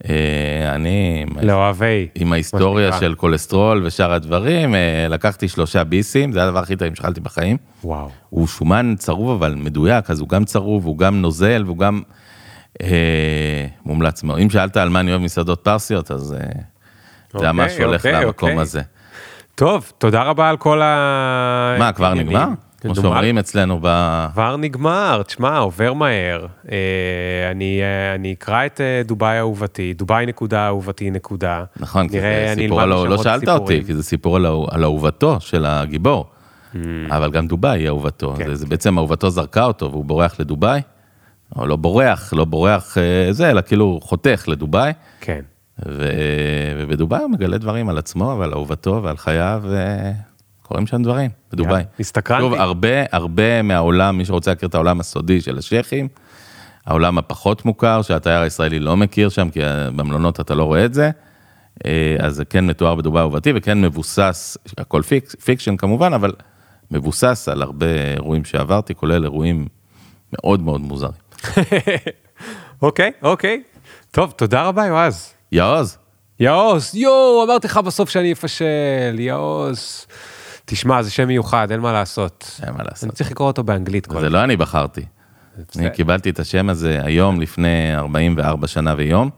[0.05, 1.25] אה, אני...
[1.43, 2.09] לאוהבי.
[2.15, 2.93] עם ההיסטוריה.
[3.01, 7.57] של כולסטרול ושאר הדברים, אה, לקחתי שלושה ביסים, זה הדבר הכי טעים שאכלתי בחיים.
[7.85, 8.11] וואו.
[8.31, 12.03] הוא שומן צרוב אבל מדויק, אז הוא גם צרוב, הוא גם נוזל, והוא גם
[12.83, 14.39] אה, מומלץ מאוד.
[14.41, 16.55] אם שאלת על מה אני אוהב מסעדות פרסיות, אז אה, זה
[17.35, 18.63] אוקיי, ממש הולך אוקיי, למקום אוקיי.
[18.63, 18.83] הזה.
[19.55, 21.77] טוב, תודה רבה על כל ה...
[21.79, 22.15] מה, כבר.
[22.15, 22.49] נגמר?
[22.81, 22.95] כמו.
[22.95, 23.87] שאומרים אצלנו ב...
[24.33, 26.47] כבר נגמר, תשמע, עובר מהר.
[26.73, 26.77] אה,
[27.51, 31.65] אני, אה, אני אקרא את אה, דובאי אהובתי, דובאי נקודה אהובתי נקודה.
[31.81, 32.89] נכון, כי זה סיפור על...
[32.89, 33.49] לא שאלת.
[33.49, 36.25] אותי, כי זה סיפור על אהוב- על אהובתו של הגיבור.
[37.11, 38.47] אבל גם דובאי היא אהובתו, כן.
[38.47, 40.81] זה- זה בעצם אהובתו זרקה אותו והוא בורח לדובאי.
[41.57, 42.97] או לא בורח, לא בורח
[43.31, 44.93] זה, אלא כאילו חותך לדובאי.
[45.21, 45.41] כן.
[45.89, 46.09] ו...
[46.79, 49.63] ובדובאי הוא מגלה דברים על עצמו ועל אהובתו ועל חייו,
[50.67, 51.83] וקורים שם דברים בדובאי.
[52.01, 52.43] הסתקרנתי.
[52.43, 56.09] שוב, הרבה, הרבה מהעולם, מי שרוצה להכיר את העולם הסודי של השייחים,
[56.87, 59.61] העולם הפחות מוכר, שהתייר הישראלי לא מכיר שם, כי
[59.97, 61.11] במלונות אתה לא רואה את זה,
[61.87, 66.33] אה, אז זה כן מתואר בדובאי אהובתי, וכן מבוסס, הכל fic, fiction כמובן, אבל
[66.91, 69.67] מבוסס על הרבה אירועים שעברתי, כולל אירועים
[70.33, 71.13] מאוד מאוד מוזרים.
[72.83, 73.63] אוקיי, אוקיי.
[74.11, 75.33] טוב, תודה רבה, יועז.
[75.53, 75.99] יעוז,
[76.41, 80.07] יעוז, יואו, אמרתי לך בסוף שאני אפשל, יעוז.
[80.69, 82.61] תשמע, זה שם מיוחד, אין מה לעשות.
[82.63, 83.13] אין מה אני לעשות.
[83.13, 85.05] צריך לקרוא אותו באנגלית כל זה לא אני בחרתי.
[85.77, 89.31] אני קיבלתי את השם הזה היום לפני 44 שנה ויום.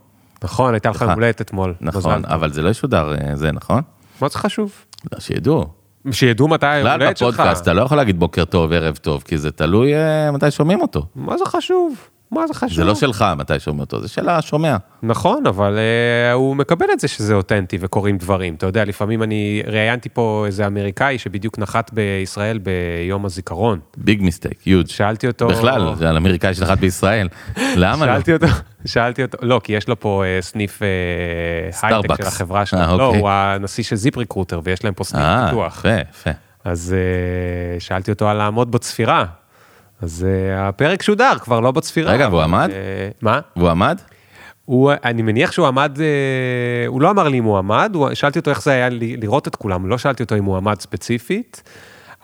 [0.42, 1.08] נכון, הייתה לך נכון.
[1.08, 1.74] יום הולדת אתמול.
[1.80, 2.32] נכון, מזל טוב.
[2.32, 3.82] אבל זה לא ישודר אה, זה, נכון?
[4.20, 4.72] מה זה חשוב?
[5.12, 5.66] לא, שידעו.
[6.10, 7.28] שידעו מתי היום בכלל הולדת שלך.
[7.28, 10.80] בפודקאסט אתה לא יכול להגיד בוקר טוב, ערב טוב, כי זה תלוי אה, מתי שומעים
[10.80, 11.06] אותו.
[11.14, 11.94] מה זה חשוב?
[12.30, 12.76] מה זה חשוב?
[12.76, 14.76] זה לא שלך מתי שומעים אותו, זה של השומע.
[15.02, 18.54] נכון, אבל uh, הוא מקבל את זה שזה אותנטי וקורים דברים.
[18.54, 23.78] אתה יודע, לפעמים אני ראיינתי פה איזה אמריקאי שבדיוק נחת בישראל ביום הזיכרון.
[23.96, 24.86] Big mistake, huge.
[24.86, 25.48] שאלתי אותו...
[25.48, 27.28] בכלל, זה על אמריקאי שנחת בישראל.
[27.76, 28.12] למה לא?
[28.12, 28.46] שאלתי אותו,
[28.84, 32.16] שאלתי אותו, לא, כי יש לו פה uh, סניף uh, הייטק.
[32.16, 32.80] של החברה שלו.
[32.80, 33.20] אה, לא, אוקיי.
[33.20, 35.78] הוא הנשיא של ZipRecruiter ויש להם פה סניף אה, פיתוח.
[35.78, 36.30] יפה, יפה.
[36.64, 36.94] אז
[37.78, 39.24] uh, שאלתי אותו על לעמוד בצפירה.
[40.02, 42.12] אז uh, הפרק שודר, כבר לא בצפירה.
[42.12, 42.70] רגע, והוא אבל, עמד?
[42.72, 43.40] אה, מה?
[43.56, 43.98] והוא עמד?
[44.64, 46.06] הוא, אני מניח שהוא עמד, אה,
[46.86, 49.56] הוא לא אמר לי אם הוא עמד, הוא, שאלתי אותו איך זה היה לראות את
[49.56, 51.62] כולם, לא שאלתי אותו אם הוא עמד ספציפית,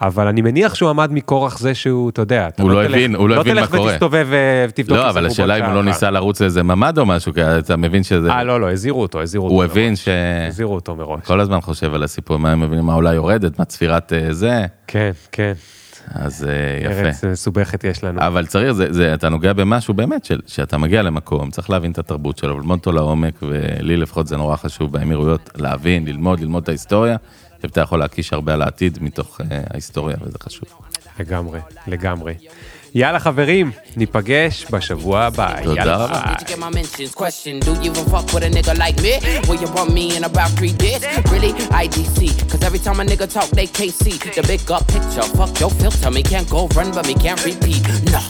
[0.01, 3.15] אבל אני מניח שהוא עמד מכורח זה שהוא, אתה יודע, אתה הוא לא תלך- הבין-
[3.15, 3.91] הוא לא הבין מה תלך קורה.
[3.91, 4.97] ותסתובב אה, ותבדוק.
[4.97, 5.83] לא, אבל השאלה אם הוא לא.
[5.83, 8.31] ניסה לרוץ לאיזה ממ"ד או משהו, כי אתה מבין שזה...
[8.31, 9.55] אה, לא, לא, הזהירו אותו, הזהירו אותו.
[9.55, 9.63] הוא.
[9.63, 10.07] הבין ש...
[10.47, 11.21] הזהירו אותו מראש.
[11.25, 14.65] כל הזמן חושב על הסיפור, מה הם מבינים, מה אולי יורדת, מה צפירת אה, זה,
[14.87, 15.53] כן, כן,
[16.11, 16.99] אז אה, יפה.
[16.99, 18.21] ארץ מסובכת יש לנו.
[18.21, 21.97] אבל צריך, זה, זה, אתה נוגע במשהו באמת, של, שאתה מגיע למקום, צריך להבין את
[21.99, 26.69] התרבות שלו, ללמוד אותו לעומק, ולי לפחות זה נורא חשוב באמירויות, להבין, ללמוד, ללמוד את
[26.69, 27.17] ההיסטוריה,
[27.63, 30.69] ואתה יכול להקיש הרבה על העתיד מתוך uh, ההיסטוריה, וזה חשוב.
[31.19, 32.33] לגמרי, לגמרי.
[32.95, 35.61] יאללה חברים, ניפגש בשבוע הבא.
[35.63, 36.21] תודה יאללה, רבה.
[48.11, 48.25] ביי.